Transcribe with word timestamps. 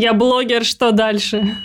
Я 0.00 0.14
блогер, 0.14 0.64
что 0.64 0.92
дальше? 0.92 1.56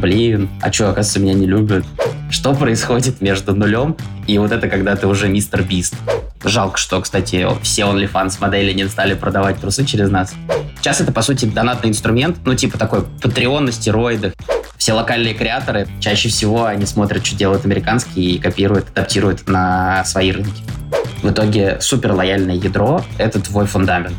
Блин, 0.00 0.48
а 0.62 0.72
что, 0.72 0.84
оказывается, 0.84 1.18
меня 1.18 1.34
не 1.34 1.46
любят? 1.46 1.84
Что 2.30 2.54
происходит 2.54 3.20
между 3.20 3.56
нулем 3.56 3.96
и 4.28 4.38
вот 4.38 4.52
это, 4.52 4.68
когда 4.68 4.94
ты 4.94 5.08
уже 5.08 5.28
мистер 5.28 5.64
Бист? 5.64 5.96
Жалко, 6.44 6.78
что, 6.78 7.00
кстати, 7.00 7.44
все 7.60 7.82
OnlyFans 7.82 8.36
модели 8.38 8.72
не 8.72 8.86
стали 8.86 9.14
продавать 9.14 9.60
трусы 9.60 9.84
через 9.84 10.10
нас. 10.10 10.32
Сейчас 10.78 11.00
это, 11.00 11.10
по 11.10 11.22
сути, 11.22 11.46
донатный 11.46 11.90
инструмент, 11.90 12.36
ну, 12.44 12.54
типа 12.54 12.78
такой 12.78 13.00
Patreon 13.20 13.58
на 13.58 13.72
стероидах. 13.72 14.34
Все 14.80 14.94
локальные 14.94 15.34
креаторы, 15.34 15.86
чаще 16.00 16.30
всего 16.30 16.64
они 16.64 16.86
смотрят, 16.86 17.26
что 17.26 17.36
делают 17.36 17.66
американские 17.66 18.30
и 18.30 18.38
копируют, 18.38 18.88
адаптируют 18.88 19.46
на 19.46 20.02
свои 20.06 20.32
рынки. 20.32 20.62
В 21.22 21.30
итоге 21.30 21.76
супер 21.82 22.12
лояльное 22.12 22.54
ядро— 22.54 23.04
это 23.18 23.42
твой 23.42 23.66
фундамент. 23.66 24.14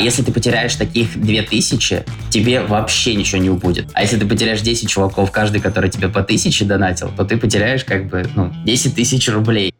Если 0.00 0.22
ты 0.22 0.32
потеряешь 0.32 0.74
таких 0.74 1.16
2000, 1.16 2.04
тебе 2.30 2.62
вообще 2.62 3.14
ничего 3.14 3.40
не 3.40 3.48
убудет. 3.48 3.90
А 3.92 4.02
если 4.02 4.18
ты 4.18 4.26
потеряешь 4.26 4.60
10 4.60 4.88
чуваков, 4.88 5.30
каждый, 5.30 5.60
который 5.60 5.88
тебе 5.88 6.08
по 6.08 6.18
1000 6.18 6.64
донатил, 6.64 7.12
то 7.16 7.24
ты 7.24 7.36
потеряешь 7.36 7.84
как 7.84 8.08
бы, 8.08 8.28
ну, 8.34 8.52
10 8.64 8.96
тысяч 8.96 9.28
рублей. 9.28 9.72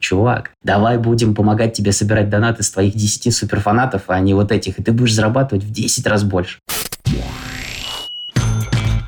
Чувак, 0.00 0.52
давай 0.64 0.96
будем 0.96 1.34
помогать 1.34 1.74
тебе 1.74 1.92
собирать 1.92 2.30
донаты 2.30 2.62
с 2.62 2.70
твоих 2.70 2.94
10 2.94 3.34
суперфанатов, 3.34 4.04
а 4.06 4.18
не 4.20 4.32
вот 4.32 4.52
этих, 4.52 4.78
и 4.78 4.82
ты 4.82 4.92
будешь 4.92 5.12
зарабатывать 5.12 5.64
в 5.64 5.70
10 5.70 6.06
раз 6.06 6.22
больше. 6.22 6.60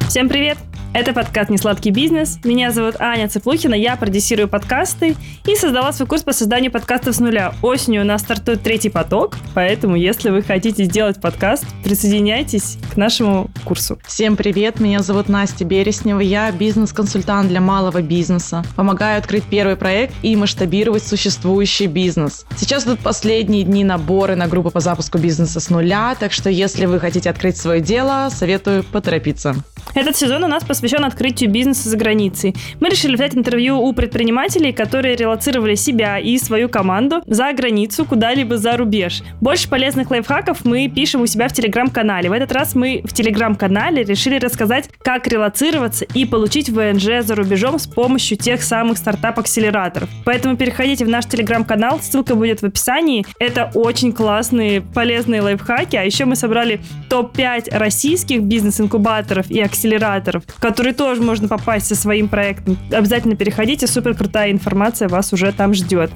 Всем 0.08 0.26
привет! 0.26 0.56
Это 0.94 1.12
подкаст 1.12 1.50
«Несладкий 1.50 1.90
бизнес». 1.90 2.40
Меня 2.44 2.70
зовут 2.70 2.96
Аня 2.98 3.28
Цыплухина, 3.28 3.74
я 3.74 3.94
продюсирую 3.94 4.48
подкасты 4.48 5.16
и 5.46 5.54
создала 5.54 5.92
свой 5.92 6.08
курс 6.08 6.22
по 6.22 6.32
созданию 6.32 6.72
подкастов 6.72 7.14
с 7.14 7.20
нуля. 7.20 7.52
Осенью 7.60 8.02
у 8.02 8.04
нас 8.06 8.22
стартует 8.22 8.62
третий 8.62 8.88
поток, 8.88 9.36
поэтому 9.54 9.96
если 9.96 10.30
вы 10.30 10.42
хотите 10.42 10.84
сделать 10.84 11.20
подкаст, 11.20 11.66
присоединяйтесь 11.84 12.78
к 12.92 12.96
нашему 12.96 13.50
курсу. 13.64 13.98
Всем 14.06 14.34
привет, 14.36 14.80
меня 14.80 15.00
зовут 15.00 15.28
Настя 15.28 15.66
Береснева, 15.66 16.20
я 16.20 16.50
бизнес-консультант 16.50 17.48
для 17.48 17.60
малого 17.60 18.00
бизнеса. 18.00 18.64
Помогаю 18.74 19.18
открыть 19.18 19.44
первый 19.44 19.76
проект 19.76 20.14
и 20.22 20.34
масштабировать 20.36 21.06
существующий 21.06 21.86
бизнес. 21.86 22.46
Сейчас 22.56 22.86
идут 22.86 23.00
последние 23.00 23.62
дни 23.62 23.84
наборы 23.84 24.36
на 24.36 24.48
группу 24.48 24.70
по 24.70 24.80
запуску 24.80 25.18
бизнеса 25.18 25.60
с 25.60 25.68
нуля, 25.68 26.16
так 26.18 26.32
что 26.32 26.48
если 26.48 26.86
вы 26.86 26.98
хотите 26.98 27.28
открыть 27.28 27.58
свое 27.58 27.82
дело, 27.82 28.30
советую 28.32 28.84
поторопиться. 28.84 29.54
Этот 29.94 30.16
сезон 30.16 30.44
у 30.44 30.48
нас 30.48 30.64
посвящен 30.64 30.77
открытию 31.08 31.50
бизнеса 31.50 31.88
за 31.88 31.96
границей. 31.96 32.54
Мы 32.80 32.88
решили 32.88 33.14
взять 33.14 33.34
интервью 33.34 33.78
у 33.80 33.92
предпринимателей, 33.92 34.72
которые 34.72 35.16
релацировали 35.16 35.74
себя 35.74 36.18
и 36.18 36.38
свою 36.38 36.68
команду 36.68 37.22
за 37.26 37.52
границу, 37.52 38.04
куда-либо 38.04 38.58
за 38.58 38.76
рубеж. 38.76 39.22
Больше 39.40 39.68
полезных 39.68 40.10
лайфхаков 40.10 40.64
мы 40.64 40.88
пишем 40.88 41.22
у 41.22 41.26
себя 41.26 41.48
в 41.48 41.52
телеграм-канале. 41.52 42.28
В 42.28 42.32
этот 42.32 42.52
раз 42.52 42.74
мы 42.74 43.02
в 43.04 43.12
телеграм-канале 43.12 44.02
решили 44.04 44.38
рассказать, 44.38 44.90
как 45.02 45.26
релацироваться 45.26 46.04
и 46.14 46.24
получить 46.24 46.68
ВНЖ 46.68 47.24
за 47.24 47.34
рубежом 47.34 47.78
с 47.78 47.86
помощью 47.86 48.36
тех 48.38 48.62
самых 48.62 48.98
стартап-акселераторов. 48.98 50.08
Поэтому 50.24 50.56
переходите 50.56 51.04
в 51.04 51.08
наш 51.08 51.26
телеграм-канал, 51.26 52.00
ссылка 52.00 52.34
будет 52.34 52.62
в 52.62 52.66
описании. 52.66 53.26
Это 53.38 53.70
очень 53.74 54.12
классные, 54.12 54.80
полезные 54.80 55.40
лайфхаки. 55.40 55.96
А 55.96 56.02
еще 56.02 56.24
мы 56.24 56.36
собрали 56.36 56.80
топ-5 57.08 57.76
российских 57.76 58.42
бизнес-инкубаторов 58.42 59.50
и 59.50 59.60
акселераторов 59.60 60.44
который 60.68 60.92
тоже 60.92 61.22
можно 61.22 61.48
попасть 61.48 61.86
со 61.86 61.94
своим 61.94 62.28
проектом. 62.28 62.76
Обязательно 62.92 63.36
переходите, 63.36 63.86
супер 63.86 64.14
крутая 64.14 64.52
информация 64.52 65.08
вас 65.08 65.32
уже 65.32 65.50
там 65.50 65.72
ждет. 65.72 66.10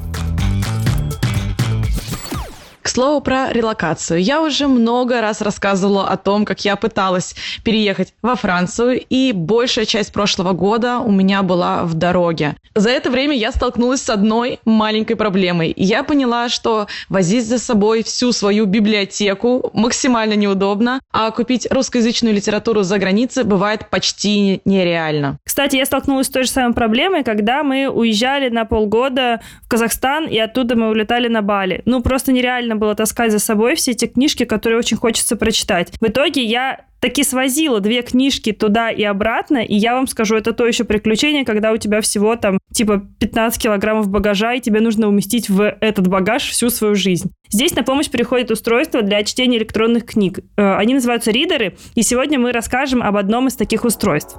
Слову 2.92 3.22
про 3.22 3.50
релокацию. 3.50 4.20
Я 4.20 4.42
уже 4.42 4.68
много 4.68 5.22
раз 5.22 5.40
рассказывала 5.40 6.08
о 6.08 6.18
том, 6.18 6.44
как 6.44 6.62
я 6.66 6.76
пыталась 6.76 7.34
переехать 7.64 8.12
во 8.20 8.34
Францию, 8.34 9.00
и 9.08 9.32
большая 9.32 9.86
часть 9.86 10.12
прошлого 10.12 10.52
года 10.52 10.98
у 10.98 11.10
меня 11.10 11.42
была 11.42 11.84
в 11.84 11.94
дороге. 11.94 12.54
За 12.74 12.90
это 12.90 13.10
время 13.10 13.34
я 13.34 13.50
столкнулась 13.50 14.02
с 14.02 14.10
одной 14.10 14.60
маленькой 14.66 15.14
проблемой. 15.14 15.72
Я 15.74 16.04
поняла, 16.04 16.50
что 16.50 16.86
возить 17.08 17.46
за 17.46 17.58
собой 17.58 18.02
всю 18.02 18.30
свою 18.32 18.66
библиотеку 18.66 19.70
максимально 19.72 20.34
неудобно, 20.34 21.00
а 21.10 21.30
купить 21.30 21.66
русскоязычную 21.70 22.34
литературу 22.34 22.82
за 22.82 22.98
границей 22.98 23.44
бывает 23.44 23.88
почти 23.88 24.60
нереально. 24.66 25.38
Кстати, 25.46 25.76
я 25.76 25.86
столкнулась 25.86 26.26
с 26.26 26.30
той 26.30 26.42
же 26.42 26.50
самой 26.50 26.74
проблемой, 26.74 27.24
когда 27.24 27.62
мы 27.62 27.88
уезжали 27.88 28.50
на 28.50 28.66
полгода 28.66 29.40
в 29.62 29.68
Казахстан, 29.68 30.26
и 30.26 30.38
оттуда 30.38 30.76
мы 30.76 30.90
улетали 30.90 31.28
на 31.28 31.40
Бали. 31.40 31.80
Ну, 31.86 32.02
просто 32.02 32.32
нереально 32.32 32.81
было 32.82 32.96
таскать 32.96 33.30
за 33.30 33.38
собой 33.38 33.76
все 33.76 33.92
эти 33.92 34.06
книжки, 34.06 34.44
которые 34.44 34.76
очень 34.76 34.96
хочется 34.96 35.36
прочитать. 35.36 35.92
В 36.00 36.04
итоге 36.04 36.42
я 36.42 36.80
таки 36.98 37.22
свозила 37.22 37.78
две 37.78 38.02
книжки 38.02 38.50
туда 38.50 38.90
и 38.90 39.04
обратно, 39.04 39.58
и 39.58 39.76
я 39.76 39.94
вам 39.94 40.08
скажу, 40.08 40.34
это 40.34 40.52
то 40.52 40.66
еще 40.66 40.82
приключение, 40.82 41.44
когда 41.44 41.70
у 41.70 41.76
тебя 41.76 42.00
всего 42.00 42.34
там 42.34 42.58
типа 42.72 43.06
15 43.20 43.62
килограммов 43.62 44.08
багажа, 44.08 44.54
и 44.54 44.60
тебе 44.60 44.80
нужно 44.80 45.06
уместить 45.06 45.48
в 45.48 45.62
этот 45.80 46.08
багаж 46.08 46.42
всю 46.48 46.70
свою 46.70 46.96
жизнь. 46.96 47.30
Здесь 47.50 47.76
на 47.76 47.84
помощь 47.84 48.10
приходит 48.10 48.50
устройство 48.50 49.02
для 49.02 49.22
чтения 49.22 49.58
электронных 49.58 50.04
книг. 50.04 50.40
Э, 50.56 50.74
они 50.74 50.94
называются 50.94 51.30
ридеры, 51.30 51.76
и 51.94 52.02
сегодня 52.02 52.40
мы 52.40 52.50
расскажем 52.50 53.00
об 53.00 53.16
одном 53.16 53.46
из 53.46 53.54
таких 53.54 53.84
устройств. 53.84 54.36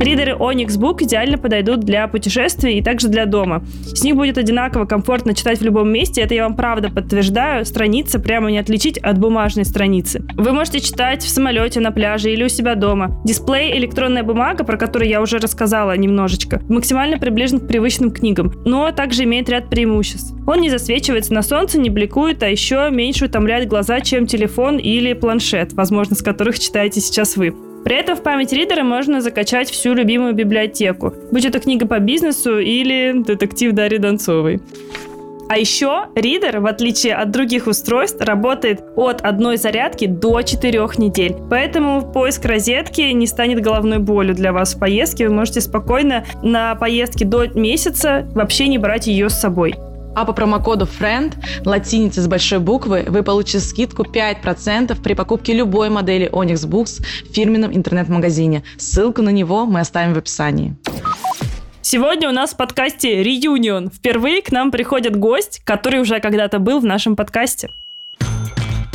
Ридеры 0.00 0.32
Onyx 0.32 0.78
Book 0.78 1.02
идеально 1.02 1.38
подойдут 1.38 1.80
для 1.80 2.06
путешествий 2.08 2.78
и 2.78 2.82
также 2.82 3.08
для 3.08 3.26
дома. 3.26 3.64
С 3.84 4.02
них 4.02 4.16
будет 4.16 4.36
одинаково 4.36 4.84
комфортно 4.84 5.34
читать 5.34 5.60
в 5.60 5.62
любом 5.62 5.90
месте, 5.90 6.20
это 6.20 6.34
я 6.34 6.42
вам 6.42 6.56
правда 6.56 6.90
подтверждаю, 6.90 7.64
страница 7.64 8.18
прямо 8.18 8.50
не 8.50 8.58
отличить 8.58 8.98
от 8.98 9.18
бумажной 9.18 9.64
страницы. 9.64 10.22
Вы 10.34 10.52
можете 10.52 10.80
читать 10.80 11.22
в 11.22 11.28
самолете, 11.28 11.80
на 11.80 11.92
пляже 11.92 12.32
или 12.32 12.44
у 12.44 12.48
себя 12.48 12.74
дома. 12.74 13.20
Дисплей 13.24 13.76
электронная 13.78 14.22
бумага, 14.22 14.64
про 14.64 14.76
которую 14.76 15.08
я 15.08 15.22
уже 15.22 15.38
рассказала 15.38 15.96
немножечко, 15.96 16.60
максимально 16.68 17.18
приближен 17.18 17.60
к 17.60 17.68
привычным 17.68 18.10
книгам, 18.10 18.52
но 18.64 18.90
также 18.90 19.24
имеет 19.24 19.48
ряд 19.48 19.70
преимуществ. 19.70 20.34
Он 20.46 20.60
не 20.60 20.70
засвечивается 20.70 21.32
на 21.32 21.42
солнце, 21.42 21.78
не 21.78 21.88
бликует, 21.88 22.42
а 22.42 22.48
еще 22.48 22.90
меньше 22.90 23.26
утомляет 23.26 23.68
глаза, 23.68 24.00
чем 24.00 24.26
телефон 24.26 24.78
или 24.78 25.12
планшет, 25.12 25.72
возможно, 25.72 26.14
с 26.16 26.22
которых 26.22 26.58
читаете 26.58 27.00
сейчас 27.00 27.36
вы. 27.36 27.54
При 27.84 27.96
этом 27.96 28.16
в 28.16 28.22
память 28.22 28.52
ридера 28.52 28.82
можно 28.82 29.20
закачать 29.20 29.70
всю 29.70 29.92
любимую 29.92 30.32
библиотеку, 30.32 31.12
будь 31.30 31.44
это 31.44 31.60
книга 31.60 31.86
по 31.86 31.98
бизнесу 31.98 32.58
или 32.58 33.12
детектив 33.14 33.72
Дарьи 33.72 33.98
Донцовой. 33.98 34.60
А 35.46 35.58
еще 35.58 36.06
ридер, 36.14 36.60
в 36.60 36.66
отличие 36.66 37.14
от 37.14 37.30
других 37.30 37.66
устройств, 37.66 38.20
работает 38.20 38.82
от 38.96 39.20
одной 39.20 39.58
зарядки 39.58 40.06
до 40.06 40.40
4 40.40 40.78
недель. 40.96 41.36
Поэтому 41.50 42.00
поиск 42.00 42.46
розетки 42.46 43.02
не 43.02 43.26
станет 43.26 43.60
головной 43.60 43.98
болью 43.98 44.34
для 44.34 44.54
вас 44.54 44.74
в 44.74 44.78
поездке. 44.78 45.28
Вы 45.28 45.34
можете 45.34 45.60
спокойно 45.60 46.24
на 46.42 46.74
поездке 46.76 47.26
до 47.26 47.46
месяца 47.48 48.26
вообще 48.34 48.68
не 48.68 48.78
брать 48.78 49.06
ее 49.06 49.28
с 49.28 49.38
собой. 49.38 49.74
А 50.14 50.24
по 50.24 50.32
промокоду 50.32 50.86
FRIEND, 50.86 51.34
латиница 51.64 52.22
с 52.22 52.28
большой 52.28 52.60
буквы, 52.60 53.04
вы 53.08 53.22
получите 53.22 53.60
скидку 53.60 54.04
5% 54.04 55.00
при 55.02 55.14
покупке 55.14 55.52
любой 55.52 55.90
модели 55.90 56.30
Onyx 56.30 56.68
Books 56.68 57.02
в 57.02 57.34
фирменном 57.34 57.74
интернет-магазине. 57.74 58.62
Ссылку 58.78 59.22
на 59.22 59.30
него 59.30 59.66
мы 59.66 59.80
оставим 59.80 60.14
в 60.14 60.18
описании. 60.18 60.76
Сегодня 61.82 62.28
у 62.28 62.32
нас 62.32 62.54
в 62.54 62.56
подкасте 62.56 63.22
«Реюнион». 63.22 63.90
Впервые 63.90 64.40
к 64.40 64.52
нам 64.52 64.70
приходит 64.70 65.16
гость, 65.16 65.60
который 65.64 66.00
уже 66.00 66.20
когда-то 66.20 66.58
был 66.58 66.80
в 66.80 66.84
нашем 66.84 67.16
подкасте. 67.16 67.70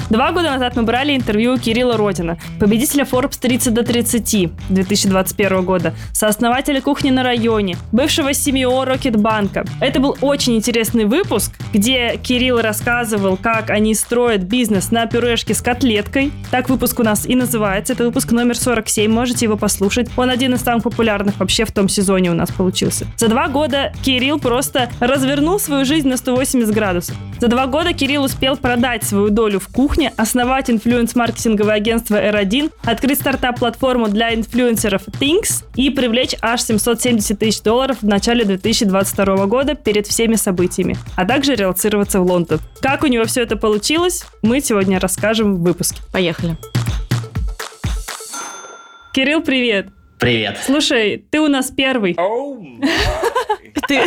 Два 0.09 0.31
года 0.31 0.49
назад 0.49 0.75
мы 0.75 0.81
брали 0.81 1.15
интервью 1.15 1.53
у 1.53 1.57
Кирилла 1.59 1.95
Родина, 1.95 2.39
победителя 2.59 3.03
Forbes 3.03 3.37
30 3.39 3.73
до 3.75 3.83
30 3.83 4.49
2021 4.69 5.63
года, 5.63 5.93
сооснователя 6.13 6.81
кухни 6.81 7.11
на 7.11 7.21
районе, 7.21 7.77
бывшего 7.91 8.33
семьи 8.33 8.65
Рокетбанка. 8.65 9.65
Это 9.79 9.99
был 9.99 10.17
очень 10.21 10.55
интересный 10.55 11.05
выпуск, 11.05 11.51
где 11.73 12.17
Кирилл 12.17 12.59
рассказывал, 12.59 13.37
как 13.37 13.69
они 13.69 13.93
строят 13.93 14.41
бизнес 14.41 14.89
на 14.89 15.05
пюрешке 15.05 15.53
с 15.53 15.61
котлеткой. 15.61 16.31
Так 16.49 16.69
выпуск 16.69 16.99
у 16.99 17.03
нас 17.03 17.27
и 17.27 17.35
называется. 17.35 17.93
Это 17.93 18.05
выпуск 18.05 18.31
номер 18.31 18.57
47, 18.57 19.11
можете 19.11 19.45
его 19.45 19.57
послушать. 19.57 20.09
Он 20.17 20.31
один 20.31 20.55
из 20.55 20.61
самых 20.61 20.85
популярных 20.85 21.39
вообще 21.39 21.65
в 21.65 21.71
том 21.71 21.87
сезоне 21.87 22.31
у 22.31 22.33
нас 22.33 22.49
получился. 22.49 23.05
За 23.17 23.27
два 23.27 23.47
года 23.47 23.93
Кирилл 24.03 24.39
просто 24.39 24.89
развернул 24.99 25.59
свою 25.59 25.85
жизнь 25.85 26.07
на 26.07 26.17
180 26.17 26.73
градусов. 26.73 27.15
За 27.39 27.47
два 27.47 27.67
года 27.67 27.93
Кирилл 27.93 28.23
успел 28.23 28.57
продать 28.57 29.03
свою 29.03 29.29
долю 29.29 29.59
в 29.59 29.67
кухне 29.67 29.98
кухне, 29.99 30.13
основать 30.15 30.69
инфлюенс-маркетинговое 30.69 31.73
агентство 31.73 32.15
R1, 32.15 32.71
открыть 32.83 33.19
стартап-платформу 33.19 34.07
для 34.07 34.33
инфлюенсеров 34.33 35.05
Things 35.19 35.65
и 35.75 35.89
привлечь 35.89 36.35
аж 36.41 36.61
770 36.61 37.37
тысяч 37.37 37.61
долларов 37.61 37.97
в 38.01 38.07
начале 38.07 38.45
2022 38.45 39.45
года 39.47 39.75
перед 39.75 40.07
всеми 40.07 40.35
событиями, 40.35 40.95
а 41.17 41.25
также 41.25 41.53
релацироваться 41.55 42.21
в 42.21 42.25
Лондон. 42.25 42.59
Как 42.81 43.03
у 43.03 43.07
него 43.07 43.25
все 43.25 43.41
это 43.41 43.57
получилось, 43.57 44.23
мы 44.41 44.61
сегодня 44.61 44.99
расскажем 44.99 45.55
в 45.55 45.63
выпуске. 45.63 46.01
Поехали. 46.13 46.55
Кирилл, 49.13 49.41
привет! 49.41 49.98
Привет. 50.19 50.57
Слушай, 50.65 51.23
ты 51.29 51.39
у 51.39 51.47
нас 51.47 51.71
первый. 51.71 52.13
Oh 52.13 52.61
Ты 53.87 54.01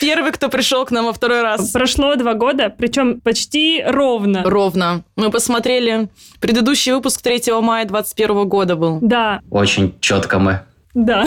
первый, 0.00 0.32
кто 0.32 0.48
пришел 0.48 0.84
к 0.84 0.90
нам 0.90 1.06
во 1.06 1.12
второй 1.12 1.42
раз. 1.42 1.70
Прошло 1.70 2.16
два 2.16 2.34
года, 2.34 2.74
причем 2.76 3.20
почти 3.20 3.82
ровно. 3.86 4.42
Ровно. 4.44 5.04
Мы 5.16 5.30
посмотрели. 5.30 6.08
Предыдущий 6.40 6.92
выпуск 6.92 7.22
3 7.22 7.52
мая 7.60 7.84
2021 7.84 8.48
года 8.48 8.76
был. 8.76 8.98
Да. 9.00 9.40
Очень 9.50 9.94
четко 10.00 10.38
мы. 10.40 10.62
Да. 10.94 11.24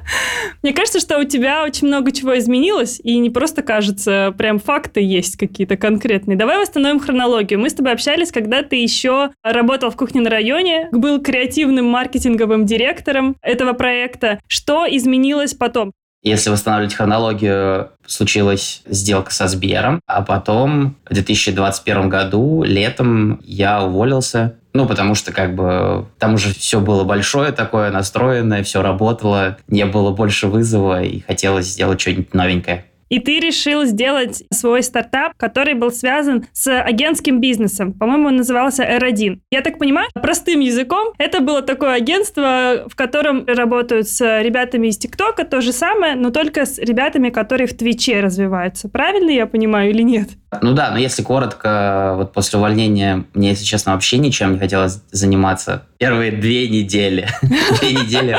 Мне 0.62 0.72
кажется, 0.72 1.00
что 1.00 1.18
у 1.18 1.24
тебя 1.24 1.64
очень 1.64 1.88
много 1.88 2.12
чего 2.12 2.38
изменилось, 2.38 3.00
и 3.02 3.18
не 3.18 3.30
просто 3.30 3.62
кажется, 3.62 4.32
прям 4.38 4.60
факты 4.60 5.00
есть 5.00 5.36
какие-то 5.36 5.76
конкретные. 5.76 6.36
Давай 6.36 6.58
восстановим 6.58 7.00
хронологию. 7.00 7.58
Мы 7.58 7.68
с 7.68 7.74
тобой 7.74 7.92
общались, 7.92 8.30
когда 8.30 8.62
ты 8.62 8.76
еще 8.76 9.30
работал 9.42 9.90
в 9.90 9.96
кухне 9.96 10.20
на 10.20 10.30
районе, 10.30 10.88
был 10.92 11.20
креативным 11.20 11.86
маркетинговым 11.86 12.64
директором 12.64 13.36
этого 13.42 13.72
проекта. 13.72 14.38
Что 14.46 14.86
изменилось 14.88 15.54
потом? 15.54 15.92
Если 16.22 16.50
восстанавливать 16.50 16.94
хронологию, 16.94 17.90
случилась 18.06 18.82
сделка 18.86 19.32
со 19.32 19.48
Сбером, 19.48 20.00
а 20.06 20.22
потом 20.22 20.96
в 21.08 21.14
2021 21.14 22.08
году 22.08 22.62
летом 22.62 23.40
я 23.42 23.82
уволился. 23.82 24.54
Ну, 24.72 24.86
потому 24.86 25.14
что 25.14 25.32
как 25.32 25.54
бы 25.54 26.06
там 26.18 26.34
уже 26.34 26.54
все 26.54 26.80
было 26.80 27.04
большое 27.04 27.52
такое, 27.52 27.90
настроенное, 27.90 28.62
все 28.62 28.82
работало, 28.82 29.58
не 29.68 29.84
было 29.84 30.12
больше 30.12 30.46
вызова 30.46 31.02
и 31.02 31.20
хотелось 31.20 31.66
сделать 31.66 32.00
что-нибудь 32.00 32.32
новенькое 32.32 32.86
и 33.12 33.18
ты 33.18 33.40
решил 33.40 33.84
сделать 33.84 34.42
свой 34.50 34.82
стартап, 34.82 35.34
который 35.36 35.74
был 35.74 35.92
связан 35.92 36.46
с 36.54 36.80
агентским 36.80 37.42
бизнесом. 37.42 37.92
По-моему, 37.92 38.28
он 38.28 38.36
назывался 38.36 38.84
R1. 38.84 39.38
Я 39.50 39.60
так 39.60 39.78
понимаю, 39.78 40.08
простым 40.14 40.60
языком, 40.60 41.12
это 41.18 41.40
было 41.40 41.60
такое 41.60 41.92
агентство, 41.92 42.84
в 42.88 42.96
котором 42.96 43.44
работают 43.46 44.08
с 44.08 44.40
ребятами 44.40 44.86
из 44.86 44.96
ТикТока, 44.96 45.44
то 45.44 45.60
же 45.60 45.74
самое, 45.74 46.14
но 46.14 46.30
только 46.30 46.64
с 46.64 46.78
ребятами, 46.78 47.28
которые 47.28 47.66
в 47.66 47.76
Твиче 47.76 48.20
развиваются. 48.20 48.88
Правильно 48.88 49.30
я 49.30 49.46
понимаю 49.46 49.90
или 49.90 50.02
нет? 50.02 50.30
Ну 50.62 50.72
да, 50.72 50.90
но 50.90 50.96
если 50.96 51.22
коротко, 51.22 52.14
вот 52.16 52.32
после 52.32 52.58
увольнения 52.58 53.24
мне, 53.34 53.50
если 53.50 53.64
честно, 53.64 53.92
вообще 53.92 54.16
ничем 54.16 54.54
не 54.54 54.58
хотелось 54.58 55.02
заниматься. 55.10 55.82
Первые 55.98 56.32
две 56.32 56.66
недели. 56.68 57.28
Две 57.42 57.92
недели 57.92 58.36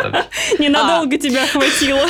Ненадолго 0.59 1.17
тебя 1.17 1.45
хватило. 1.45 2.01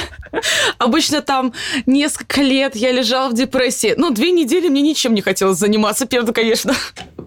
Обычно 0.77 1.21
там 1.21 1.53
несколько 1.85 2.41
лет 2.41 2.75
я 2.75 2.91
лежала 2.91 3.29
в 3.29 3.33
депрессии. 3.33 3.93
Ну, 3.97 4.11
две 4.11 4.31
недели 4.31 4.69
мне 4.69 4.81
ничем 4.81 5.13
не 5.13 5.21
хотелось 5.21 5.57
заниматься, 5.57 6.05
первое, 6.05 6.33
конечно. 6.33 6.73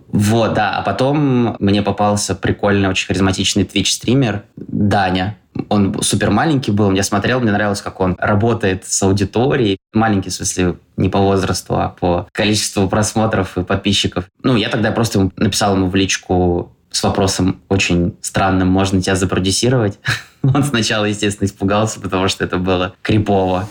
Вот, 0.08 0.54
да. 0.54 0.78
А 0.78 0.82
потом 0.82 1.56
мне 1.60 1.82
попался 1.82 2.34
прикольный, 2.34 2.88
очень 2.88 3.06
харизматичный 3.06 3.64
Twitch-стример 3.64 4.44
Даня. 4.56 5.36
Он 5.68 6.02
супер 6.02 6.30
маленький 6.30 6.70
был, 6.70 6.92
я 6.92 7.02
смотрел, 7.02 7.40
мне 7.40 7.50
нравилось, 7.50 7.80
как 7.80 8.00
он 8.00 8.14
работает 8.18 8.86
с 8.86 9.02
аудиторией. 9.02 9.78
Маленький, 9.92 10.30
в 10.30 10.34
смысле, 10.34 10.76
не 10.96 11.08
по 11.08 11.18
возрасту, 11.18 11.76
а 11.76 11.88
по 11.88 12.28
количеству 12.32 12.88
просмотров 12.88 13.56
и 13.56 13.62
подписчиков. 13.62 14.24
Ну, 14.42 14.56
я 14.56 14.68
тогда 14.68 14.90
просто 14.90 15.30
написал 15.36 15.74
ему 15.74 15.88
в 15.88 15.94
личку 15.94 16.75
с 16.96 17.02
вопросом 17.02 17.60
очень 17.68 18.16
странным, 18.22 18.68
можно 18.68 19.00
тебя 19.02 19.16
запродюсировать? 19.16 19.98
Он 20.42 20.64
сначала, 20.64 21.04
естественно, 21.04 21.46
испугался, 21.46 22.00
потому 22.00 22.28
что 22.28 22.44
это 22.44 22.56
было 22.56 22.94
крипово. 23.02 23.68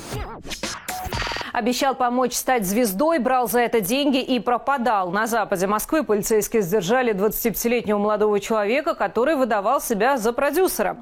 Обещал 1.53 1.95
помочь 1.95 2.33
стать 2.33 2.67
звездой, 2.67 3.19
брал 3.19 3.47
за 3.47 3.61
это 3.61 3.79
деньги 3.79 4.21
и 4.21 4.39
пропадал. 4.39 5.09
На 5.09 5.25
западе 5.25 5.67
Москвы 5.67 6.03
полицейские 6.03 6.61
сдержали 6.61 7.13
25-летнего 7.13 7.97
молодого 7.97 8.41
человека, 8.41 8.93
который 8.93 9.35
выдавал 9.35 9.79
себя 9.79 10.17
за 10.17 10.33
продюсера. 10.33 10.97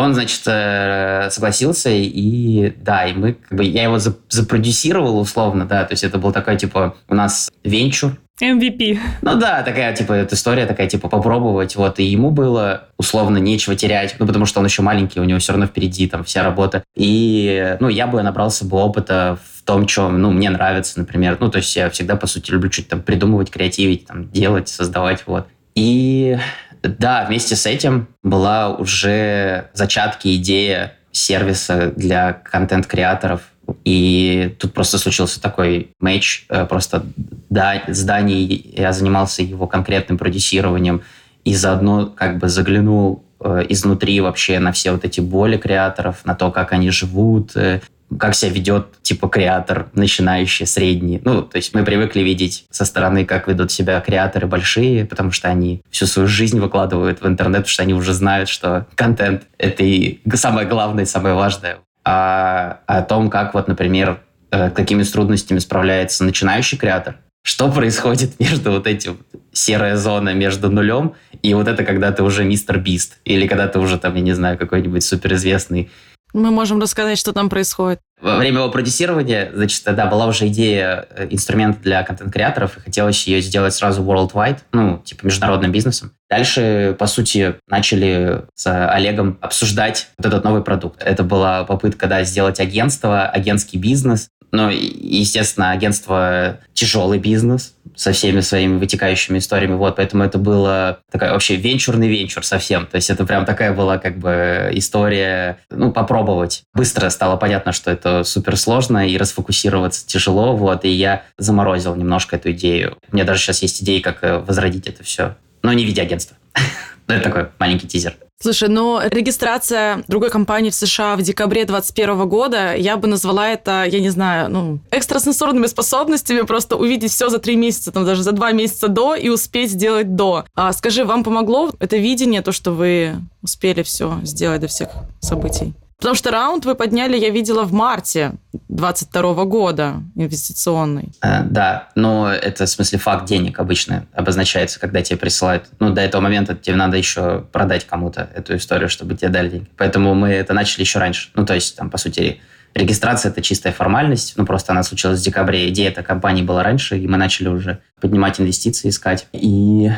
Он, 0.00 0.14
значит, 0.14 0.40
э, 0.46 1.28
согласился, 1.30 1.90
и 1.90 2.72
да, 2.78 3.04
и 3.04 3.12
мы, 3.12 3.34
как 3.34 3.58
бы, 3.58 3.64
я 3.64 3.82
его 3.82 3.98
запродюсировал 3.98 5.20
условно, 5.20 5.66
да, 5.66 5.84
то 5.84 5.92
есть 5.92 6.04
это 6.04 6.16
был 6.16 6.32
такой, 6.32 6.56
типа, 6.56 6.96
у 7.06 7.14
нас 7.14 7.50
венчур, 7.64 8.16
MVP. 8.42 8.98
Ну 9.20 9.34
да, 9.38 9.62
такая, 9.62 9.94
типа, 9.94 10.14
эта 10.14 10.34
история 10.34 10.64
такая, 10.64 10.88
типа, 10.88 11.10
попробовать, 11.10 11.76
вот, 11.76 11.98
и 11.98 12.04
ему 12.04 12.30
было 12.30 12.88
условно 12.96 13.36
нечего 13.36 13.76
терять, 13.76 14.16
ну, 14.18 14.26
потому 14.26 14.46
что 14.46 14.60
он 14.60 14.64
еще 14.64 14.80
маленький, 14.80 15.20
у 15.20 15.24
него 15.24 15.38
все 15.38 15.52
равно 15.52 15.66
впереди 15.66 16.08
там 16.08 16.24
вся 16.24 16.42
работа. 16.42 16.82
И, 16.96 17.76
ну, 17.80 17.90
я 17.90 18.06
бы 18.06 18.22
набрался 18.22 18.64
бы 18.64 18.78
опыта 18.78 19.38
в 19.54 19.62
том, 19.64 19.86
чем, 19.86 20.22
ну, 20.22 20.30
мне 20.30 20.48
нравится, 20.48 20.98
например. 20.98 21.36
Ну, 21.40 21.50
то 21.50 21.58
есть 21.58 21.76
я 21.76 21.90
всегда, 21.90 22.16
по 22.16 22.26
сути, 22.26 22.50
люблю 22.50 22.72
что-то 22.72 22.90
там 22.90 23.02
придумывать, 23.02 23.50
креативить, 23.50 24.06
там, 24.06 24.30
делать, 24.30 24.70
создавать, 24.70 25.24
вот. 25.26 25.46
И 25.74 26.38
да, 26.82 27.24
вместе 27.26 27.56
с 27.56 27.66
этим 27.66 28.08
была 28.22 28.74
уже 28.74 29.70
зачатки 29.74 30.36
идея 30.36 30.94
сервиса 31.12 31.92
для 31.96 32.32
контент-креаторов, 32.32 33.42
и 33.84 34.54
тут 34.58 34.74
просто 34.74 34.98
случился 34.98 35.40
такой 35.40 35.90
матч. 36.00 36.46
Э, 36.48 36.66
просто 36.66 37.04
да, 37.48 37.82
зданий 37.88 38.74
я 38.76 38.92
занимался 38.92 39.42
его 39.42 39.66
конкретным 39.66 40.18
продюсированием 40.18 41.02
и 41.44 41.54
заодно 41.54 42.06
как 42.06 42.38
бы 42.38 42.48
заглянул 42.48 43.24
э, 43.40 43.66
изнутри 43.68 44.20
вообще 44.20 44.58
на 44.58 44.72
все 44.72 44.92
вот 44.92 45.04
эти 45.04 45.20
боли 45.20 45.56
креаторов, 45.56 46.24
на 46.24 46.34
то, 46.34 46.50
как 46.50 46.72
они 46.72 46.90
живут, 46.90 47.56
э, 47.56 47.80
как 48.18 48.34
себя 48.34 48.52
ведет 48.52 49.00
типа 49.02 49.28
креатор 49.28 49.88
начинающий, 49.94 50.66
средний. 50.66 51.20
Ну, 51.24 51.42
то 51.42 51.56
есть 51.56 51.74
мы 51.74 51.84
привыкли 51.84 52.20
видеть 52.20 52.66
со 52.70 52.84
стороны, 52.84 53.24
как 53.24 53.48
ведут 53.48 53.70
себя 53.70 54.00
креаторы 54.00 54.46
большие, 54.46 55.04
потому 55.04 55.30
что 55.30 55.48
они 55.48 55.82
всю 55.90 56.06
свою 56.06 56.28
жизнь 56.28 56.60
выкладывают 56.60 57.20
в 57.20 57.26
интернет, 57.26 57.58
потому 57.58 57.68
что 57.68 57.82
они 57.82 57.94
уже 57.94 58.12
знают, 58.12 58.48
что 58.48 58.86
контент— 58.94 59.44
это 59.58 59.84
и 59.84 60.20
самое 60.34 60.66
главное, 60.66 61.04
самое 61.04 61.34
важное 61.34 61.78
а 62.04 62.80
о 62.86 63.02
том, 63.02 63.28
как 63.30 63.54
вот, 63.54 63.68
например, 63.68 64.20
э, 64.50 64.70
какими 64.70 65.02
трудностями 65.02 65.58
справляется 65.58 66.24
начинающий 66.24 66.78
креатор, 66.78 67.16
что 67.42 67.70
происходит 67.70 68.40
между 68.40 68.70
вот 68.70 68.86
этим 68.86 69.18
серая 69.52 69.96
зона 69.96 70.32
между 70.34 70.70
нулем 70.70 71.14
и 71.42 71.54
вот 71.54 71.68
это, 71.68 71.84
когда 71.84 72.12
ты 72.12 72.22
уже 72.22 72.44
мистер 72.44 72.78
Бист, 72.78 73.18
или 73.24 73.46
когда 73.46 73.66
ты 73.66 73.78
уже 73.78 73.98
там, 73.98 74.14
я 74.14 74.20
не 74.20 74.32
знаю, 74.32 74.58
какой-нибудь 74.58 75.02
суперизвестный 75.02 75.90
мы 76.32 76.50
можем 76.50 76.80
рассказать, 76.80 77.18
что 77.18 77.32
там 77.32 77.48
происходит. 77.48 78.00
Во 78.20 78.36
время 78.36 78.58
его 78.58 78.68
продюсирования, 78.70 79.50
значит, 79.54 79.82
тогда 79.82 80.06
была 80.06 80.26
уже 80.26 80.48
идея 80.48 81.06
э, 81.10 81.26
инструмента 81.30 81.80
для 81.80 82.02
контент-креаторов, 82.02 82.76
и 82.76 82.80
хотелось 82.80 83.26
ее 83.26 83.40
сделать 83.40 83.74
сразу 83.74 84.02
worldwide, 84.02 84.58
ну, 84.72 84.98
типа 84.98 85.24
международным 85.26 85.72
бизнесом. 85.72 86.12
Дальше, 86.28 86.94
по 86.98 87.06
сути, 87.06 87.54
начали 87.68 88.42
с 88.54 88.66
Олегом 88.88 89.38
обсуждать 89.40 90.08
вот 90.18 90.26
этот 90.26 90.44
новый 90.44 90.62
продукт. 90.62 91.02
Это 91.02 91.24
была 91.24 91.64
попытка, 91.64 92.06
да, 92.06 92.22
сделать 92.24 92.60
агентство, 92.60 93.26
агентский 93.26 93.78
бизнес, 93.78 94.28
ну, 94.52 94.68
естественно, 94.70 95.70
агентство 95.70 96.58
тяжелый 96.72 97.18
бизнес 97.18 97.74
со 97.94 98.12
всеми 98.12 98.40
своими 98.40 98.78
вытекающими 98.78 99.38
историями. 99.38 99.74
Вот, 99.74 99.96
поэтому 99.96 100.24
это 100.24 100.38
было 100.38 101.00
такая 101.10 101.32
вообще 101.32 101.56
венчурный 101.56 102.08
венчур 102.08 102.44
совсем. 102.44 102.86
То 102.86 102.96
есть 102.96 103.10
это 103.10 103.24
прям 103.26 103.44
такая 103.44 103.72
была 103.72 103.98
как 103.98 104.18
бы 104.18 104.70
история, 104.72 105.58
ну, 105.70 105.92
попробовать. 105.92 106.62
Быстро 106.74 107.08
стало 107.10 107.36
понятно, 107.36 107.72
что 107.72 107.90
это 107.90 108.24
супер 108.24 108.56
сложно 108.56 109.06
и 109.06 109.16
расфокусироваться 109.16 110.06
тяжело. 110.06 110.56
Вот, 110.56 110.84
и 110.84 110.88
я 110.88 111.24
заморозил 111.38 111.94
немножко 111.94 112.36
эту 112.36 112.52
идею. 112.52 112.96
У 113.10 113.14
меня 113.14 113.24
даже 113.24 113.40
сейчас 113.40 113.62
есть 113.62 113.82
идеи, 113.82 114.00
как 114.00 114.22
э, 114.22 114.38
возродить 114.38 114.86
это 114.86 115.04
все. 115.04 115.36
Но 115.62 115.72
не 115.72 115.84
в 115.84 115.86
виде 115.86 116.02
агентства. 116.02 116.36
Ну, 117.06 117.16
это 117.16 117.24
такой 117.24 117.48
маленький 117.58 117.88
тизер. 117.88 118.14
Слушай, 118.42 118.70
но 118.70 119.02
регистрация 119.04 120.02
другой 120.08 120.30
компании 120.30 120.70
в 120.70 120.74
США 120.74 121.16
в 121.16 121.20
декабре 121.20 121.66
2021 121.66 122.26
года, 122.26 122.74
я 122.74 122.96
бы 122.96 123.06
назвала 123.06 123.46
это, 123.48 123.84
я 123.84 124.00
не 124.00 124.08
знаю, 124.08 124.50
ну, 124.50 124.78
экстрасенсорными 124.90 125.66
способностями, 125.66 126.40
просто 126.46 126.76
увидеть 126.76 127.12
все 127.12 127.28
за 127.28 127.38
три 127.38 127.56
месяца, 127.56 127.92
там 127.92 128.06
даже 128.06 128.22
за 128.22 128.32
два 128.32 128.52
месяца 128.52 128.88
до 128.88 129.14
и 129.14 129.28
успеть 129.28 129.72
сделать 129.72 130.16
до. 130.16 130.46
А 130.54 130.72
скажи, 130.72 131.04
вам 131.04 131.22
помогло 131.22 131.70
это 131.80 131.98
видение, 131.98 132.40
то, 132.40 132.52
что 132.52 132.72
вы 132.72 133.16
успели 133.42 133.82
все 133.82 134.18
сделать 134.22 134.62
до 134.62 134.68
всех 134.68 134.88
событий? 135.20 135.74
Потому 136.00 136.14
что 136.14 136.30
раунд 136.30 136.64
вы 136.64 136.74
подняли, 136.74 137.14
я 137.18 137.28
видела, 137.28 137.64
в 137.64 137.74
марте 137.74 138.32
22 138.70 139.44
года 139.44 139.96
инвестиционный. 140.16 141.10
Э, 141.20 141.42
да, 141.44 141.90
но 141.94 142.32
это, 142.32 142.64
в 142.64 142.70
смысле, 142.70 142.98
факт 142.98 143.26
денег 143.26 143.58
обычно 143.58 144.06
обозначается, 144.14 144.80
когда 144.80 145.02
тебе 145.02 145.18
присылают. 145.18 145.66
Ну, 145.78 145.90
до 145.90 146.00
этого 146.00 146.22
момента 146.22 146.54
тебе 146.54 146.76
надо 146.76 146.96
еще 146.96 147.44
продать 147.52 147.86
кому-то 147.86 148.30
эту 148.34 148.56
историю, 148.56 148.88
чтобы 148.88 149.14
тебе 149.14 149.28
дали 149.28 149.50
деньги. 149.50 149.68
Поэтому 149.76 150.14
мы 150.14 150.30
это 150.30 150.54
начали 150.54 150.80
еще 150.80 150.98
раньше. 150.98 151.28
Ну, 151.34 151.44
то 151.44 151.54
есть, 151.54 151.76
там, 151.76 151.90
по 151.90 151.98
сути, 151.98 152.40
регистрация– 152.74 153.30
это 153.32 153.42
чистая 153.42 153.74
формальность. 153.74 154.32
Ну, 154.36 154.46
просто 154.46 154.72
она 154.72 154.82
случилась 154.82 155.20
в 155.20 155.22
декабре. 155.22 155.68
Идея 155.68 155.90
этой 155.90 156.02
компании 156.02 156.42
была 156.42 156.62
раньше, 156.62 156.98
и 156.98 157.06
мы 157.06 157.18
начали 157.18 157.48
уже 157.48 157.80
поднимать 158.00 158.40
инвестиции, 158.40 158.88
искать. 158.88 159.26
И 159.32 159.90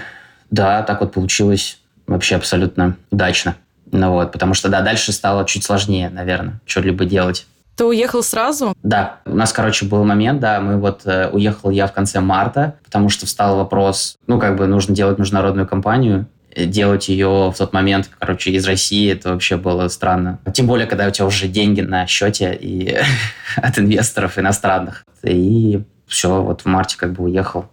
да, 0.50 0.82
так 0.82 1.00
вот 1.00 1.12
получилось 1.12 1.78
вообще 2.08 2.34
абсолютно 2.34 2.96
удачно. 3.12 3.54
Ну 3.92 4.10
вот, 4.10 4.32
потому 4.32 4.54
что, 4.54 4.68
да, 4.68 4.80
дальше 4.80 5.12
стало 5.12 5.44
чуть 5.44 5.64
сложнее, 5.64 6.10
наверное, 6.10 6.60
что-либо 6.66 7.04
делать. 7.04 7.46
Ты 7.76 7.84
уехал 7.84 8.22
сразу? 8.22 8.74
Да. 8.82 9.20
У 9.24 9.36
нас, 9.36 9.52
короче, 9.52 9.86
был 9.86 10.04
момент, 10.04 10.40
да, 10.40 10.60
мы 10.60 10.78
вот 10.78 11.02
э, 11.04 11.30
уехал 11.30 11.70
я 11.70 11.86
в 11.86 11.92
конце 11.92 12.20
марта, 12.20 12.74
потому 12.84 13.08
что 13.08 13.26
встал 13.26 13.56
вопрос, 13.56 14.16
ну, 14.26 14.38
как 14.38 14.56
бы 14.56 14.66
нужно 14.66 14.94
делать 14.94 15.18
международную 15.18 15.66
компанию, 15.66 16.26
делать 16.54 17.08
ее 17.08 17.50
в 17.50 17.54
тот 17.56 17.72
момент, 17.72 18.10
короче, 18.18 18.50
из 18.50 18.66
России, 18.66 19.12
это 19.12 19.30
вообще 19.30 19.56
было 19.56 19.88
странно. 19.88 20.38
Тем 20.52 20.66
более, 20.66 20.86
когда 20.86 21.06
у 21.06 21.10
тебя 21.10 21.26
уже 21.26 21.48
деньги 21.48 21.80
на 21.80 22.06
счете 22.06 22.56
и 22.60 22.98
от 23.56 23.78
инвесторов 23.78 24.38
иностранных. 24.38 25.04
И 25.22 25.82
все, 26.06 26.42
вот 26.42 26.62
в 26.62 26.66
марте 26.66 26.96
как 26.98 27.12
бы 27.12 27.24
уехал. 27.24 27.66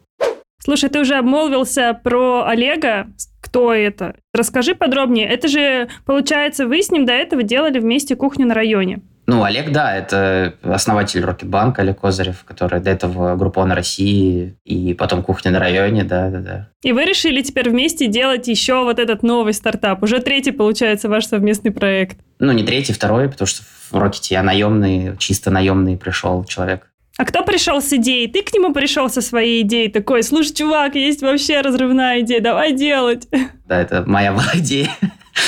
Слушай, 0.61 0.89
ты 0.89 0.99
уже 0.99 1.15
обмолвился 1.15 1.99
про 2.03 2.45
Олега. 2.45 3.07
Кто 3.49 3.73
это? 3.73 4.15
Расскажи 4.31 4.75
подробнее. 4.75 5.27
Это 5.27 5.47
же, 5.47 5.87
получается, 6.05 6.67
вы 6.67 6.83
с 6.83 6.91
ним 6.91 7.05
до 7.05 7.13
этого 7.13 7.41
делали 7.41 7.79
вместе 7.79 8.15
кухню 8.15 8.45
на 8.45 8.53
районе. 8.53 8.99
Ну, 9.25 9.43
Олег, 9.43 9.71
да, 9.71 9.95
это 9.95 10.55
основатель 10.63 11.23
Рокетбанка, 11.23 11.83
Олег 11.83 11.99
Козырев, 11.99 12.43
который 12.45 12.79
до 12.79 12.89
этого 12.89 13.35
Группон 13.35 13.71
России 13.71 14.55
и 14.65 14.95
потом 14.95 15.21
Кухня 15.21 15.51
на 15.51 15.59
районе, 15.59 16.03
да, 16.03 16.29
да, 16.29 16.39
да. 16.39 16.69
И 16.83 16.93
вы 16.93 17.05
решили 17.05 17.43
теперь 17.43 17.69
вместе 17.69 18.07
делать 18.07 18.47
еще 18.47 18.83
вот 18.83 18.97
этот 18.97 19.21
новый 19.21 19.53
стартап. 19.53 20.01
Уже 20.01 20.19
третий, 20.19 20.51
получается, 20.51 21.09
ваш 21.09 21.27
совместный 21.27 21.69
проект. 21.69 22.17
Ну, 22.39 22.51
не 22.53 22.63
третий, 22.63 22.93
второй, 22.93 23.29
потому 23.29 23.47
что 23.47 23.61
в 23.91 23.93
Рокете 23.93 24.33
я 24.33 24.41
наемный, 24.41 25.15
чисто 25.17 25.51
наемный 25.51 25.97
пришел 25.97 26.43
человек. 26.45 26.88
А 27.19 27.25
кто 27.25 27.43
пришел 27.43 27.81
с 27.81 27.91
идеей? 27.91 28.29
Ты 28.29 28.43
к 28.43 28.53
нему 28.53 28.73
пришел 28.73 29.09
со 29.09 29.19
своей 29.21 29.63
идеей 29.63 29.91
такой, 29.91 30.23
слушай, 30.23 30.53
чувак, 30.53 30.95
есть 30.95 31.21
вообще 31.21 31.59
разрывная 31.59 32.21
идея, 32.21 32.39
давай 32.39 32.71
делать. 32.71 33.27
Да, 33.67 33.79
это 33.79 34.03
моя 34.07 34.31
была 34.31 34.49
идея. 34.55 34.89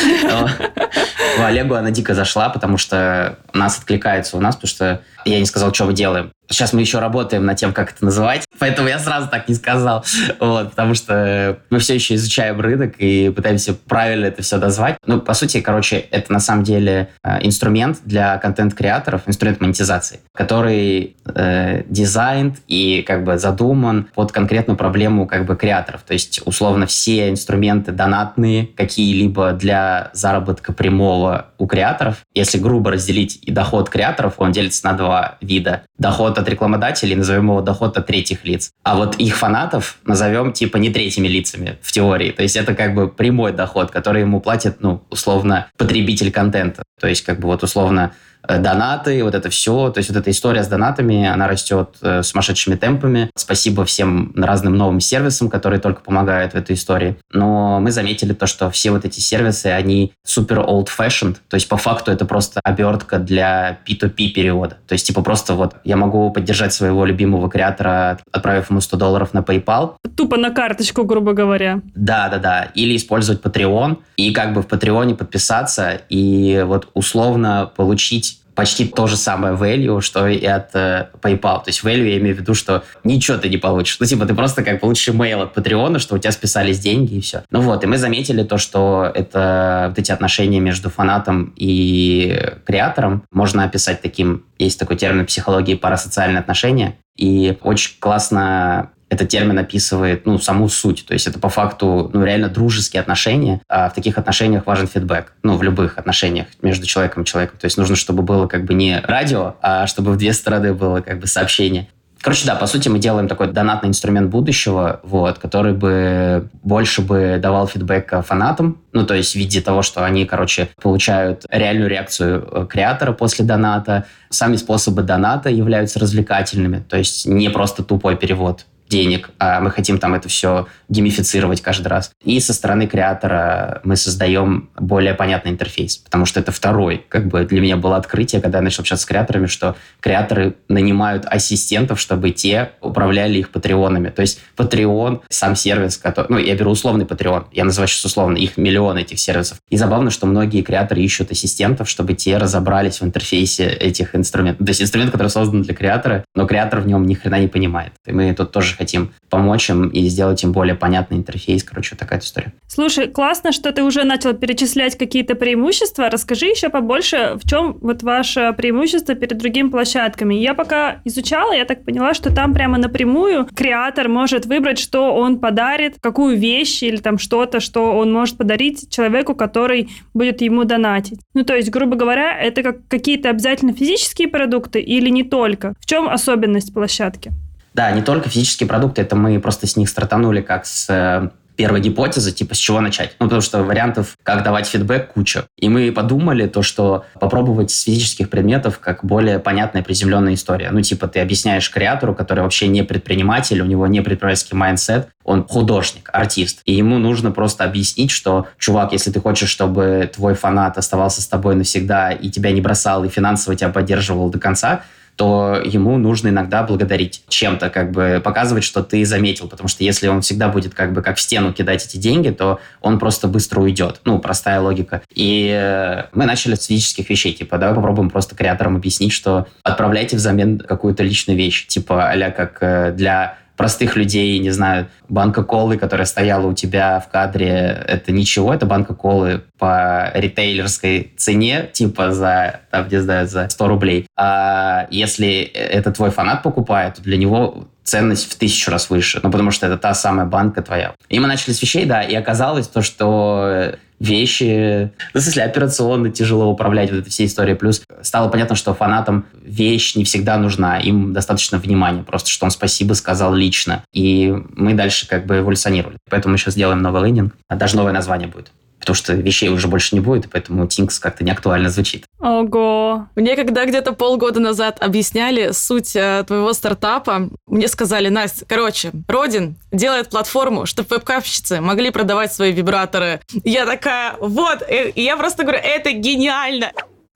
Олегу 1.39 1.73
она 1.73 1.89
дико 1.89 2.13
зашла, 2.13 2.49
потому 2.49 2.77
что 2.77 3.39
нас 3.53 3.79
откликается 3.79 4.37
у 4.37 4.39
нас, 4.41 4.55
потому 4.55 4.69
что 4.69 5.01
я 5.25 5.39
не 5.39 5.45
сказал, 5.45 5.73
что 5.73 5.85
мы 5.85 5.93
делаем. 5.93 6.31
Сейчас 6.51 6.73
мы 6.73 6.81
еще 6.81 6.99
работаем 6.99 7.45
над 7.45 7.57
тем, 7.57 7.73
как 7.73 7.91
это 7.91 8.05
называть, 8.05 8.45
поэтому 8.59 8.87
я 8.87 8.99
сразу 8.99 9.27
так 9.29 9.47
не 9.47 9.55
сказал. 9.55 10.05
Вот, 10.39 10.71
потому 10.71 10.93
что 10.93 11.59
мы 11.69 11.79
все 11.79 11.95
еще 11.95 12.15
изучаем 12.15 12.59
рынок 12.61 12.95
и 12.97 13.29
пытаемся 13.29 13.73
правильно 13.73 14.25
это 14.25 14.41
все 14.41 14.57
дозвать. 14.57 14.97
Ну, 15.05 15.19
по 15.19 15.33
сути, 15.33 15.61
короче, 15.61 15.97
это 16.11 16.31
на 16.31 16.39
самом 16.39 16.63
деле 16.63 17.09
э, 17.23 17.39
инструмент 17.41 17.99
для 18.05 18.37
контент-креаторов, 18.37 19.23
инструмент 19.25 19.61
монетизации, 19.61 20.19
который 20.33 21.15
э, 21.25 21.83
дизайн 21.87 22.55
и 22.67 23.03
как 23.07 23.23
бы 23.23 23.37
задуман 23.37 24.09
под 24.13 24.31
конкретную 24.31 24.77
проблему 24.77 25.27
как 25.27 25.45
бы 25.45 25.55
креаторов. 25.55 26.01
То 26.01 26.13
есть, 26.13 26.41
условно, 26.45 26.85
все 26.85 27.29
инструменты 27.29 27.91
донатные, 27.91 28.67
какие-либо 28.67 29.53
для 29.53 30.09
заработка 30.13 30.73
прямого 30.73 31.47
у 31.57 31.67
креаторов, 31.67 32.17
если 32.33 32.57
грубо 32.57 32.91
разделить 32.91 33.39
и 33.41 33.51
доход 33.51 33.89
креаторов, 33.89 34.35
он 34.37 34.51
делится 34.51 34.85
на 34.85 34.93
два 34.93 35.37
вида. 35.41 35.83
Доход 35.97 36.37
от 36.41 36.49
рекламодателей, 36.49 37.15
назовем 37.15 37.49
его 37.49 37.61
доход 37.61 37.97
от 37.97 38.07
третьих 38.07 38.43
лиц. 38.45 38.71
А 38.83 38.95
вот 38.95 39.15
их 39.15 39.37
фанатов 39.37 39.97
назовем 40.05 40.53
типа 40.53 40.77
не 40.77 40.89
третьими 40.89 41.27
лицами 41.27 41.77
в 41.81 41.91
теории. 41.91 42.31
То 42.31 42.43
есть 42.43 42.55
это 42.55 42.75
как 42.75 42.93
бы 42.95 43.07
прямой 43.07 43.53
доход, 43.53 43.91
который 43.91 44.21
ему 44.21 44.41
платит, 44.41 44.77
ну, 44.79 45.03
условно, 45.09 45.67
потребитель 45.77 46.31
контента. 46.31 46.83
То 46.99 47.07
есть 47.07 47.23
как 47.23 47.39
бы 47.39 47.47
вот 47.47 47.63
условно 47.63 48.13
донаты, 48.47 49.23
вот 49.23 49.35
это 49.35 49.49
все. 49.49 49.89
То 49.89 49.99
есть 49.99 50.09
вот 50.09 50.17
эта 50.17 50.31
история 50.31 50.63
с 50.63 50.67
донатами, 50.67 51.25
она 51.25 51.47
растет 51.47 51.97
э, 52.01 52.23
сумасшедшими 52.23 52.75
темпами. 52.75 53.29
Спасибо 53.35 53.85
всем 53.85 54.33
разным 54.35 54.75
новым 54.75 54.99
сервисам, 54.99 55.49
которые 55.49 55.79
только 55.79 56.01
помогают 56.01 56.53
в 56.53 56.55
этой 56.55 56.75
истории. 56.75 57.17
Но 57.31 57.79
мы 57.79 57.91
заметили 57.91 58.33
то, 58.33 58.47
что 58.47 58.69
все 58.69 58.91
вот 58.91 59.05
эти 59.05 59.19
сервисы, 59.19 59.67
они 59.67 60.13
супер 60.23 60.59
old-fashioned. 60.59 61.37
То 61.47 61.55
есть 61.55 61.67
по 61.67 61.77
факту 61.77 62.11
это 62.11 62.25
просто 62.25 62.59
обертка 62.63 63.19
для 63.19 63.79
P2P 63.87 64.29
перевода. 64.29 64.77
То 64.87 64.93
есть 64.93 65.07
типа 65.07 65.21
просто 65.21 65.53
вот 65.53 65.75
я 65.83 65.97
могу 65.97 66.31
поддержать 66.31 66.73
своего 66.73 67.05
любимого 67.05 67.49
креатора, 67.49 68.19
отправив 68.31 68.69
ему 68.69 68.81
100 68.81 68.97
долларов 68.97 69.33
на 69.33 69.39
PayPal. 69.39 69.95
Тупо 70.15 70.37
на 70.37 70.51
карточку, 70.51 71.03
грубо 71.03 71.33
говоря. 71.33 71.81
Да, 71.95 72.29
да, 72.29 72.37
да. 72.37 72.63
Или 72.75 72.95
использовать 72.95 73.41
Patreon 73.41 73.97
и 74.17 74.33
как 74.33 74.53
бы 74.53 74.61
в 74.61 74.67
Патреоне 74.67 75.15
подписаться 75.15 76.01
и 76.09 76.63
вот 76.65 76.89
условно 76.93 77.71
получить 77.75 78.30
почти 78.61 78.85
то 78.85 79.07
же 79.07 79.17
самое 79.17 79.55
value, 79.55 80.01
что 80.01 80.27
и 80.27 80.45
от 80.45 80.75
э, 80.75 81.07
PayPal. 81.19 81.63
То 81.63 81.69
есть 81.69 81.83
value 81.83 82.07
я 82.07 82.19
имею 82.19 82.35
в 82.35 82.39
виду, 82.41 82.53
что 82.53 82.83
ничего 83.03 83.37
ты 83.37 83.49
не 83.49 83.57
получишь. 83.57 83.97
Ну, 83.99 84.05
типа, 84.05 84.27
ты 84.27 84.35
просто 84.35 84.63
как 84.63 84.79
получишь 84.79 85.07
email 85.07 85.41
от 85.41 85.57
Patreon, 85.57 85.97
что 85.97 86.13
у 86.13 86.19
тебя 86.19 86.31
списались 86.31 86.77
деньги 86.79 87.15
и 87.15 87.21
все. 87.21 87.41
Ну 87.49 87.61
вот, 87.61 87.83
и 87.83 87.87
мы 87.87 87.97
заметили 87.97 88.43
то, 88.43 88.59
что 88.59 89.11
это 89.15 89.87
вот 89.89 89.97
эти 89.97 90.11
отношения 90.11 90.59
между 90.59 90.91
фанатом 90.91 91.53
и 91.55 92.39
креатором 92.63 93.23
можно 93.31 93.63
описать 93.63 94.03
таким, 94.03 94.45
есть 94.59 94.79
такой 94.79 94.95
термин 94.95 95.25
психологии 95.25 95.73
парасоциальные 95.73 96.41
отношения. 96.41 96.97
И 97.17 97.57
очень 97.63 97.95
классно 97.99 98.91
этот 99.11 99.27
термин 99.27 99.59
описывает, 99.59 100.25
ну, 100.25 100.39
саму 100.39 100.69
суть. 100.69 101.05
То 101.05 101.13
есть 101.13 101.27
это 101.27 101.37
по 101.37 101.49
факту, 101.49 102.09
ну, 102.13 102.23
реально 102.23 102.47
дружеские 102.47 103.01
отношения. 103.01 103.59
А 103.67 103.89
в 103.89 103.93
таких 103.93 104.17
отношениях 104.17 104.65
важен 104.65 104.87
фидбэк. 104.87 105.33
Ну, 105.43 105.57
в 105.57 105.63
любых 105.63 105.97
отношениях 105.97 106.47
между 106.61 106.85
человеком 106.85 107.23
и 107.23 107.25
человеком. 107.25 107.57
То 107.59 107.65
есть 107.65 107.77
нужно, 107.77 107.97
чтобы 107.97 108.23
было 108.23 108.47
как 108.47 108.63
бы 108.63 108.73
не 108.73 109.01
радио, 109.01 109.55
а 109.61 109.85
чтобы 109.85 110.13
в 110.13 110.17
две 110.17 110.31
стороны 110.31 110.73
было 110.73 111.01
как 111.01 111.19
бы 111.19 111.27
сообщение. 111.27 111.89
Короче, 112.21 112.45
да, 112.45 112.55
по 112.55 112.67
сути, 112.67 112.87
мы 112.87 112.99
делаем 112.99 113.27
такой 113.27 113.51
донатный 113.51 113.89
инструмент 113.89 114.29
будущего, 114.29 114.99
вот, 115.03 115.39
который 115.39 115.73
бы 115.73 116.49
больше 116.63 117.01
бы 117.01 117.39
давал 117.41 117.67
фидбэк 117.67 118.23
фанатам, 118.23 118.77
ну, 118.93 119.05
то 119.05 119.15
есть 119.15 119.33
в 119.33 119.35
виде 119.35 119.59
того, 119.59 119.81
что 119.81 120.05
они, 120.05 120.25
короче, 120.25 120.69
получают 120.81 121.45
реальную 121.49 121.89
реакцию 121.89 122.47
э, 122.51 122.67
креатора 122.69 123.13
после 123.13 123.43
доната. 123.43 124.05
Сами 124.29 124.55
способы 124.55 125.01
доната 125.01 125.49
являются 125.49 125.99
развлекательными, 125.99 126.83
то 126.87 126.95
есть 126.95 127.25
не 127.25 127.49
просто 127.49 127.83
тупой 127.83 128.15
перевод 128.15 128.67
денег, 128.91 129.31
а 129.39 129.61
мы 129.61 129.71
хотим 129.71 129.97
там 129.97 130.13
это 130.13 130.27
все 130.27 130.67
геймифицировать 130.89 131.61
каждый 131.61 131.87
раз. 131.87 132.11
И 132.23 132.39
со 132.39 132.53
стороны 132.53 132.87
креатора 132.87 133.81
мы 133.83 133.95
создаем 133.95 134.69
более 134.77 135.13
понятный 135.13 135.51
интерфейс, 135.51 135.97
потому 135.97 136.25
что 136.25 136.39
это 136.39 136.51
второй, 136.51 137.03
как 137.07 137.27
бы 137.27 137.45
для 137.45 137.61
меня 137.61 137.77
было 137.77 137.95
открытие, 137.95 138.41
когда 138.41 138.57
я 138.57 138.61
начал 138.61 138.81
общаться 138.81 139.03
с 139.03 139.05
креаторами, 139.07 139.47
что 139.47 139.75
креаторы 140.01 140.55
нанимают 140.67 141.25
ассистентов, 141.25 141.99
чтобы 141.99 142.31
те 142.31 142.71
управляли 142.81 143.39
их 143.39 143.49
патреонами. 143.49 144.09
То 144.09 144.21
есть 144.21 144.41
Patreon, 144.57 145.21
сам 145.29 145.55
сервис, 145.55 145.97
который, 145.97 146.27
ну, 146.29 146.37
я 146.37 146.55
беру 146.55 146.71
условный 146.71 147.05
Patreon, 147.05 147.45
я 147.53 147.63
называю 147.63 147.87
сейчас 147.87 148.05
условно, 148.05 148.37
их 148.37 148.57
миллион 148.57 148.97
этих 148.97 149.19
сервисов. 149.19 149.57
И 149.69 149.77
забавно, 149.77 150.11
что 150.11 150.27
многие 150.27 150.61
креаторы 150.61 151.01
ищут 151.01 151.31
ассистентов, 151.31 151.89
чтобы 151.89 152.13
те 152.13 152.37
разобрались 152.37 152.99
в 152.99 153.05
интерфейсе 153.05 153.67
этих 153.67 154.15
инструментов. 154.15 154.65
То 154.65 154.71
есть 154.71 154.81
инструмент, 154.81 155.11
который 155.11 155.29
создан 155.29 155.61
для 155.61 155.73
креатора, 155.73 156.25
но 156.35 156.45
креатор 156.45 156.81
в 156.81 156.87
нем 156.87 157.05
ни 157.05 157.13
хрена 157.13 157.39
не 157.39 157.47
понимает. 157.47 157.93
И 158.05 158.11
мы 158.11 158.33
тут 158.33 158.51
тоже 158.51 158.75
хотим 158.81 159.11
помочь 159.29 159.69
им 159.69 159.89
и 159.89 160.01
сделать 160.07 160.43
им 160.43 160.53
более 160.53 160.73
понятный 160.73 161.17
интерфейс. 161.17 161.63
Короче, 161.63 161.95
такая 161.95 162.19
история. 162.19 162.51
Слушай, 162.67 163.07
классно, 163.07 163.51
что 163.51 163.71
ты 163.71 163.83
уже 163.83 164.03
начал 164.03 164.33
перечислять 164.33 164.97
какие-то 164.97 165.35
преимущества. 165.35 166.09
Расскажи 166.09 166.47
еще 166.47 166.69
побольше, 166.69 167.37
в 167.41 167.47
чем 167.47 167.77
вот 167.81 168.01
ваше 168.01 168.53
преимущество 168.57 169.13
перед 169.13 169.37
другими 169.37 169.69
площадками. 169.69 170.33
Я 170.33 170.55
пока 170.55 171.01
изучала, 171.05 171.53
я 171.53 171.65
так 171.65 171.85
поняла, 171.85 172.15
что 172.15 172.33
там 172.33 172.53
прямо 172.55 172.79
напрямую 172.79 173.47
креатор 173.55 174.09
может 174.09 174.47
выбрать, 174.47 174.79
что 174.79 175.13
он 175.13 175.39
подарит, 175.39 175.97
какую 176.01 176.37
вещь 176.37 176.81
или 176.81 176.97
там 176.97 177.19
что-то, 177.19 177.59
что 177.59 177.91
он 177.95 178.11
может 178.11 178.37
подарить 178.37 178.89
человеку, 178.89 179.35
который 179.35 179.89
будет 180.15 180.41
ему 180.41 180.63
донатить. 180.63 181.19
Ну, 181.35 181.43
то 181.43 181.55
есть, 181.55 181.69
грубо 181.69 181.95
говоря, 181.95 182.35
это 182.35 182.63
как 182.63 182.87
какие-то 182.87 183.29
обязательно 183.29 183.73
физические 183.73 184.27
продукты 184.27 184.81
или 184.81 185.09
не 185.09 185.23
только? 185.23 185.75
В 185.79 185.85
чем 185.85 186.09
особенность 186.09 186.73
площадки? 186.73 187.31
Да, 187.73 187.91
не 187.91 188.01
только 188.01 188.29
физические 188.29 188.67
продукты, 188.67 189.01
это 189.01 189.15
мы 189.15 189.39
просто 189.39 189.67
с 189.67 189.77
них 189.77 189.89
стартанули 189.89 190.41
как 190.41 190.65
с 190.65 190.87
э, 190.89 191.29
первой 191.55 191.79
гипотезы, 191.79 192.31
типа 192.31 192.55
с 192.55 192.57
чего 192.57 192.81
начать. 192.81 193.15
Ну, 193.19 193.27
потому 193.27 193.41
что 193.41 193.63
вариантов, 193.63 194.17
как 194.23 194.43
давать 194.43 194.67
фидбэк, 194.67 195.13
куча. 195.13 195.45
И 195.57 195.69
мы 195.69 195.91
подумали 195.91 196.47
то, 196.47 196.63
что 196.63 197.05
попробовать 197.19 197.71
с 197.71 197.83
физических 197.83 198.29
предметов 198.29 198.79
как 198.79 199.05
более 199.05 199.39
понятная, 199.39 199.83
приземленная 199.83 200.33
история. 200.33 200.71
Ну, 200.71 200.81
типа 200.81 201.07
ты 201.07 201.19
объясняешь 201.19 201.69
креатору, 201.69 202.15
который 202.15 202.41
вообще 202.41 202.67
не 202.67 202.83
предприниматель, 202.83 203.61
у 203.61 203.65
него 203.65 203.87
не 203.87 204.01
предпринимательский 204.01 204.57
mindset, 204.57 205.09
он 205.23 205.47
художник, 205.47 206.09
артист. 206.11 206.61
И 206.65 206.73
ему 206.73 206.97
нужно 206.97 207.31
просто 207.31 207.63
объяснить, 207.63 208.11
что, 208.11 208.47
чувак, 208.57 208.91
если 208.91 209.11
ты 209.11 209.19
хочешь, 209.19 209.49
чтобы 209.49 210.09
твой 210.13 210.33
фанат 210.33 210.77
оставался 210.77 211.21
с 211.21 211.27
тобой 211.27 211.55
навсегда 211.55 212.11
и 212.11 212.29
тебя 212.29 212.51
не 212.51 212.61
бросал, 212.61 213.03
и 213.03 213.09
финансово 213.09 213.55
тебя 213.55 213.69
поддерживал 213.69 214.29
до 214.29 214.39
конца, 214.39 214.81
то 215.15 215.61
ему 215.63 215.97
нужно 215.97 216.29
иногда 216.29 216.63
благодарить 216.63 217.23
чем-то, 217.27 217.69
как 217.69 217.91
бы 217.91 218.21
показывать, 218.23 218.63
что 218.63 218.83
ты 218.83 219.05
заметил, 219.05 219.47
потому 219.47 219.67
что 219.67 219.83
если 219.83 220.07
он 220.07 220.21
всегда 220.21 220.49
будет 220.49 220.73
как 220.73 220.93
бы 220.93 221.01
как 221.01 221.17
в 221.17 221.21
стену 221.21 221.53
кидать 221.53 221.85
эти 221.85 221.97
деньги, 221.97 222.29
то 222.29 222.59
он 222.81 222.99
просто 222.99 223.27
быстро 223.27 223.61
уйдет. 223.61 224.01
Ну, 224.05 224.19
простая 224.19 224.59
логика. 224.59 225.01
И 225.13 225.49
э, 225.53 226.05
мы 226.13 226.25
начали 226.25 226.55
с 226.55 226.65
физических 226.65 227.09
вещей, 227.09 227.33
типа, 227.33 227.57
давай 227.57 227.75
попробуем 227.75 228.09
просто 228.09 228.35
креаторам 228.35 228.75
объяснить, 228.75 229.11
что 229.11 229.47
отправляйте 229.63 230.15
взамен 230.15 230.59
какую-то 230.59 231.03
личную 231.03 231.37
вещь, 231.37 231.67
типа, 231.67 232.09
а 232.09 232.31
как 232.31 232.57
э, 232.61 232.91
для 232.91 233.37
простых 233.61 233.95
людей, 233.95 234.39
не 234.39 234.49
знаю, 234.49 234.87
банка 235.07 235.43
колы, 235.43 235.77
которая 235.77 236.07
стояла 236.07 236.47
у 236.47 236.53
тебя 236.55 236.99
в 236.99 237.11
кадре, 237.11 237.85
это 237.87 238.11
ничего, 238.11 238.51
это 238.51 238.65
банка 238.65 238.95
колы 238.95 239.43
по 239.59 240.09
ритейлерской 240.15 241.13
цене, 241.15 241.69
типа 241.71 242.11
за, 242.11 242.61
там, 242.71 242.87
не 242.89 242.99
знаю, 242.99 243.27
за 243.27 243.47
100 243.47 243.67
рублей. 243.67 244.07
А 244.17 244.87
если 244.89 245.41
это 245.41 245.91
твой 245.91 246.09
фанат 246.09 246.41
покупает, 246.41 246.95
то 246.95 247.03
для 247.03 247.17
него 247.17 247.67
ценность 247.83 248.31
в 248.31 248.35
тысячу 248.35 248.71
раз 248.71 248.89
выше. 248.89 249.19
Ну, 249.21 249.29
потому 249.29 249.51
что 249.51 249.67
это 249.67 249.77
та 249.77 249.93
самая 249.93 250.25
банка 250.25 250.63
твоя. 250.63 250.95
И 251.09 251.19
мы 251.19 251.27
начали 251.27 251.53
с 251.53 251.61
вещей, 251.61 251.85
да, 251.85 252.01
и 252.01 252.15
оказалось 252.15 252.67
то, 252.67 252.81
что 252.81 253.75
вещи, 254.01 254.91
ну, 255.13 255.19
в 255.19 255.23
смысле, 255.23 255.43
операционно 255.43 256.09
тяжело 256.09 256.47
управлять 256.47 256.89
вот 256.91 257.01
этой 257.01 257.09
всей 257.09 257.27
историей. 257.27 257.55
Плюс 257.55 257.83
стало 258.01 258.29
понятно, 258.29 258.55
что 258.55 258.73
фанатам 258.73 259.25
вещь 259.43 259.95
не 259.95 260.03
всегда 260.03 260.37
нужна, 260.37 260.79
им 260.79 261.13
достаточно 261.13 261.59
внимания, 261.59 262.03
просто 262.03 262.29
что 262.29 262.45
он 262.45 262.51
спасибо 262.51 262.93
сказал 262.93 263.33
лично. 263.33 263.83
И 263.93 264.33
мы 264.55 264.73
дальше 264.73 265.07
как 265.07 265.25
бы 265.25 265.37
эволюционировали. 265.37 265.97
Поэтому 266.09 266.31
мы 266.31 266.37
сейчас 266.37 266.55
сделаем 266.55 266.81
новый 266.81 267.05
лендинг, 267.05 267.35
а 267.47 267.55
даже 267.55 267.75
новое 267.75 267.93
название 267.93 268.27
будет 268.27 268.51
потому 268.81 268.95
что 268.95 269.13
вещей 269.13 269.49
уже 269.49 269.67
больше 269.67 269.95
не 269.95 270.01
будет, 270.01 270.29
поэтому 270.29 270.67
Тинкс 270.67 270.99
как-то 270.99 271.23
не 271.23 271.31
актуально 271.31 271.69
звучит. 271.69 272.05
Ого! 272.19 273.07
Мне 273.15 273.35
когда 273.35 273.65
где-то 273.65 273.93
полгода 273.93 274.39
назад 274.39 274.81
объясняли 274.81 275.51
суть 275.51 275.95
э, 275.95 276.23
твоего 276.27 276.51
стартапа, 276.51 277.29
мне 277.47 277.67
сказали, 277.67 278.09
Настя, 278.09 278.45
короче, 278.47 278.91
Родин 279.07 279.55
делает 279.71 280.09
платформу, 280.09 280.65
чтобы 280.65 280.89
вебкамщицы 280.95 281.61
могли 281.61 281.91
продавать 281.91 282.33
свои 282.33 282.51
вибраторы. 282.51 283.21
Я 283.43 283.65
такая, 283.65 284.15
вот, 284.19 284.63
э, 284.63 284.89
и 284.89 285.03
я 285.03 285.15
просто 285.15 285.43
говорю, 285.43 285.59
это 285.63 285.91
гениально. 285.91 286.71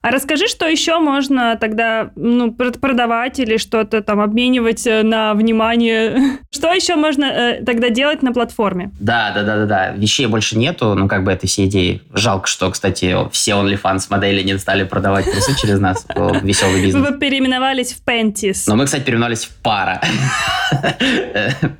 А 0.06 0.12
расскажи, 0.12 0.46
что 0.46 0.68
еще 0.68 1.00
можно 1.00 1.58
тогда 1.60 2.10
ну, 2.14 2.52
продавать 2.52 3.40
или 3.40 3.56
что-то 3.56 4.02
там 4.02 4.20
обменивать 4.20 4.86
э, 4.86 5.02
на 5.02 5.34
внимание? 5.34 6.38
Что 6.54 6.72
еще 6.72 6.94
можно 6.94 7.24
э, 7.24 7.64
тогда 7.64 7.90
делать 7.90 8.22
на 8.22 8.32
платформе? 8.32 8.92
Да, 9.00 9.32
да, 9.34 9.42
да, 9.42 9.56
да, 9.56 9.66
да. 9.66 9.90
Вещей 9.90 10.26
больше 10.26 10.56
нету, 10.56 10.94
ну 10.94 11.08
как 11.08 11.24
бы 11.24 11.32
этой 11.32 11.48
всей 11.48 11.66
идеи. 11.66 12.02
Жалко, 12.14 12.46
что, 12.46 12.70
кстати, 12.70 13.16
все 13.32 13.52
OnlyFans 13.54 14.06
модели 14.08 14.44
не 14.44 14.56
стали 14.58 14.84
продавать 14.84 15.24
трусы 15.24 15.60
через 15.60 15.80
нас. 15.80 16.06
Веселый 16.14 16.84
бизнес. 16.84 17.04
Вы 17.04 17.18
переименовались 17.18 17.92
в 17.92 18.04
Pentis. 18.04 18.62
Но 18.68 18.76
мы, 18.76 18.84
кстати, 18.84 19.02
переименовались 19.02 19.46
в 19.46 19.56
Пара. 19.60 20.00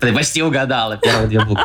Ты 0.00 0.12
почти 0.12 0.42
угадала 0.42 0.96
первые 0.96 1.28
две 1.28 1.44
буквы. 1.44 1.62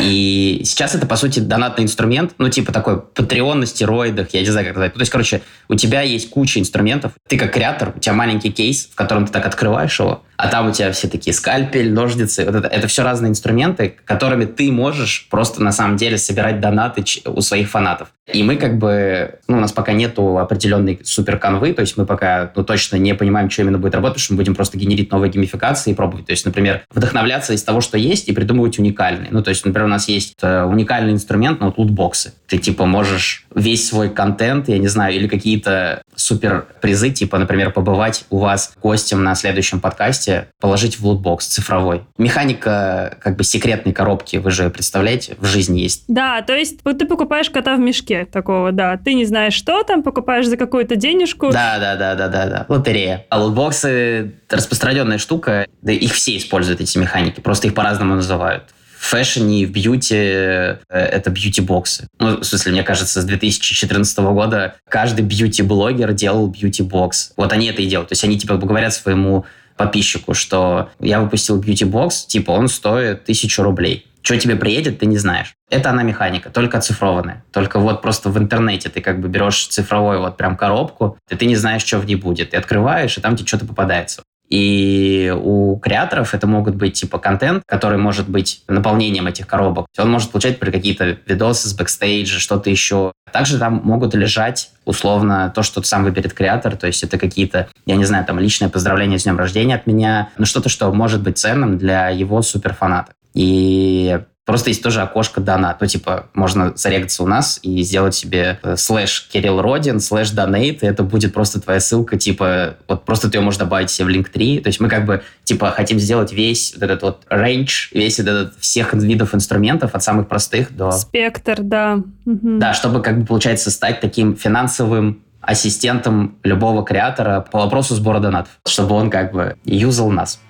И 0.00 0.62
сейчас 0.64 0.94
это, 0.94 1.06
по 1.06 1.16
сути, 1.16 1.40
донатный 1.40 1.84
инструмент, 1.84 2.32
ну, 2.38 2.48
типа 2.48 2.72
такой 2.72 2.96
Patreon 3.14 3.54
на 3.54 3.66
стероидах, 3.66 4.28
я 4.32 4.40
не 4.40 4.46
знаю, 4.46 4.66
как 4.66 4.74
сказать. 4.74 4.92
Ну, 4.94 4.98
то 4.98 5.02
есть, 5.02 5.12
короче, 5.12 5.42
у 5.68 5.74
тебя 5.74 6.02
есть 6.02 6.30
куча 6.30 6.60
инструментов. 6.60 7.12
Ты 7.28 7.36
как 7.36 7.52
креатор, 7.52 7.92
у 7.96 7.98
тебя 7.98 8.14
маленький 8.14 8.50
кейс, 8.50 8.88
в 8.92 8.94
котором 8.94 9.26
ты 9.26 9.32
так 9.32 9.46
открываешь 9.46 9.98
его, 9.98 10.22
а 10.38 10.46
там 10.46 10.68
у 10.68 10.72
тебя 10.72 10.92
все 10.92 11.08
такие 11.08 11.34
скальпель, 11.34 11.92
ножницы. 11.92 12.44
Вот 12.44 12.54
это, 12.54 12.68
это 12.68 12.86
все 12.86 13.02
разные 13.02 13.30
инструменты, 13.30 13.96
которыми 14.04 14.44
ты 14.44 14.70
можешь 14.70 15.26
просто 15.28 15.60
на 15.60 15.72
самом 15.72 15.96
деле 15.96 16.16
собирать 16.16 16.60
донаты 16.60 17.04
у 17.26 17.40
своих 17.40 17.68
фанатов. 17.68 18.08
И 18.32 18.42
мы 18.42 18.56
как 18.56 18.78
бы, 18.78 19.38
ну, 19.48 19.56
у 19.56 19.60
нас 19.60 19.72
пока 19.72 19.92
нету 19.92 20.38
определенной 20.38 21.00
супер 21.02 21.38
конвы, 21.38 21.72
то 21.72 21.80
есть 21.80 21.96
мы 21.96 22.04
пока 22.04 22.52
ну, 22.54 22.62
точно 22.62 22.96
не 22.96 23.14
понимаем, 23.14 23.48
что 23.48 23.62
именно 23.62 23.78
будет 23.78 23.94
работать, 23.94 24.16
потому 24.16 24.24
что 24.24 24.32
мы 24.34 24.36
будем 24.36 24.54
просто 24.54 24.76
генерить 24.78 25.10
новые 25.10 25.32
геймификации 25.32 25.92
и 25.92 25.94
пробовать. 25.94 26.26
То 26.26 26.32
есть, 26.32 26.44
например, 26.44 26.82
вдохновляться 26.90 27.54
из 27.54 27.62
того, 27.62 27.80
что 27.80 27.96
есть, 27.96 28.28
и 28.28 28.32
придумывать 28.32 28.78
уникальные. 28.78 29.28
Ну, 29.30 29.42
то 29.42 29.48
есть, 29.48 29.64
например, 29.64 29.86
у 29.86 29.90
нас 29.90 30.08
есть 30.08 30.34
э, 30.42 30.62
уникальный 30.64 31.12
инструмент, 31.12 31.60
ну, 31.60 31.66
вот 31.66 31.78
лутбоксы. 31.78 32.34
Ты, 32.46 32.58
типа, 32.58 32.84
можешь 32.84 33.46
весь 33.54 33.88
свой 33.88 34.10
контент, 34.10 34.68
я 34.68 34.78
не 34.78 34.88
знаю, 34.88 35.14
или 35.14 35.26
какие-то 35.26 36.02
супер 36.14 36.66
призы, 36.82 37.10
типа, 37.10 37.38
например, 37.38 37.72
побывать 37.72 38.26
у 38.28 38.38
вас 38.38 38.72
гостем 38.82 39.24
на 39.24 39.34
следующем 39.34 39.80
подкасте, 39.80 40.27
положить 40.60 40.98
в 40.98 41.06
лутбокс 41.06 41.46
цифровой. 41.46 42.02
Механика 42.16 43.18
как 43.22 43.36
бы 43.36 43.44
секретной 43.44 43.92
коробки, 43.92 44.36
вы 44.36 44.50
же 44.50 44.70
представляете, 44.70 45.36
в 45.38 45.46
жизни 45.46 45.80
есть. 45.80 46.04
Да, 46.08 46.42
то 46.42 46.54
есть 46.54 46.82
ты 46.82 47.06
покупаешь 47.06 47.50
кота 47.50 47.76
в 47.76 47.80
мешке 47.80 48.24
такого, 48.24 48.72
да. 48.72 48.96
Ты 48.96 49.14
не 49.14 49.24
знаешь, 49.24 49.54
что 49.54 49.82
там, 49.82 50.02
покупаешь 50.02 50.46
за 50.46 50.56
какую-то 50.56 50.96
денежку. 50.96 51.50
Да, 51.50 51.78
да, 51.78 51.96
да, 51.96 52.14
да, 52.14 52.28
да, 52.28 52.46
да. 52.46 52.66
Лотерея. 52.68 53.26
А 53.30 53.40
лутбоксы 53.40 54.34
распространенная 54.48 55.18
штука, 55.18 55.66
да 55.82 55.92
их 55.92 56.12
все 56.12 56.36
используют, 56.36 56.80
эти 56.80 56.98
механики, 56.98 57.40
просто 57.40 57.68
их 57.68 57.74
по-разному 57.74 58.14
называют 58.14 58.64
в 58.98 59.06
фэшне 59.06 59.62
и 59.62 59.66
в 59.66 59.70
бьюти 59.70 60.16
э, 60.16 60.78
это 60.88 61.30
бьюти-боксы. 61.30 62.08
Ну, 62.18 62.38
в 62.40 62.44
смысле, 62.44 62.72
мне 62.72 62.82
кажется, 62.82 63.22
с 63.22 63.24
2014 63.24 64.18
года 64.18 64.74
каждый 64.88 65.24
бьюти-блогер 65.24 66.12
делал 66.12 66.48
бьюти-бокс. 66.48 67.32
Вот 67.36 67.52
они 67.52 67.68
это 67.68 67.80
и 67.80 67.86
делают. 67.86 68.08
То 68.08 68.14
есть 68.14 68.24
они, 68.24 68.36
типа, 68.38 68.56
говорят 68.56 68.92
своему 68.92 69.46
подписчику, 69.78 70.34
что 70.34 70.90
я 71.00 71.20
выпустил 71.20 71.58
бьюти-бокс, 71.58 72.26
типа, 72.26 72.50
он 72.50 72.68
стоит 72.68 73.24
тысячу 73.24 73.62
рублей. 73.62 74.04
Что 74.22 74.36
тебе 74.36 74.56
приедет, 74.56 74.98
ты 74.98 75.06
не 75.06 75.16
знаешь. 75.16 75.54
Это 75.70 75.88
она 75.88 76.02
механика, 76.02 76.50
только 76.50 76.76
оцифрованная. 76.78 77.44
Только 77.50 77.78
вот 77.78 78.02
просто 78.02 78.28
в 78.28 78.36
интернете 78.36 78.90
ты 78.90 79.00
как 79.00 79.20
бы 79.20 79.28
берешь 79.28 79.68
цифровой 79.68 80.18
вот 80.18 80.36
прям 80.36 80.56
коробку, 80.56 81.16
и 81.30 81.34
ты 81.34 81.46
не 81.46 81.56
знаешь, 81.56 81.82
что 81.82 81.98
в 81.98 82.04
ней 82.04 82.16
будет. 82.16 82.50
Ты 82.50 82.58
открываешь, 82.58 83.16
и 83.16 83.22
там 83.22 83.36
тебе 83.36 83.46
что-то 83.46 83.64
попадается. 83.64 84.22
И 84.48 85.34
у 85.36 85.76
креаторов 85.76 86.34
это 86.34 86.46
могут 86.46 86.74
быть 86.74 86.94
типа 86.94 87.18
контент, 87.18 87.62
который 87.66 87.98
может 87.98 88.28
быть 88.28 88.62
наполнением 88.66 89.26
этих 89.26 89.46
коробок. 89.46 89.86
Он 89.98 90.10
может 90.10 90.30
получать 90.30 90.58
при 90.58 90.70
какие-то 90.70 91.18
видосы 91.26 91.68
с 91.68 91.74
бэкстейджа, 91.74 92.38
что-то 92.38 92.70
еще. 92.70 93.12
Также 93.32 93.58
там 93.58 93.82
могут 93.84 94.14
лежать 94.14 94.70
условно 94.84 95.52
то, 95.54 95.62
что 95.62 95.82
сам 95.82 96.04
выберет 96.04 96.32
креатор, 96.32 96.76
то 96.76 96.86
есть 96.86 97.02
это 97.02 97.18
какие-то, 97.18 97.68
я 97.84 97.96
не 97.96 98.04
знаю, 98.04 98.24
там 98.24 98.38
личное 98.38 98.70
поздравление 98.70 99.18
с 99.18 99.24
днем 99.24 99.38
рождения 99.38 99.74
от 99.74 99.86
меня, 99.86 100.30
но 100.38 100.46
что-то, 100.46 100.70
что 100.70 100.90
может 100.92 101.22
быть 101.22 101.36
ценным 101.36 101.76
для 101.76 102.08
его 102.08 102.40
суперфаната. 102.40 103.12
И 103.38 104.18
Просто 104.48 104.70
есть 104.70 104.82
тоже 104.82 105.02
окошко 105.02 105.42
донат. 105.42 105.82
Ну, 105.82 105.86
типа, 105.86 106.30
можно 106.32 106.72
зарегаться 106.74 107.22
у 107.22 107.26
нас 107.26 107.60
и 107.62 107.82
сделать 107.82 108.14
себе 108.14 108.58
э, 108.62 108.76
слэш 108.78 109.28
Кирилл 109.30 109.60
Родин, 109.60 110.00
слэш 110.00 110.30
donate, 110.30 110.82
и 110.82 110.86
это 110.86 111.02
будет 111.02 111.34
просто 111.34 111.60
твоя 111.60 111.80
ссылка, 111.80 112.16
типа, 112.16 112.76
вот 112.88 113.04
просто 113.04 113.28
ты 113.28 113.36
ее 113.36 113.42
можешь 113.42 113.58
добавить 113.58 113.90
себе 113.90 114.06
в 114.06 114.08
Linktree. 114.08 114.62
То 114.62 114.68
есть 114.68 114.80
мы 114.80 114.88
как 114.88 115.04
бы, 115.04 115.22
типа, 115.44 115.70
хотим 115.72 115.98
сделать 115.98 116.32
весь 116.32 116.72
вот 116.72 116.82
этот 116.82 117.02
вот 117.02 117.26
range, 117.28 117.88
весь 117.92 118.20
этот 118.20 118.58
всех 118.58 118.94
видов 118.94 119.34
инструментов, 119.34 119.94
от 119.94 120.02
самых 120.02 120.28
простых 120.28 120.74
до... 120.74 120.92
Спектр, 120.92 121.58
да. 121.60 122.00
Да, 122.24 122.72
чтобы, 122.72 123.02
как 123.02 123.20
бы, 123.20 123.26
получается, 123.26 123.70
стать 123.70 124.00
таким 124.00 124.34
финансовым 124.34 125.20
ассистентом 125.42 126.38
любого 126.42 126.86
креатора 126.86 127.42
по 127.52 127.58
вопросу 127.58 127.94
сбора 127.94 128.18
донатов, 128.18 128.52
чтобы 128.66 128.94
он 128.94 129.10
как 129.10 129.30
бы 129.30 129.58
юзал 129.66 130.10
нас. 130.10 130.40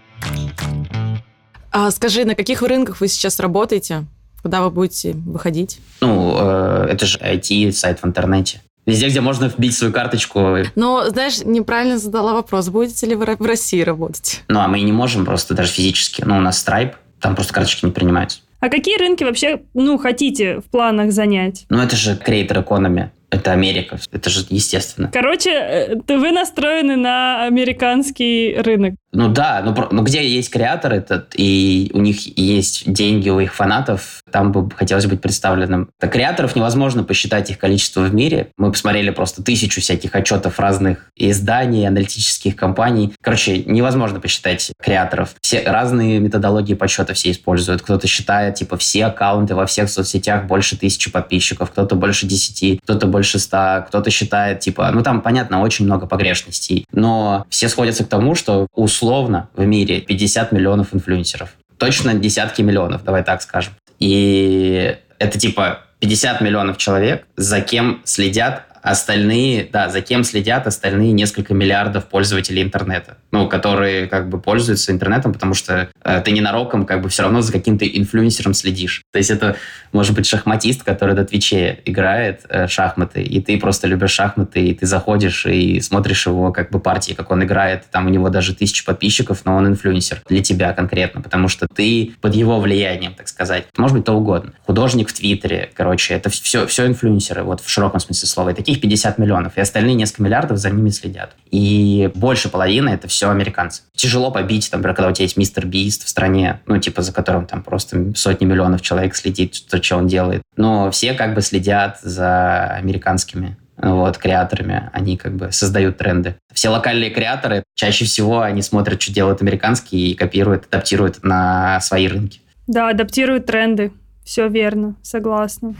А 1.70 1.90
скажи, 1.90 2.24
на 2.24 2.35
каких 2.35 2.62
рынках 2.62 3.00
вы 3.00 3.09
сейчас 3.09 3.40
работаете? 3.40 4.04
Куда 4.42 4.62
вы 4.62 4.70
будете 4.70 5.12
выходить? 5.12 5.81
Ну, 6.00 6.37
э, 6.38 6.87
это 6.90 7.07
же 7.07 7.18
IT, 7.18 7.72
сайт 7.72 8.00
в 8.02 8.07
интернете. 8.07 8.62
Везде, 8.87 9.09
где 9.09 9.20
можно 9.20 9.46
вбить 9.46 9.76
свою 9.76 9.92
карточку. 9.92 10.57
Но, 10.74 11.11
знаешь, 11.11 11.40
неправильно 11.44 11.98
задала 11.98 12.33
вопрос. 12.33 12.70
Будете 12.70 13.07
ли 13.07 13.14
вы 13.16 13.26
в 13.38 13.44
России 13.44 13.83
работать? 13.83 14.42
Ну, 14.48 14.61
а 14.61 14.68
мы 14.68 14.81
не 14.81 14.92
можем 14.92 15.26
просто 15.26 15.52
даже 15.54 15.70
физически. 15.72 16.22
Ну, 16.24 16.38
у 16.38 16.40
нас 16.40 16.64
Stripe, 16.66 16.94
там 17.20 17.35
просто 17.35 17.52
карточки 17.52 17.85
не 17.85 17.90
принимаются. 17.90 18.38
А 18.61 18.70
какие 18.70 18.98
рынки 18.98 19.24
вообще, 19.24 19.61
ну, 19.74 19.98
хотите 19.98 20.61
в 20.61 20.70
планах 20.70 21.12
занять? 21.12 21.66
Ну, 21.68 21.81
это 21.81 21.96
же 21.96 22.14
creator 22.14 22.64
economy. 22.64 23.11
Это 23.31 23.53
Америка, 23.53 23.99
это 24.11 24.31
же 24.31 24.47
естественно. 24.49 25.11
Короче, 25.12 25.51
э, 25.51 25.95
вы 26.09 26.33
настроены 26.33 26.97
на 26.97 27.45
американский 27.45 28.57
рынок. 28.59 28.95
Ну 29.12 29.29
да, 29.29 29.62
ну, 29.64 29.75
ну 29.91 30.03
где 30.03 30.27
есть 30.27 30.51
креатор 30.51 30.93
этот, 30.93 31.33
и 31.35 31.91
у 31.95 32.01
них 32.01 32.38
есть 32.38 32.91
деньги 32.91 33.31
у 33.31 33.41
их 33.41 33.55
фанатов, 33.55 34.23
там 34.31 34.53
бы 34.53 34.71
хотелось 34.75 35.07
быть 35.07 35.21
представленным. 35.23 35.91
Так 35.99 36.12
креаторов 36.12 36.57
невозможно 36.57 37.05
посчитать 37.05 37.51
их 37.51 37.59
количество 37.59 38.03
в 38.03 38.14
мире. 38.14 38.49
Мы 38.59 38.71
посмотрели 38.71 39.11
просто 39.11 39.43
тысячу 39.43 39.81
всяких 39.81 40.14
отчетов 40.14 40.59
разных 40.59 41.11
изданий, 41.17 41.88
аналитических 41.88 42.55
компаний. 42.55 43.14
Короче, 43.23 43.62
невозможно 43.64 44.21
посчитать 44.21 44.73
креаторов. 44.81 45.35
Все 45.41 45.62
разные 45.62 46.19
методологии 46.19 46.75
подсчета 46.75 47.14
все 47.14 47.31
используют. 47.31 47.83
Кто-то 47.83 48.07
считает, 48.07 48.57
типа, 48.57 48.77
все 48.77 49.07
аккаунты 49.07 49.55
во 49.55 49.64
всех 49.67 49.88
соцсетях 49.88 50.45
больше 50.45 50.77
тысячи 50.79 51.11
подписчиков, 51.11 51.71
кто-то 51.71 51.95
больше 51.95 52.27
десяти, 52.27 52.79
кто-то 52.85 53.07
больше 53.07 53.17
ста, 53.38 53.85
кто-то 53.88 54.11
считает, 54.11 54.61
типа, 54.61 54.90
ну 54.92 55.02
там, 55.02 55.20
понятно, 55.20 55.61
очень 55.61 55.85
много 55.85 56.07
погрешностей. 56.07 56.87
Но 56.92 57.46
все 57.48 57.68
сходятся 57.68 58.04
к 58.04 58.09
тому, 58.09 58.35
что 58.35 58.66
условно 58.74 59.48
в 59.54 59.64
мире 59.64 60.00
50 60.00 60.52
миллионов 60.52 60.94
инфлюенсеров. 60.94 61.50
Точно 61.78 62.14
десятки 62.14 62.62
миллионов, 62.62 63.04
давай 63.04 63.22
так 63.22 63.42
скажем. 63.42 63.74
И 63.98 64.96
это 65.18 65.38
типа 65.38 65.81
50 66.00 66.40
миллионов 66.40 66.76
человек, 66.76 67.26
за 67.37 67.61
кем 67.61 68.00
следят 68.04 68.64
остальные, 68.83 69.69
да, 69.73 69.88
за 69.88 70.01
кем 70.01 70.25
следят 70.25 70.67
остальные 70.67 71.12
несколько 71.12 71.55
миллиардов 71.55 72.07
пользователей 72.07 72.62
интернета, 72.62 73.19
ну, 73.31 73.49
которые 73.49 74.07
как 74.07 74.29
бы 74.29 74.41
пользуются 74.41 74.93
интернетом, 74.93 75.33
потому 75.33 75.55
что 75.55 75.88
э, 76.05 76.21
ты 76.21 76.31
ненароком 76.31 76.87
как 76.87 77.03
бы 77.03 77.09
все 77.09 77.23
равно 77.23 77.41
за 77.43 77.53
каким-то 77.53 77.87
инфлюенсером 77.87 78.55
следишь. 78.55 79.03
То 79.12 79.19
есть 79.19 79.31
это 79.31 79.57
может 79.93 80.14
быть 80.14 80.27
шахматист, 80.27 80.83
который 80.83 81.14
на 81.14 81.25
Твиче 81.25 81.81
играет 81.85 82.43
э, 82.49 82.67
шахматы, 82.69 83.23
и 83.23 83.41
ты 83.41 83.59
просто 83.59 83.87
любишь 83.87 84.12
шахматы, 84.12 84.61
и 84.64 84.75
ты 84.75 84.87
заходишь 84.87 85.47
и 85.47 85.81
смотришь 85.81 86.27
его 86.27 86.53
как 86.53 86.71
бы 86.71 86.81
партии, 86.81 87.12
как 87.12 87.31
он 87.31 87.45
играет, 87.45 87.85
там 87.91 88.07
у 88.07 88.11
него 88.11 88.29
даже 88.29 88.55
тысяча 88.55 88.85
подписчиков, 88.85 89.45
но 89.45 89.57
он 89.57 89.67
инфлюенсер 89.69 90.23
для 90.29 90.43
тебя 90.43 90.73
конкретно, 90.73 91.21
потому 91.21 91.49
что 91.49 91.67
ты 91.67 92.12
под 92.21 92.35
его 92.35 92.61
влиянием, 92.61 93.14
так 93.14 93.29
сказать. 93.29 93.67
Может 93.77 93.97
быть, 93.97 94.05
то 94.05 94.12
угодно. 94.12 94.53
Художник 94.67 95.09
в 95.09 95.12
Твиттере, 95.12 95.71
короче, 95.75 96.14
это 96.14 96.31
все, 96.31 96.67
все 96.67 96.87
инфлюенсеры, 96.87 97.43
вот 97.43 97.61
в 97.61 97.69
широком 97.69 98.01
смысле 98.01 98.29
слова. 98.29 98.51
И 98.51 98.55
таких 98.68 98.83
50 98.83 99.16
миллионов, 99.16 99.57
и 99.57 99.62
остальные 99.62 99.94
несколько 99.94 100.22
миллиардов 100.22 100.59
за 100.59 100.68
ними 100.68 100.90
следят. 100.90 101.35
И 101.50 102.11
больше 102.14 102.50
половины 102.50 102.90
это 102.90 103.09
все 103.09 103.31
американцы. 103.31 103.83
Тяжело 103.96 104.31
побить, 104.31 104.70
там, 104.70 104.83
когда 104.83 105.09
у 105.09 105.12
тебя 105.12 105.24
есть 105.24 105.38
мистер 105.38 105.64
Бист 105.64 106.04
в 106.04 106.09
стране, 106.09 106.61
ну, 106.66 106.76
типа, 106.76 107.00
за 107.00 107.14
которым 107.14 107.46
там 107.46 107.62
просто 107.62 108.12
сотни 108.14 108.44
миллионов 108.44 108.83
человек 108.83 109.16
следит, 109.16 109.54
что, 109.54 109.83
что 109.83 109.96
он 109.96 110.07
делает. 110.07 110.42
Но 110.57 110.90
все 110.90 111.14
как 111.14 111.35
бы 111.35 111.40
следят 111.40 111.98
за 112.02 112.66
американскими 112.74 113.57
вот, 113.78 114.18
креаторами, 114.18 114.90
они 114.92 115.16
как 115.16 115.35
бы 115.35 115.50
создают 115.50 115.96
тренды. 115.96 116.37
Все 116.52 116.68
локальные 116.68 117.09
креаторы, 117.09 117.64
чаще 117.74 118.04
всего 118.04 118.42
они 118.42 118.61
смотрят, 118.61 119.00
что 119.00 119.14
делают 119.14 119.40
американские 119.40 120.09
и 120.09 120.14
копируют, 120.14 120.66
адаптируют 120.70 121.22
на 121.22 121.81
свои 121.81 122.07
рынки. 122.07 122.42
Да, 122.66 122.90
адаптируют 122.90 123.46
тренды. 123.46 123.92
Все 124.24 124.46
верно, 124.46 124.94
согласна. 125.02 125.74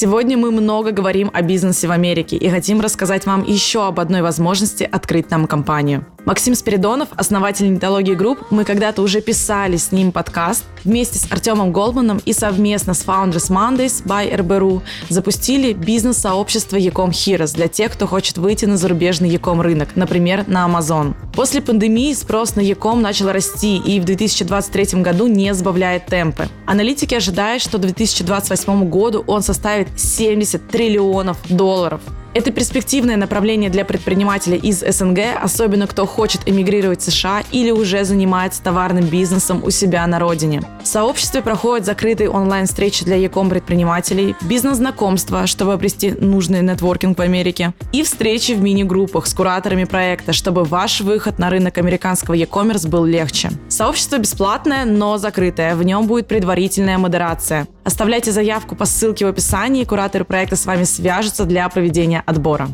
Сегодня 0.00 0.38
мы 0.38 0.52
много 0.52 0.92
говорим 0.92 1.28
о 1.34 1.42
бизнесе 1.42 1.88
в 1.88 1.90
Америке 1.90 2.36
и 2.36 2.48
хотим 2.48 2.80
рассказать 2.80 3.26
вам 3.26 3.42
еще 3.42 3.84
об 3.84 3.98
одной 3.98 4.22
возможности 4.22 4.84
открыть 4.84 5.28
нам 5.32 5.48
компанию. 5.48 6.06
Максим 6.24 6.54
Спиридонов, 6.54 7.08
основатель 7.16 7.72
Нетологии 7.72 8.14
Group, 8.14 8.40
мы 8.50 8.64
когда-то 8.64 9.02
уже 9.02 9.20
писали 9.20 9.76
с 9.76 9.92
ним 9.92 10.12
подкаст. 10.12 10.64
Вместе 10.84 11.18
с 11.18 11.30
Артемом 11.30 11.72
Голдманом 11.72 12.20
и 12.24 12.32
совместно 12.32 12.92
с 12.92 13.04
Founders 13.04 13.50
Mondays 13.50 14.04
by 14.04 14.36
RB.RU 14.36 14.82
запустили 15.08 15.72
бизнес-сообщество 15.72 16.76
Ecom 16.76 17.10
Heroes 17.10 17.54
для 17.54 17.68
тех, 17.68 17.92
кто 17.92 18.06
хочет 18.06 18.36
выйти 18.36 18.66
на 18.66 18.76
зарубежный 18.76 19.34
Ecom 19.34 19.62
рынок, 19.62 19.90
например, 19.94 20.44
на 20.48 20.66
Amazon. 20.66 21.14
После 21.34 21.62
пандемии 21.62 22.12
спрос 22.12 22.56
на 22.56 22.60
Ecom 22.60 23.00
начал 23.00 23.30
расти 23.30 23.78
и 23.78 24.00
в 24.00 24.04
2023 24.04 25.00
году 25.00 25.28
не 25.28 25.54
сбавляет 25.54 26.06
темпы. 26.06 26.48
Аналитики 26.66 27.14
ожидают, 27.14 27.62
что 27.62 27.78
к 27.78 27.80
2028 27.80 28.90
году 28.90 29.24
он 29.26 29.42
составит 29.42 29.88
70 29.98 30.68
триллионов 30.68 31.38
долларов. 31.48 32.00
Это 32.38 32.52
перспективное 32.52 33.16
направление 33.16 33.68
для 33.68 33.84
предпринимателей 33.84 34.58
из 34.58 34.78
СНГ, 34.78 35.18
особенно 35.42 35.88
кто 35.88 36.06
хочет 36.06 36.48
эмигрировать 36.48 37.00
в 37.00 37.10
США 37.10 37.42
или 37.50 37.72
уже 37.72 38.04
занимается 38.04 38.62
товарным 38.62 39.06
бизнесом 39.06 39.64
у 39.64 39.70
себя 39.70 40.06
на 40.06 40.20
родине. 40.20 40.62
В 40.84 40.86
сообществе 40.86 41.42
проходят 41.42 41.84
закрытые 41.84 42.30
онлайн-встречи 42.30 43.04
для 43.04 43.16
Яком 43.16 43.50
предпринимателей, 43.50 44.36
бизнес-знакомства, 44.42 45.48
чтобы 45.48 45.72
обрести 45.72 46.12
нужный 46.12 46.62
нетворкинг 46.62 47.18
в 47.18 47.22
Америке, 47.22 47.74
и 47.92 48.04
встречи 48.04 48.52
в 48.52 48.62
мини-группах 48.62 49.26
с 49.26 49.34
кураторами 49.34 49.82
проекта, 49.82 50.32
чтобы 50.32 50.62
ваш 50.62 51.00
выход 51.00 51.40
на 51.40 51.50
рынок 51.50 51.76
американского 51.78 52.34
e-commerce 52.34 52.86
был 52.88 53.04
легче. 53.04 53.50
Сообщество 53.68 54.16
бесплатное, 54.16 54.84
но 54.84 55.18
закрытое. 55.18 55.74
В 55.74 55.82
нем 55.82 56.06
будет 56.06 56.28
предварительная 56.28 56.98
модерация. 56.98 57.66
Оставляйте 57.88 58.32
заявку 58.32 58.76
по 58.76 58.84
ссылке 58.84 59.24
в 59.24 59.28
описании, 59.28 59.82
кураторы 59.84 60.26
проекта 60.26 60.56
с 60.56 60.66
вами 60.66 60.84
свяжутся 60.84 61.46
для 61.46 61.66
проведения 61.70 62.22
отбора. 62.26 62.68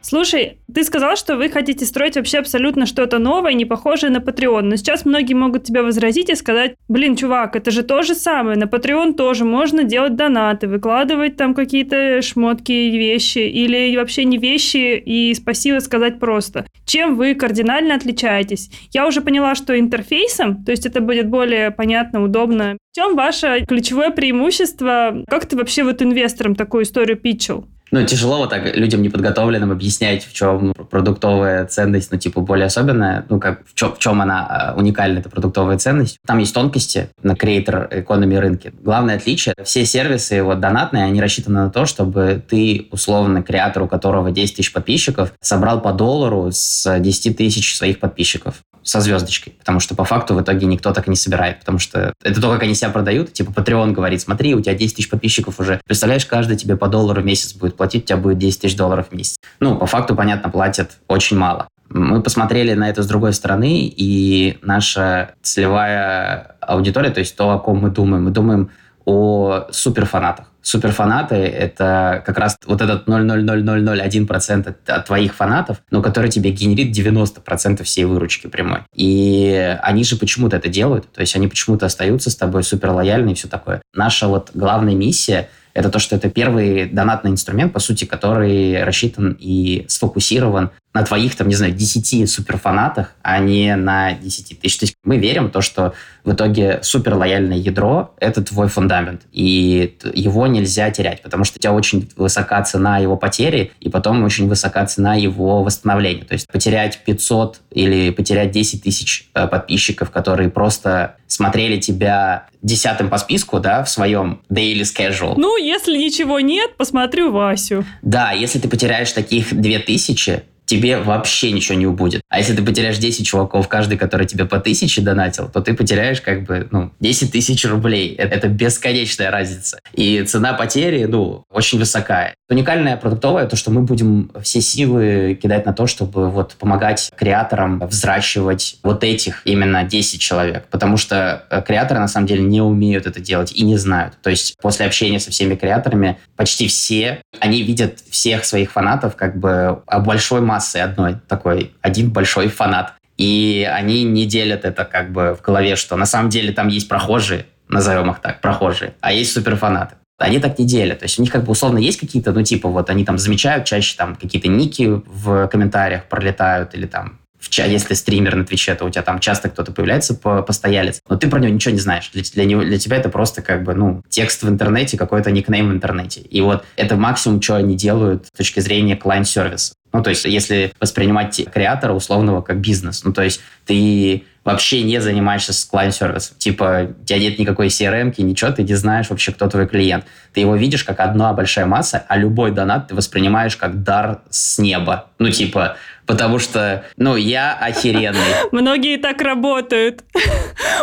Слушай, 0.00 0.59
ты 0.74 0.84
сказал, 0.84 1.16
что 1.16 1.36
вы 1.36 1.48
хотите 1.48 1.84
строить 1.84 2.16
вообще 2.16 2.38
абсолютно 2.38 2.86
что-то 2.86 3.18
новое, 3.18 3.52
не 3.52 3.64
похожее 3.64 4.10
на 4.10 4.18
Patreon. 4.18 4.62
Но 4.62 4.76
сейчас 4.76 5.04
многие 5.04 5.34
могут 5.34 5.64
тебя 5.64 5.82
возразить 5.82 6.30
и 6.30 6.34
сказать, 6.34 6.74
блин, 6.88 7.16
чувак, 7.16 7.56
это 7.56 7.70
же 7.70 7.82
то 7.82 8.02
же 8.02 8.14
самое. 8.14 8.56
На 8.56 8.64
Patreon 8.64 9.14
тоже 9.14 9.44
можно 9.44 9.84
делать 9.84 10.16
донаты, 10.16 10.68
выкладывать 10.68 11.36
там 11.36 11.54
какие-то 11.54 12.22
шмотки, 12.22 12.72
вещи, 12.72 13.38
или 13.38 13.96
вообще 13.96 14.24
не 14.24 14.38
вещи, 14.38 14.96
и 14.96 15.34
спасибо 15.34 15.80
сказать 15.80 16.18
просто. 16.18 16.66
Чем 16.84 17.16
вы 17.16 17.34
кардинально 17.34 17.94
отличаетесь? 17.94 18.70
Я 18.92 19.06
уже 19.06 19.20
поняла, 19.20 19.54
что 19.54 19.78
интерфейсом, 19.78 20.64
то 20.64 20.72
есть 20.72 20.86
это 20.86 21.00
будет 21.00 21.28
более 21.28 21.70
понятно, 21.70 22.22
удобно. 22.22 22.76
В 22.92 22.96
чем 22.96 23.14
ваше 23.14 23.64
ключевое 23.68 24.10
преимущество? 24.10 25.24
Как 25.28 25.46
ты 25.46 25.56
вообще 25.56 25.84
вот 25.84 26.02
инвесторам 26.02 26.54
такую 26.54 26.84
историю 26.84 27.16
питчил? 27.16 27.66
Ну, 27.90 28.04
тяжело 28.04 28.38
вот 28.38 28.50
так 28.50 28.76
людям 28.76 29.02
неподготовленным 29.02 29.72
объяснять, 29.72 30.24
в 30.24 30.32
чем 30.32 30.72
продуктовая 30.72 31.66
ценность, 31.66 32.12
ну, 32.12 32.18
типа, 32.18 32.40
более 32.40 32.66
особенная, 32.66 33.26
ну, 33.28 33.40
как, 33.40 33.66
в 33.66 33.74
чем, 33.74 33.94
в 33.94 33.98
чем 33.98 34.20
она 34.20 34.46
а, 34.46 34.74
уникальна, 34.76 35.18
эта 35.18 35.28
продуктовая 35.28 35.76
ценность. 35.78 36.18
Там 36.26 36.38
есть 36.38 36.54
тонкости 36.54 37.10
на 37.22 37.34
креатор 37.34 37.88
экономи 37.90 38.36
рынке. 38.36 38.72
Главное 38.80 39.16
отличие, 39.16 39.54
все 39.64 39.84
сервисы 39.84 40.42
вот 40.42 40.60
донатные, 40.60 41.04
они 41.04 41.20
рассчитаны 41.20 41.64
на 41.64 41.70
то, 41.70 41.84
чтобы 41.84 42.42
ты, 42.48 42.88
условно, 42.92 43.42
креатор, 43.42 43.82
у 43.82 43.88
которого 43.88 44.30
10 44.30 44.56
тысяч 44.56 44.72
подписчиков, 44.72 45.32
собрал 45.40 45.80
по 45.80 45.92
доллару 45.92 46.50
с 46.52 46.98
10 46.98 47.36
тысяч 47.36 47.76
своих 47.76 47.98
подписчиков 47.98 48.62
со 48.90 49.00
звездочкой, 49.00 49.52
потому 49.56 49.78
что 49.78 49.94
по 49.94 50.04
факту 50.04 50.34
в 50.34 50.42
итоге 50.42 50.66
никто 50.66 50.92
так 50.92 51.06
и 51.06 51.10
не 51.10 51.16
собирает, 51.16 51.60
потому 51.60 51.78
что 51.78 52.12
это 52.24 52.40
то, 52.40 52.50
как 52.50 52.64
они 52.64 52.74
себя 52.74 52.90
продают, 52.90 53.32
типа 53.32 53.52
Patreon 53.52 53.92
говорит, 53.92 54.20
смотри, 54.20 54.52
у 54.56 54.60
тебя 54.60 54.74
10 54.74 54.96
тысяч 54.96 55.08
подписчиков 55.08 55.60
уже, 55.60 55.80
представляешь, 55.86 56.26
каждый 56.26 56.56
тебе 56.56 56.76
по 56.76 56.88
доллару 56.88 57.22
в 57.22 57.24
месяц 57.24 57.54
будет 57.54 57.76
платить, 57.76 58.02
у 58.02 58.06
тебя 58.08 58.16
будет 58.16 58.38
10 58.38 58.62
тысяч 58.62 58.76
долларов 58.76 59.06
в 59.10 59.14
месяц. 59.14 59.36
Ну, 59.60 59.76
по 59.76 59.86
факту, 59.86 60.16
понятно, 60.16 60.50
платят 60.50 60.98
очень 61.06 61.36
мало. 61.36 61.68
Мы 61.88 62.20
посмотрели 62.20 62.74
на 62.74 62.88
это 62.88 63.04
с 63.04 63.06
другой 63.06 63.32
стороны, 63.32 63.86
и 63.96 64.58
наша 64.62 65.34
целевая 65.40 66.56
аудитория, 66.60 67.10
то 67.10 67.20
есть 67.20 67.36
то, 67.36 67.52
о 67.52 67.58
ком 67.60 67.78
мы 67.78 67.90
думаем, 67.90 68.24
мы 68.24 68.30
думаем 68.30 68.70
о 69.04 69.66
суперфанатах. 69.70 70.49
Суперфанаты— 70.62 71.34
это 71.36 72.22
как 72.26 72.38
раз 72.38 72.56
вот 72.66 72.80
этот 72.80 73.08
0,00001% 73.08 74.68
от, 74.68 74.90
от 74.90 75.06
твоих 75.06 75.34
фанатов, 75.34 75.78
но 75.90 76.02
который 76.02 76.30
тебе 76.30 76.50
генерит 76.50 76.96
90% 76.96 77.82
всей 77.84 78.04
выручки 78.04 78.46
прямой. 78.46 78.80
И 78.94 79.76
они 79.82 80.04
же 80.04 80.16
почему-то 80.16 80.56
это 80.56 80.68
делают, 80.68 81.10
то 81.12 81.20
есть 81.20 81.34
они 81.36 81.48
почему-то 81.48 81.86
остаются 81.86 82.30
с 82.30 82.36
тобой 82.36 82.62
супер 82.62 82.90
лояльны 82.90 83.30
и 83.30 83.34
все 83.34 83.48
такое. 83.48 83.82
Наша 83.94 84.28
вот 84.28 84.50
главная 84.54 84.94
миссия— 84.94 85.48
это 85.74 85.88
то, 85.88 85.98
что 85.98 86.16
это 86.16 86.28
первый 86.28 86.86
донатный 86.86 87.30
инструмент, 87.30 87.72
по 87.72 87.80
сути, 87.80 88.04
который 88.04 88.82
рассчитан 88.82 89.36
и 89.38 89.84
сфокусирован 89.88 90.70
на 90.92 91.04
твоих, 91.04 91.36
там, 91.36 91.48
не 91.48 91.54
знаю, 91.54 91.72
10 91.72 92.28
суперфанатах, 92.28 93.12
а 93.22 93.38
не 93.38 93.76
на 93.76 94.12
10 94.12 94.60
тысяч. 94.60 94.78
То 94.78 94.84
есть 94.84 94.94
мы 95.04 95.18
верим 95.18 95.46
в 95.46 95.50
то, 95.50 95.60
что 95.60 95.94
в 96.24 96.32
итоге 96.32 96.80
супер 96.82 97.14
лояльное 97.14 97.56
ядро— 97.56 98.14
это 98.18 98.42
твой 98.42 98.68
фундамент, 98.68 99.22
и 99.32 99.96
его 100.14 100.46
нельзя 100.48 100.90
терять, 100.90 101.22
потому 101.22 101.44
что 101.44 101.58
у 101.58 101.60
тебя 101.60 101.72
очень 101.72 102.10
высока 102.16 102.60
цена 102.62 102.98
его 102.98 103.16
потери, 103.16 103.72
и 103.78 103.88
потом 103.88 104.24
очень 104.24 104.48
высока 104.48 104.84
цена 104.86 105.14
его 105.14 105.62
восстановления. 105.62 106.24
То 106.24 106.34
есть 106.34 106.48
потерять 106.48 106.98
500 107.04 107.60
или 107.70 108.10
потерять 108.10 108.50
10 108.50 108.82
тысяч 108.82 109.28
э, 109.34 109.46
подписчиков, 109.46 110.10
которые 110.10 110.50
просто 110.50 111.16
смотрели 111.28 111.78
тебя 111.78 112.48
десятым 112.62 113.08
по 113.08 113.18
списку, 113.18 113.60
да, 113.60 113.84
в 113.84 113.88
своем 113.88 114.42
daily 114.50 114.82
schedule. 114.82 115.34
Ну, 115.36 115.56
если 115.56 115.96
ничего 115.96 116.40
нет, 116.40 116.76
посмотрю 116.76 117.30
Васю. 117.32 117.84
Да, 118.02 118.32
если 118.32 118.58
ты 118.58 118.68
потеряешь 118.68 119.12
таких 119.12 119.54
2000, 119.58 120.42
тебе 120.70 120.98
вообще 120.98 121.50
ничего 121.50 121.76
не 121.76 121.86
убудет. 121.86 122.22
А 122.28 122.38
если 122.38 122.54
ты 122.54 122.62
потеряешь 122.62 122.96
10 122.96 123.26
чуваков, 123.26 123.66
каждый, 123.66 123.98
который 123.98 124.24
тебе 124.24 124.44
по 124.44 124.60
тысяче 124.60 125.02
донатил, 125.02 125.48
то 125.48 125.60
ты 125.60 125.74
потеряешь 125.74 126.20
как 126.20 126.44
бы, 126.44 126.68
ну, 126.70 126.92
10 127.00 127.32
тысяч 127.32 127.64
рублей. 127.64 128.14
Это, 128.14 128.36
это 128.36 128.48
бесконечная 128.48 129.32
разница. 129.32 129.80
И 129.94 130.22
цена 130.22 130.52
потери, 130.52 131.06
ну, 131.06 131.42
очень 131.52 131.80
высокая. 131.80 132.34
Уникальное 132.48 132.96
продуктовое, 132.96 133.46
то, 133.46 133.56
что 133.56 133.72
мы 133.72 133.82
будем 133.82 134.30
все 134.44 134.60
силы 134.60 135.36
кидать 135.42 135.66
на 135.66 135.72
то, 135.72 135.88
чтобы 135.88 136.30
вот 136.30 136.54
помогать 136.54 137.10
креаторам 137.16 137.80
взращивать 137.80 138.76
вот 138.84 139.02
этих 139.02 139.42
именно 139.44 139.82
10 139.82 140.20
человек. 140.20 140.66
Потому 140.70 140.96
что 140.98 141.46
э, 141.50 141.62
креаторы 141.66 141.98
на 141.98 142.08
самом 142.08 142.28
деле 142.28 142.42
не 142.42 142.60
умеют 142.60 143.06
это 143.08 143.18
делать 143.18 143.50
и 143.52 143.64
не 143.64 143.76
знают. 143.76 144.14
То 144.22 144.30
есть 144.30 144.56
после 144.62 144.86
общения 144.86 145.18
со 145.18 145.32
всеми 145.32 145.56
креаторами 145.56 146.18
почти 146.36 146.68
все, 146.68 147.22
они 147.40 147.62
видят 147.62 147.98
всех 148.08 148.44
своих 148.44 148.70
фанатов 148.70 149.16
как 149.16 149.36
бы 149.36 149.82
большой 149.86 150.40
массой 150.40 150.59
массой 150.60 150.82
одной, 150.82 151.16
такой 151.26 151.72
один 151.80 152.10
большой 152.10 152.48
фанат. 152.48 152.92
И 153.16 153.66
они 153.70 154.04
не 154.04 154.26
делят 154.26 154.64
это 154.64 154.84
как 154.84 155.10
бы 155.10 155.34
в 155.34 155.42
голове, 155.42 155.76
что 155.76 155.96
на 155.96 156.06
самом 156.06 156.28
деле 156.28 156.52
там 156.52 156.68
есть 156.68 156.88
прохожие, 156.88 157.46
назовем 157.68 158.10
их 158.10 158.20
так, 158.20 158.40
прохожие, 158.42 158.92
а 159.00 159.12
есть 159.12 159.32
суперфанаты. 159.32 159.94
Они 160.18 160.38
так 160.38 160.58
не 160.58 160.66
делят. 160.66 160.98
То 160.98 161.04
есть 161.06 161.18
у 161.18 161.22
них 161.22 161.32
как 161.32 161.44
бы 161.44 161.52
условно 161.52 161.78
есть 161.78 161.98
какие-то, 161.98 162.32
ну 162.32 162.42
типа 162.42 162.68
вот 162.68 162.90
они 162.90 163.06
там 163.06 163.16
замечают 163.16 163.64
чаще 163.64 163.96
там 163.96 164.16
какие-то 164.16 164.48
ники 164.48 165.02
в 165.06 165.48
комментариях 165.48 166.04
пролетают 166.04 166.74
или 166.74 166.86
там 166.86 167.20
в 167.40 167.48
ча 167.48 167.64
если 167.64 167.94
стример 167.94 168.36
на 168.36 168.44
Твиче, 168.44 168.74
то 168.74 168.84
у 168.84 168.90
тебя 168.90 169.02
там 169.02 169.18
часто 169.18 169.48
кто-то 169.48 169.72
появляется 169.72 170.14
по 170.14 170.42
постоялец, 170.42 171.00
но 171.08 171.16
ты 171.16 171.28
про 171.28 171.40
него 171.40 171.52
ничего 171.52 171.72
не 171.72 171.80
знаешь. 171.80 172.10
Для, 172.12 172.22
для, 172.22 172.44
него, 172.44 172.62
для 172.62 172.78
тебя 172.78 172.98
это 172.98 173.08
просто 173.08 173.40
как 173.40 173.64
бы, 173.64 173.74
ну, 173.74 174.02
текст 174.08 174.42
в 174.42 174.48
интернете, 174.48 174.98
какой-то 174.98 175.30
никнейм 175.30 175.70
в 175.70 175.72
интернете. 175.72 176.20
И 176.20 176.40
вот 176.42 176.64
это 176.76 176.96
максимум, 176.96 177.40
что 177.40 177.56
они 177.56 177.76
делают 177.76 178.26
с 178.26 178.36
точки 178.36 178.60
зрения 178.60 178.94
клиент-сервиса. 178.94 179.72
Ну, 179.92 180.02
то 180.02 180.10
есть, 180.10 180.24
если 180.24 180.72
воспринимать 180.80 181.40
креатора 181.52 181.92
условного 181.92 182.42
как 182.42 182.60
бизнес, 182.60 183.04
ну, 183.04 183.12
то 183.12 183.22
есть, 183.22 183.40
ты 183.66 184.24
вообще 184.44 184.82
не 184.82 185.00
занимаешься 185.00 185.52
клиент-сервисом. 185.70 186.36
Типа, 186.38 186.88
у 187.00 187.04
тебя 187.04 187.18
нет 187.18 187.38
никакой 187.38 187.68
CRM, 187.68 188.14
ничего, 188.22 188.50
ты 188.50 188.62
не 188.62 188.74
знаешь 188.74 189.10
вообще, 189.10 189.32
кто 189.32 189.48
твой 189.48 189.66
клиент. 189.66 190.06
Ты 190.32 190.40
его 190.40 190.56
видишь 190.56 190.84
как 190.84 191.00
одна 191.00 191.32
большая 191.32 191.66
масса, 191.66 192.04
а 192.08 192.16
любой 192.16 192.50
донат 192.52 192.88
ты 192.88 192.94
воспринимаешь 192.94 193.56
как 193.56 193.82
дар 193.82 194.22
с 194.30 194.58
неба. 194.58 195.06
Ну, 195.18 195.30
типа, 195.30 195.76
потому 196.10 196.38
что, 196.40 196.84
ну, 196.96 197.16
я 197.16 197.54
охеренный. 197.54 198.18
Многие 198.52 198.98
так 198.98 199.20
работают. 199.22 200.02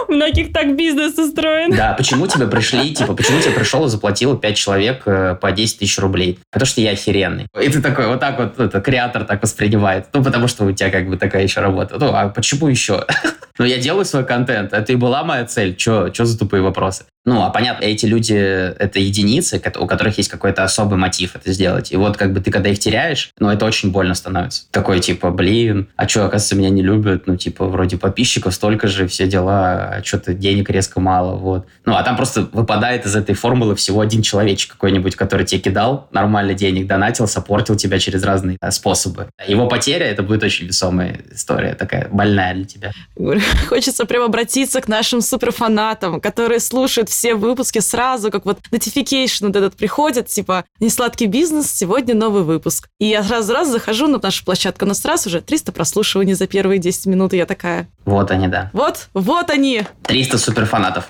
У 0.08 0.12
многих 0.14 0.54
так 0.54 0.76
бизнес 0.76 1.18
устроен. 1.18 1.76
Да, 1.76 1.94
почему 1.94 2.28
тебе 2.28 2.48
пришли, 2.48 2.94
типа, 2.94 3.14
почему 3.14 3.42
тебе 3.42 3.52
пришел 3.52 3.86
и 3.86 3.90
заплатил 3.90 4.38
5 4.38 4.56
человек 4.56 5.02
э, 5.06 5.36
по 5.36 5.52
10 5.52 5.80
тысяч 5.80 6.00
рублей? 6.00 6.40
Потому 6.52 6.68
что 6.68 6.82
я 6.82 6.92
охеренный. 6.92 7.48
И 7.62 7.70
ты 7.70 7.82
такой, 7.82 8.08
вот 8.08 8.20
так 8.22 8.40
вот, 8.40 8.60
это, 8.60 8.80
креатор 8.80 9.26
так 9.26 9.42
воспринимает. 9.42 10.08
Ну, 10.14 10.24
потому 10.24 10.48
что 10.48 10.64
у 10.64 10.72
тебя 10.72 10.90
как 10.90 11.10
бы 11.10 11.18
такая 11.18 11.44
еще 11.44 11.60
работа. 11.60 11.98
Ну, 12.00 12.12
а 12.14 12.30
почему 12.30 12.68
еще? 12.68 13.06
Ну, 13.60 13.66
я 13.66 13.80
делаю 13.80 14.06
свой 14.06 14.24
контент. 14.24 14.72
Это 14.72 14.94
и 14.94 14.96
была 14.96 15.24
моя 15.24 15.44
цель. 15.46 15.76
Че 15.76 16.12
за 16.14 16.38
тупые 16.38 16.62
вопросы? 16.62 17.06
Ну, 17.28 17.42
а 17.42 17.50
понятно, 17.50 17.84
эти 17.84 18.06
люди— 18.06 18.34
это 18.80 19.00
единицы, 19.00 19.62
у 19.80 19.86
которых 19.86 20.18
есть 20.18 20.30
какой-то 20.30 20.64
особый 20.64 20.98
мотив 20.98 21.36
это 21.36 21.52
сделать. 21.52 21.92
И 21.92 21.98
вот 21.98 22.16
как 22.16 22.32
бы 22.32 22.40
ты, 22.40 22.52
когда 22.52 22.70
их 22.70 22.80
теряешь, 22.80 23.32
ну, 23.38 23.50
это 23.50 23.66
очень 23.66 23.92
больно 23.92 24.14
становится. 24.14 24.64
Такой, 24.72 25.02
типа, 25.02 25.30
блин, 25.30 25.90
а 25.98 26.08
что, 26.08 26.22
оказывается, 26.22 26.56
меня 26.56 26.70
не 26.70 26.82
любят? 26.82 27.28
Ну, 27.28 27.36
типа, 27.36 27.66
вроде 27.66 27.98
подписчиков 27.98 28.54
столько 28.54 28.88
же, 28.88 29.10
все 29.10 29.28
дела, 29.28 29.96
а 29.96 30.04
что-то 30.06 30.34
денег 30.34 30.70
резко 30.70 31.02
мало, 31.02 31.36
вот. 31.36 31.68
Ну, 31.84 31.96
а 31.96 32.04
там 32.04 32.16
просто 32.16 32.48
выпадает 32.54 33.06
из 33.06 33.14
этой 33.14 33.36
формулы 33.36 33.76
всего 33.76 34.00
один 34.00 34.22
человечек 34.22 34.72
какой-нибудь, 34.72 35.18
который 35.18 35.46
тебе 35.46 35.60
кидал 35.60 36.08
нормально 36.12 36.54
денег, 36.54 36.88
донатил, 36.88 37.28
сопортил 37.28 37.76
тебя 37.76 38.00
через 38.00 38.24
разные 38.24 38.56
э, 38.62 38.72
способы. 38.72 39.28
Его 39.46 39.68
потеря— 39.68 40.06
это 40.08 40.24
будет 40.24 40.44
очень 40.44 40.66
весомая 40.66 41.20
история, 41.34 41.74
такая 41.74 42.08
больная 42.08 42.54
для 42.54 42.64
тебя. 42.64 42.92
Хочется 43.68 44.06
прям 44.06 44.24
обратиться 44.24 44.80
к 44.80 44.88
нашим 44.88 45.20
суперфанатам, 45.20 46.22
которые 46.22 46.62
слушают 46.62 47.10
все 47.18 47.34
выпуски 47.34 47.80
сразу, 47.80 48.30
как 48.30 48.46
вот 48.46 48.60
notification 48.72 49.48
вот 49.48 49.56
этот 49.56 49.76
приходит, 49.76 50.28
типа, 50.28 50.66
несладкий 50.80 51.26
бизнес, 51.26 51.72
сегодня 51.72 52.14
новый 52.14 52.44
выпуск. 52.44 52.90
И 53.00 53.08
я 53.08 53.24
сразу-раз 53.24 53.70
захожу 53.70 54.06
на 54.08 54.20
нашу 54.20 54.46
площадку, 54.46 54.86
у 54.86 54.88
нас 54.88 55.02
сразу 55.02 55.30
уже 55.30 55.42
300 55.42 55.72
прослушиваний 55.72 56.34
за 56.34 56.46
первые 56.46 56.78
10 56.78 57.08
минут, 57.08 57.34
и 57.34 57.38
я 57.38 57.48
такая... 57.48 57.88
Вот 58.06 58.30
они, 58.30 58.48
да. 58.48 58.70
Вот, 58.72 59.10
вот 59.16 59.50
они! 59.50 59.82
300 60.04 60.38
суперфанатов. 60.38 61.08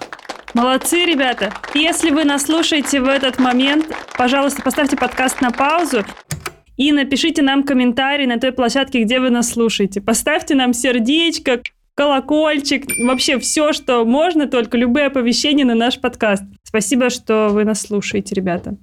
Молодцы, 0.53 1.03
ребята! 1.03 1.53
Если 1.73 2.09
вы 2.09 2.23
нас 2.23 2.43
слушаете 2.43 3.01
в 3.01 3.09
этот 3.09 3.37
момент, 3.37 3.87
пожалуйста, 4.17 4.61
поставьте 4.61 4.95
подкаст 4.95 5.41
на 5.41 5.51
паузу 5.51 6.05
и 6.77 6.93
напишите 6.93 7.41
нам 7.41 7.63
комментарий 7.63 8.27
на 8.27 8.39
той 8.39 8.53
площадке, 8.53 9.03
где 9.03 9.19
вы 9.19 9.29
нас 9.29 9.51
слушаете. 9.51 9.99
Поставьте 9.99 10.55
нам 10.55 10.73
сердечко, 10.73 11.59
колокольчик, 11.97 12.85
вообще 12.99 13.39
все, 13.39 13.73
что 13.73 14.05
можно, 14.05 14.47
только 14.47 14.77
любые 14.77 15.07
оповещения 15.07 15.65
на 15.65 15.73
наш 15.73 15.99
подкаст. 15.99 16.43
Спасибо, 16.63 17.09
что 17.09 17.49
вы 17.49 17.65
нас 17.65 17.81
слушаете, 17.81 18.35
ребята. 18.35 18.77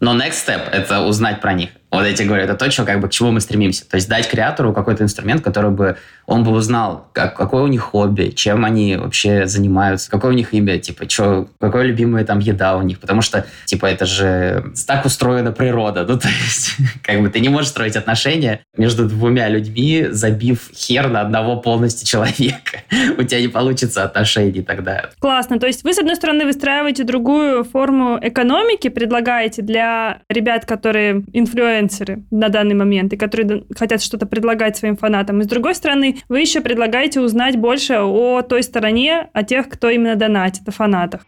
Но 0.00 0.16
next 0.16 0.44
step— 0.44 0.68
это 0.72 1.06
узнать 1.06 1.40
про 1.40 1.52
них. 1.52 1.70
Вот 1.92 2.06
я 2.06 2.14
тебе 2.14 2.28
говорю, 2.28 2.44
это 2.44 2.54
то, 2.54 2.70
что, 2.70 2.84
как 2.84 3.00
бы, 3.00 3.08
к 3.08 3.10
чему 3.10 3.32
мы 3.32 3.40
стремимся. 3.40 3.86
То 3.86 3.96
есть 3.96 4.08
дать 4.08 4.26
креатору 4.26 4.72
какой-то 4.72 5.04
инструмент, 5.04 5.44
который 5.44 5.70
бы 5.70 5.98
он 6.26 6.42
бы 6.42 6.52
узнал, 6.52 7.08
как, 7.12 7.36
какое 7.36 7.62
у 7.62 7.66
них 7.66 7.82
хобби, 7.82 8.28
чем 8.34 8.64
они 8.64 8.96
вообще 8.96 9.46
занимаются, 9.46 10.10
какое 10.10 10.30
у 10.30 10.34
них 10.34 10.54
имя, 10.54 10.78
типа, 10.78 11.08
что, 11.08 11.48
какая 11.60 11.82
любимая 11.82 12.24
там 12.24 12.38
еда 12.38 12.78
у 12.78 12.82
них. 12.82 12.98
Потому 12.98 13.20
что, 13.20 13.44
типа, 13.66 13.86
это 13.86 14.06
же 14.06 14.72
так 14.86 15.04
устроена 15.04 15.52
природа. 15.52 16.06
Ну, 16.08 16.18
то 16.18 16.28
есть, 16.28 16.76
как 17.02 17.20
бы 17.20 17.28
ты 17.28 17.40
не 17.40 17.50
можешь 17.50 17.68
строить 17.68 17.96
отношения 17.96 18.60
между 18.78 19.06
двумя 19.06 19.50
людьми, 19.50 20.06
забив 20.10 20.70
хер 20.74 21.10
на 21.10 21.20
одного 21.20 21.56
полностью 21.56 22.06
человека. 22.06 22.80
У 23.18 23.22
тебя 23.22 23.40
не 23.42 23.48
получится 23.48 24.04
отношений 24.04 24.62
тогда. 24.62 25.10
Классно. 25.18 25.58
То 25.58 25.66
есть 25.66 25.84
вы, 25.84 25.92
с 25.92 25.98
одной 25.98 26.16
стороны, 26.16 26.46
выстраиваете 26.46 27.04
другую 27.04 27.64
форму 27.64 28.18
экономики, 28.22 28.88
предлагаете 28.88 29.60
для 29.60 30.22
ребят, 30.30 30.64
которые 30.64 31.24
инфлюенсеры, 31.34 31.81
инфлюенсеры 31.82 32.24
на 32.30 32.48
данный 32.48 32.74
момент, 32.74 33.12
и 33.12 33.16
которые 33.16 33.64
хотят 33.76 34.02
что-то 34.02 34.26
предлагать 34.26 34.76
своим 34.76 34.96
фанатам. 34.96 35.40
И 35.40 35.44
с 35.44 35.46
другой 35.46 35.74
стороны, 35.74 36.18
вы 36.28 36.40
еще 36.40 36.60
предлагаете 36.60 37.20
узнать 37.20 37.56
больше 37.56 37.94
о 37.94 38.42
той 38.42 38.62
стороне, 38.62 39.28
о 39.32 39.42
тех, 39.42 39.68
кто 39.68 39.90
именно 39.90 40.16
донатит, 40.16 40.68
о 40.68 40.72
фанатах. 40.72 41.22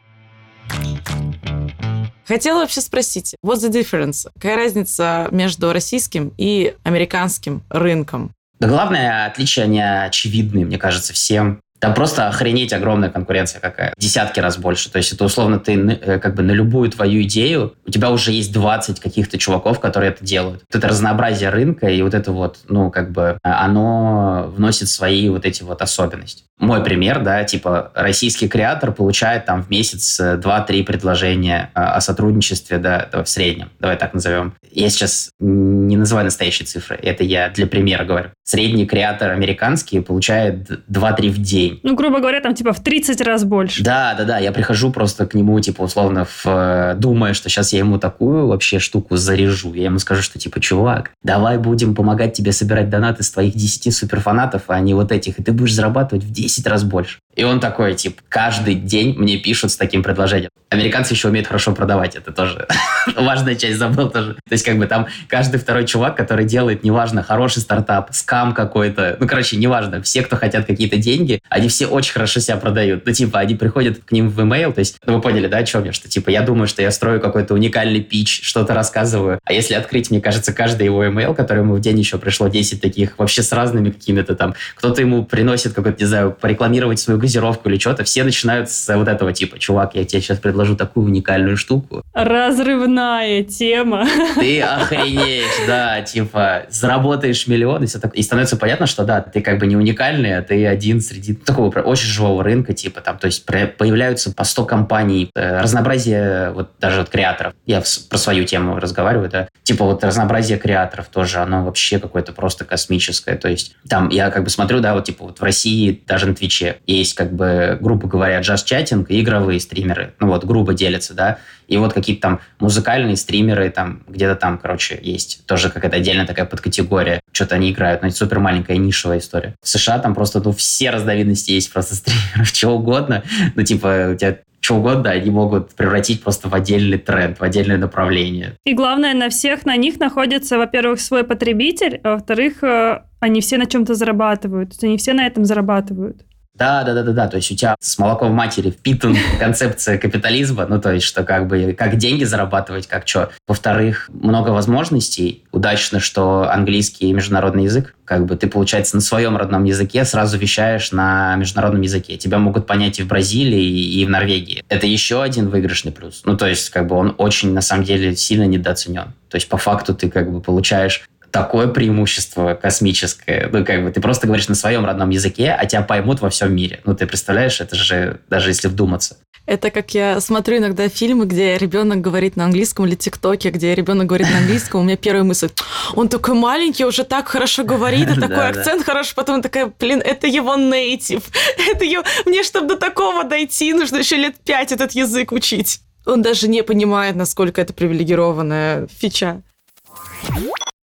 Хотела 2.26 2.60
вообще 2.60 2.80
спросить, 2.80 3.34
what's 3.44 3.56
the 3.56 3.70
difference? 3.70 4.26
Какая 4.34 4.56
разница 4.56 5.28
между 5.30 5.72
российским 5.72 6.32
и 6.38 6.74
американским 6.82 7.62
рынком? 7.68 8.32
Да 8.60 8.68
главное 8.68 9.26
отличие, 9.26 9.64
они 9.64 9.82
очевидны, 9.82 10.64
мне 10.64 10.78
кажется, 10.78 11.12
всем. 11.12 11.60
Там 11.80 11.92
просто 11.92 12.28
охренеть 12.28 12.72
огромная 12.72 13.10
конкуренция 13.10 13.60
какая. 13.60 13.92
Десятки 13.98 14.40
раз 14.40 14.56
больше. 14.56 14.90
То 14.90 14.98
есть 14.98 15.12
это 15.12 15.24
условно 15.24 15.58
ты 15.58 15.74
э, 15.74 16.18
как 16.18 16.34
бы 16.34 16.42
на 16.42 16.52
любую 16.52 16.90
твою 16.90 17.22
идею, 17.22 17.74
у 17.86 17.90
тебя 17.90 18.10
уже 18.10 18.32
есть 18.32 18.52
20 18.52 19.00
каких-то 19.00 19.38
чуваков, 19.38 19.80
которые 19.80 20.12
это 20.12 20.24
делают. 20.24 20.62
Вот 20.70 20.78
это 20.78 20.88
разнообразие 20.88 21.50
рынка 21.50 21.88
и 21.88 22.00
вот 22.02 22.14
это 22.14 22.32
вот, 22.32 22.60
ну, 22.68 22.90
как 22.90 23.12
бы, 23.12 23.38
оно 23.42 24.50
вносит 24.54 24.88
свои 24.88 25.28
вот 25.28 25.44
эти 25.44 25.62
вот 25.62 25.82
особенности. 25.82 26.44
Мой 26.58 26.84
пример, 26.84 27.22
да, 27.22 27.42
типа 27.42 27.90
российский 27.94 28.48
креатор 28.48 28.92
получает 28.92 29.44
там 29.44 29.62
в 29.62 29.70
месяц 29.70 30.20
2-3 30.20 30.66
э, 30.68 30.84
предложения 30.84 31.70
э, 31.74 31.80
о 31.80 32.00
сотрудничестве, 32.00 32.78
да, 32.78 33.08
в 33.12 33.26
среднем, 33.26 33.70
давай 33.80 33.96
так 33.96 34.14
назовем. 34.14 34.54
Я 34.70 34.88
сейчас 34.88 35.30
не 35.40 35.96
называю 35.96 36.24
настоящие 36.24 36.66
цифры, 36.66 36.96
это 36.96 37.24
я 37.24 37.48
для 37.48 37.66
примера 37.66 38.04
говорю. 38.04 38.30
Средний 38.44 38.86
креатор 38.86 39.32
американский 39.32 40.00
получает 40.00 40.70
2-3 40.88 41.30
в 41.30 41.38
день 41.42 41.73
Ну, 41.82 41.94
грубо 41.94 42.20
говоря, 42.20 42.40
там 42.40 42.54
типа 42.54 42.72
в 42.72 42.82
30 42.82 43.20
раз 43.20 43.44
больше. 43.44 43.82
Да, 43.82 44.14
да, 44.14 44.24
да. 44.24 44.38
Я 44.38 44.52
прихожу 44.52 44.90
просто 44.90 45.26
к 45.26 45.34
нему, 45.34 45.58
типа, 45.60 45.82
условно, 45.82 46.24
в, 46.24 46.46
э, 46.46 46.94
думая, 46.96 47.34
что 47.34 47.48
сейчас 47.48 47.72
я 47.72 47.80
ему 47.80 47.98
такую 47.98 48.46
вообще 48.46 48.78
штуку 48.78 49.16
заряжу. 49.16 49.74
Я 49.74 49.84
ему 49.84 49.98
скажу, 49.98 50.22
что 50.22 50.38
типа, 50.38 50.60
чувак, 50.60 51.10
давай 51.22 51.58
будем 51.58 51.94
помогать 51.94 52.34
тебе 52.34 52.52
собирать 52.52 52.90
донаты 52.90 53.22
с 53.22 53.30
твоих 53.30 53.54
10 53.54 53.94
суперфанатов, 53.94 54.62
а 54.68 54.80
не 54.80 54.94
вот 54.94 55.12
этих, 55.12 55.38
и 55.38 55.42
ты 55.42 55.52
будешь 55.52 55.74
зарабатывать 55.74 56.24
в 56.24 56.30
10 56.30 56.66
раз 56.66 56.84
больше. 56.84 57.18
И 57.34 57.42
он 57.42 57.58
такой, 57.60 57.94
типа, 57.94 58.22
каждый 58.28 58.74
день 58.74 59.18
мне 59.18 59.38
пишут 59.38 59.72
с 59.72 59.76
таким 59.76 60.02
предложением. 60.02 60.50
Американцы 60.70 61.14
еще 61.14 61.28
умеют 61.28 61.46
хорошо 61.46 61.72
продавать, 61.72 62.14
это 62.14 62.32
тоже 62.32 62.66
важная 63.16 63.54
часть, 63.54 63.78
забыл 63.78 64.10
тоже. 64.10 64.34
То 64.34 64.52
есть, 64.52 64.64
как 64.64 64.78
бы 64.78 64.86
там 64.86 65.06
каждый 65.28 65.58
второй 65.58 65.86
чувак, 65.86 66.16
который 66.16 66.44
делает, 66.44 66.84
неважно, 66.84 67.22
хороший 67.22 67.60
стартап, 67.60 68.10
скам 68.12 68.54
какой-то, 68.54 69.16
ну, 69.18 69.26
короче, 69.26 69.56
неважно, 69.56 70.02
все, 70.02 70.22
кто 70.22 70.36
хотят 70.36 70.66
какие-то 70.66 70.96
деньги, 70.96 71.40
они 71.54 71.68
все 71.68 71.86
очень 71.86 72.12
хорошо 72.12 72.40
себя 72.40 72.56
продают. 72.56 73.06
Ну, 73.06 73.12
типа, 73.12 73.38
они 73.38 73.54
приходят 73.54 74.00
к 74.04 74.10
ним 74.10 74.28
в 74.28 74.40
email, 74.40 74.72
то 74.72 74.80
есть, 74.80 74.98
ну, 75.06 75.14
вы 75.14 75.20
поняли, 75.20 75.46
да, 75.46 75.58
о 75.58 75.62
чем 75.62 75.84
я, 75.84 75.92
что, 75.92 76.08
типа, 76.08 76.30
я 76.30 76.42
думаю, 76.42 76.66
что 76.66 76.82
я 76.82 76.90
строю 76.90 77.20
какой-то 77.20 77.54
уникальный 77.54 78.00
пич, 78.00 78.40
что-то 78.42 78.74
рассказываю, 78.74 79.38
а 79.44 79.52
если 79.52 79.74
открыть, 79.74 80.10
мне 80.10 80.20
кажется, 80.20 80.52
каждый 80.52 80.86
его 80.86 81.04
email, 81.04 81.32
который 81.32 81.60
ему 81.60 81.74
в 81.74 81.80
день 81.80 81.96
еще 81.96 82.18
пришло 82.18 82.48
10 82.48 82.80
таких, 82.80 83.16
вообще 83.18 83.44
с 83.44 83.52
разными 83.52 83.90
какими-то 83.90 84.34
там, 84.34 84.56
кто-то 84.74 85.00
ему 85.00 85.24
приносит 85.24 85.74
какой-то, 85.74 86.02
не 86.02 86.08
знаю, 86.08 86.36
порекламировать 86.38 86.98
свою 86.98 87.20
газировку 87.20 87.68
или 87.68 87.78
что-то, 87.78 88.02
все 88.02 88.24
начинают 88.24 88.68
с 88.68 88.92
вот 88.96 89.06
этого 89.06 89.32
типа, 89.32 89.60
чувак, 89.60 89.94
я 89.94 90.04
тебе 90.04 90.20
сейчас 90.20 90.38
предложу 90.38 90.74
такую 90.74 91.06
уникальную 91.06 91.56
штуку. 91.56 92.02
Разрывная 92.14 93.44
тема. 93.44 94.08
Ты 94.34 94.60
охренеешь, 94.60 95.66
да, 95.68 96.02
типа, 96.02 96.64
заработаешь 96.68 97.46
миллион, 97.46 97.84
и, 97.84 97.86
все 97.86 98.00
так... 98.00 98.12
и 98.16 98.22
становится 98.22 98.56
понятно, 98.56 98.88
что 98.88 99.04
да, 99.04 99.20
ты 99.20 99.40
как 99.40 99.60
бы 99.60 99.68
не 99.68 99.76
уникальный, 99.76 100.36
а 100.36 100.42
ты 100.42 100.66
один 100.66 101.00
среди 101.00 101.43
такого 101.44 101.70
очень 101.80 102.08
живого 102.08 102.42
рынка, 102.42 102.72
типа 102.72 103.00
там, 103.00 103.18
то 103.18 103.26
есть 103.26 103.44
появляются 103.46 104.32
по 104.32 104.44
100 104.44 104.64
компаний, 104.64 105.30
э, 105.34 105.60
разнообразие 105.60 106.50
вот 106.50 106.70
даже 106.80 107.00
от 107.00 107.10
креаторов. 107.10 107.54
Я 107.66 107.82
про 108.08 108.18
свою 108.18 108.44
тему 108.44 108.78
разговариваю, 108.78 109.30
да, 109.30 109.48
типа 109.62 109.84
вот 109.84 110.02
разнообразие 110.04 110.58
креаторов 110.58 111.08
тоже, 111.08 111.38
оно 111.38 111.64
вообще 111.64 111.98
какое-то 111.98 112.32
просто 112.32 112.64
космическое, 112.64 113.36
то 113.36 113.48
есть 113.48 113.76
там 113.88 114.08
я 114.08 114.30
как 114.30 114.44
бы 114.44 114.50
смотрю, 114.50 114.80
да, 114.80 114.94
вот 114.94 115.04
типа 115.04 115.24
вот 115.24 115.40
в 115.40 115.42
России 115.42 116.02
даже 116.06 116.26
на 116.26 116.34
Твиче 116.34 116.78
есть 116.86 117.14
как 117.14 117.32
бы 117.32 117.78
грубо 117.80 118.08
говоря, 118.08 118.40
джаз-чатинг 118.40 119.06
и 119.08 119.20
игровые 119.20 119.60
стримеры. 119.60 120.14
Ну 120.18 120.28
вот, 120.28 120.44
грубо 120.44 120.74
делятся, 120.74 121.14
да. 121.14 121.38
И 121.68 121.76
вот 121.76 121.92
какие-то 121.92 122.22
там 122.22 122.40
музыкальные 122.60 123.16
стримеры, 123.16 123.70
там 123.70 124.02
где-то 124.08 124.36
там, 124.36 124.58
короче, 124.58 124.98
есть 125.02 125.46
тоже 125.46 125.70
какая-то 125.70 125.96
отдельная 125.96 126.26
такая 126.26 126.46
подкатегория. 126.46 127.20
Что-то 127.32 127.56
они 127.56 127.72
играют, 127.72 128.02
но 128.02 128.08
это 128.08 128.16
супер 128.16 128.40
маленькая 128.40 128.76
нишевая 128.76 129.18
история. 129.18 129.54
В 129.62 129.68
США 129.68 129.98
там 129.98 130.14
просто, 130.14 130.40
ну, 130.44 130.52
все 130.52 130.90
разновидности 130.90 131.52
есть 131.52 131.72
просто 131.72 131.94
стримеров, 131.94 132.52
чего 132.52 132.74
угодно. 132.74 133.22
Ну, 133.54 133.62
типа, 133.62 134.10
у 134.12 134.16
тебя 134.16 134.38
что 134.64 134.76
угодно, 134.76 135.10
они 135.10 135.30
могут 135.30 135.74
превратить 135.74 136.22
просто 136.22 136.48
в 136.48 136.54
отдельный 136.54 136.96
тренд, 136.96 137.38
в 137.38 137.42
отдельное 137.42 137.76
направление. 137.76 138.54
И 138.64 138.72
главное, 138.72 139.12
на 139.12 139.28
всех 139.28 139.66
на 139.66 139.76
них 139.76 140.00
находится, 140.00 140.56
во-первых, 140.56 141.00
свой 141.00 141.22
потребитель, 141.22 142.00
а 142.02 142.14
во-вторых, 142.14 142.64
э, 142.64 143.02
они 143.20 143.42
все 143.42 143.58
на 143.58 143.66
чем-то 143.66 143.94
зарабатывают. 143.94 144.70
То 144.70 144.74
есть 144.74 144.84
они 144.84 144.96
все 144.96 145.12
на 145.12 145.26
этом 145.26 145.44
зарабатывают. 145.44 146.22
Да, 146.54 146.84
да, 146.84 146.94
да, 146.94 147.02
да, 147.02 147.12
да. 147.12 147.28
То 147.28 147.36
есть 147.36 147.50
у 147.50 147.56
тебя 147.56 147.74
с 147.80 147.98
молоком 147.98 148.32
матери 148.32 148.70
впитан 148.70 149.16
концепция 149.40 149.98
капитализма, 149.98 150.66
ну 150.66 150.80
то 150.80 150.92
есть 150.92 151.06
что 151.06 151.24
как 151.24 151.48
бы 151.48 151.74
как 151.76 151.96
деньги 151.96 152.24
зарабатывать, 152.24 152.86
как 152.86 153.08
что. 153.08 153.30
Во-вторых, 153.48 154.08
много 154.12 154.50
возможностей. 154.50 155.44
Удачно, 155.50 155.98
что 155.98 156.50
английский 156.50 157.12
международный 157.12 157.64
язык. 157.64 157.94
Как 158.04 158.26
бы 158.26 158.36
ты, 158.36 158.46
получается, 158.48 158.96
на 158.96 159.00
своем 159.00 159.36
родном 159.36 159.64
языке 159.64 160.04
сразу 160.04 160.36
вещаешь 160.38 160.92
на 160.92 161.36
международном 161.36 161.82
языке. 161.82 162.16
Тебя 162.16 162.38
могут 162.38 162.66
понять 162.66 163.00
и 163.00 163.02
в 163.02 163.08
Бразилии, 163.08 163.64
и 163.64 164.04
в 164.04 164.10
Норвегии. 164.10 164.62
Это 164.68 164.86
еще 164.86 165.22
один 165.22 165.48
выигрышный 165.48 165.90
плюс. 165.90 166.22
Ну 166.24 166.36
то 166.36 166.46
есть 166.46 166.70
как 166.70 166.86
бы 166.86 166.96
он 166.96 167.14
очень 167.18 167.52
на 167.52 167.62
самом 167.62 167.84
деле 167.84 168.14
сильно 168.14 168.44
недооценен. 168.44 169.14
То 169.28 169.36
есть 169.36 169.48
по 169.48 169.56
факту 169.56 169.94
ты 169.94 170.08
как 170.08 170.30
бы 170.30 170.40
получаешь 170.40 171.08
такое 171.34 171.66
преимущество 171.66 172.54
космическое. 172.54 173.48
Ну, 173.52 173.64
как 173.64 173.82
бы 173.82 173.90
ты 173.90 174.00
просто 174.00 174.28
говоришь 174.28 174.46
на 174.46 174.54
своем 174.54 174.84
родном 174.84 175.10
языке, 175.10 175.50
а 175.50 175.66
тебя 175.66 175.82
поймут 175.82 176.20
во 176.20 176.30
всем 176.30 176.54
мире. 176.54 176.80
Ну, 176.84 176.94
ты 176.94 177.08
представляешь, 177.08 177.60
это 177.60 177.74
же, 177.74 178.20
даже 178.30 178.50
если 178.50 178.68
вдуматься. 178.68 179.16
Это 179.44 179.72
как 179.72 179.92
я 179.94 180.20
смотрю 180.20 180.58
иногда 180.58 180.88
фильмы, 180.88 181.26
где 181.26 181.58
ребенок 181.58 182.00
говорит 182.00 182.36
на 182.36 182.44
английском 182.44 182.86
или 182.86 182.94
ТикТоке, 182.94 183.50
где 183.50 183.74
ребенок 183.74 184.06
говорит 184.06 184.30
на 184.30 184.38
английском, 184.38 184.80
у 184.80 184.84
меня 184.84 184.96
первая 184.96 185.24
мысль, 185.24 185.50
он 185.96 186.08
такой 186.08 186.34
маленький, 186.34 186.84
уже 186.84 187.02
так 187.02 187.26
хорошо 187.26 187.64
говорит, 187.64 188.08
и 188.08 188.20
такой 188.20 188.48
акцент 188.48 188.86
хороший, 188.86 189.16
потом 189.16 189.42
такая, 189.42 189.72
блин, 189.76 190.00
это 190.04 190.28
его 190.28 190.54
нейтив, 190.54 191.24
это 191.72 191.84
его... 191.84 192.04
Мне, 192.26 192.44
чтобы 192.44 192.68
до 192.68 192.76
такого 192.76 193.24
дойти, 193.24 193.74
нужно 193.74 193.98
еще 193.98 194.16
лет 194.16 194.36
пять 194.36 194.70
этот 194.70 194.92
язык 194.92 195.32
учить. 195.32 195.80
Он 196.06 196.22
даже 196.22 196.48
не 196.48 196.62
понимает, 196.62 197.16
насколько 197.16 197.60
это 197.60 197.72
привилегированная 197.72 198.86
фича. 198.86 199.42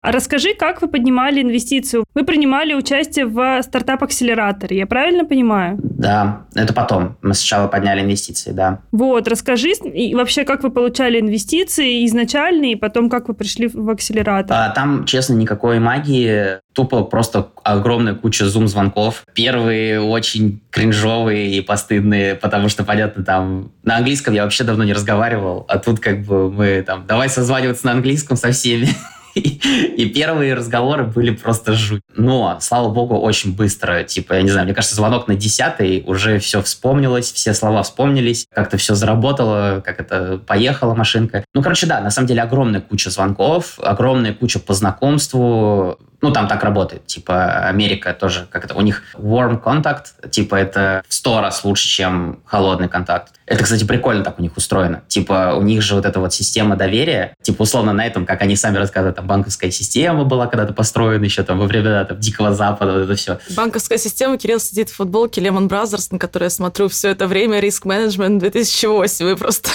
А 0.06 0.12
расскажи, 0.12 0.54
как 0.54 0.82
вы 0.82 0.86
поднимали 0.86 1.42
инвестицию? 1.42 2.04
Вы 2.14 2.22
принимали 2.22 2.74
участие 2.74 3.26
в 3.26 3.60
стартап-акселераторе, 3.60 4.78
я 4.78 4.86
правильно 4.86 5.24
понимаю? 5.24 5.80
Да, 5.82 6.42
это 6.54 6.72
потом. 6.72 7.16
Мы 7.22 7.34
сначала 7.34 7.66
подняли 7.66 8.02
инвестиции, 8.02 8.52
да. 8.52 8.82
Вот, 8.92 9.26
расскажи 9.26 9.72
и 9.72 10.14
вообще, 10.14 10.44
как 10.44 10.62
вы 10.62 10.70
получали 10.70 11.18
инвестиции 11.18 12.06
изначально, 12.06 12.66
и 12.66 12.76
потом, 12.76 13.10
как 13.10 13.26
вы 13.26 13.34
пришли 13.34 13.66
в 13.66 13.90
акселератор? 13.90 14.56
А, 14.56 14.70
там, 14.70 15.06
честно, 15.06 15.34
никакой 15.34 15.80
магии. 15.80 16.60
Тупо 16.72 17.02
просто 17.02 17.48
огромная 17.64 18.14
куча 18.14 18.46
зум-звонков. 18.46 19.24
Первые 19.34 20.00
очень 20.00 20.60
кринжовые 20.70 21.50
и 21.50 21.60
постыдные, 21.62 22.36
потому 22.36 22.68
что, 22.68 22.84
понятно, 22.84 23.24
там 23.24 23.72
на 23.82 23.96
английском 23.96 24.34
я 24.34 24.44
вообще 24.44 24.62
давно 24.62 24.84
не 24.84 24.92
разговаривал, 24.92 25.64
а 25.66 25.78
тут 25.78 25.98
как 25.98 26.22
бы 26.22 26.52
мы 26.52 26.84
там, 26.86 27.06
давай 27.08 27.28
созваниваться 27.28 27.86
на 27.86 27.92
английском 27.92 28.36
со 28.36 28.52
всеми. 28.52 28.88
И 29.96 30.06
первые 30.06 30.54
разговоры 30.54 31.04
были 31.04 31.30
просто 31.30 31.74
жуть. 31.74 32.02
Но, 32.14 32.56
слава 32.60 32.88
богу, 32.88 33.18
очень 33.18 33.54
быстро. 33.54 34.02
Типа, 34.02 34.34
я 34.34 34.42
не 34.42 34.48
знаю, 34.50 34.64
мне 34.64 34.74
кажется, 34.74 34.96
звонок 34.96 35.28
на 35.28 35.34
десятый, 35.34 36.02
уже 36.06 36.38
все 36.38 36.62
вспомнилось, 36.62 37.32
все 37.32 37.52
слова 37.52 37.82
вспомнились, 37.82 38.46
как-то 38.50 38.78
все 38.78 38.94
заработало, 38.94 39.82
как 39.84 40.00
это 40.00 40.38
поехала 40.38 40.94
машинка. 40.94 41.44
Ну, 41.54 41.62
короче, 41.62 41.86
да, 41.86 42.00
на 42.00 42.10
самом 42.10 42.28
деле 42.28 42.40
огромная 42.40 42.80
куча 42.80 43.10
звонков, 43.10 43.78
огромная 43.78 44.32
куча 44.32 44.58
по 44.58 44.72
знакомству, 44.72 45.98
ну, 46.22 46.32
там 46.32 46.48
так 46.48 46.64
работает. 46.64 47.06
Типа, 47.06 47.66
Америка 47.68 48.14
тоже, 48.14 48.46
как 48.50 48.64
это, 48.64 48.74
у 48.74 48.80
них 48.80 49.02
warm 49.14 49.62
contact, 49.62 50.30
типа, 50.30 50.54
это 50.54 51.02
в 51.06 51.12
сто 51.12 51.42
раз 51.42 51.62
лучше, 51.64 51.86
чем 51.86 52.40
холодный 52.46 52.88
контакт. 52.88 53.34
Это, 53.46 53.62
кстати, 53.62 53.84
прикольно 53.84 54.24
так 54.24 54.38
у 54.38 54.42
них 54.42 54.56
устроено. 54.56 55.02
Типа, 55.08 55.54
у 55.56 55.62
них 55.62 55.80
же 55.82 55.94
вот 55.94 56.04
эта 56.04 56.18
вот 56.18 56.34
система 56.34 56.76
доверия, 56.76 57.34
типа, 57.42 57.62
условно, 57.62 57.92
на 57.92 58.04
этом, 58.04 58.26
как 58.26 58.42
они 58.42 58.56
сами 58.56 58.76
рассказывают, 58.76 59.16
там, 59.16 59.26
банковская 59.26 59.70
система 59.70 60.24
была 60.24 60.48
когда-то 60.48 60.72
построена 60.72 61.24
еще 61.24 61.44
там 61.44 61.58
во 61.58 61.66
времена 61.66 62.04
там, 62.04 62.18
Дикого 62.18 62.54
Запада, 62.54 62.92
вот 62.92 63.02
это 63.02 63.14
все. 63.14 63.38
Банковская 63.50 63.98
система, 63.98 64.36
Кирилл 64.36 64.58
сидит 64.58 64.90
в 64.90 64.96
футболке 64.96 65.40
Lehman 65.40 65.68
Brothers, 65.68 66.08
на 66.10 66.18
которой 66.18 66.44
я 66.44 66.50
смотрю 66.50 66.88
все 66.88 67.10
это 67.10 67.28
время, 67.28 67.60
риск 67.60 67.84
менеджмент 67.84 68.40
2008, 68.40 69.24
вы 69.24 69.36
просто 69.36 69.70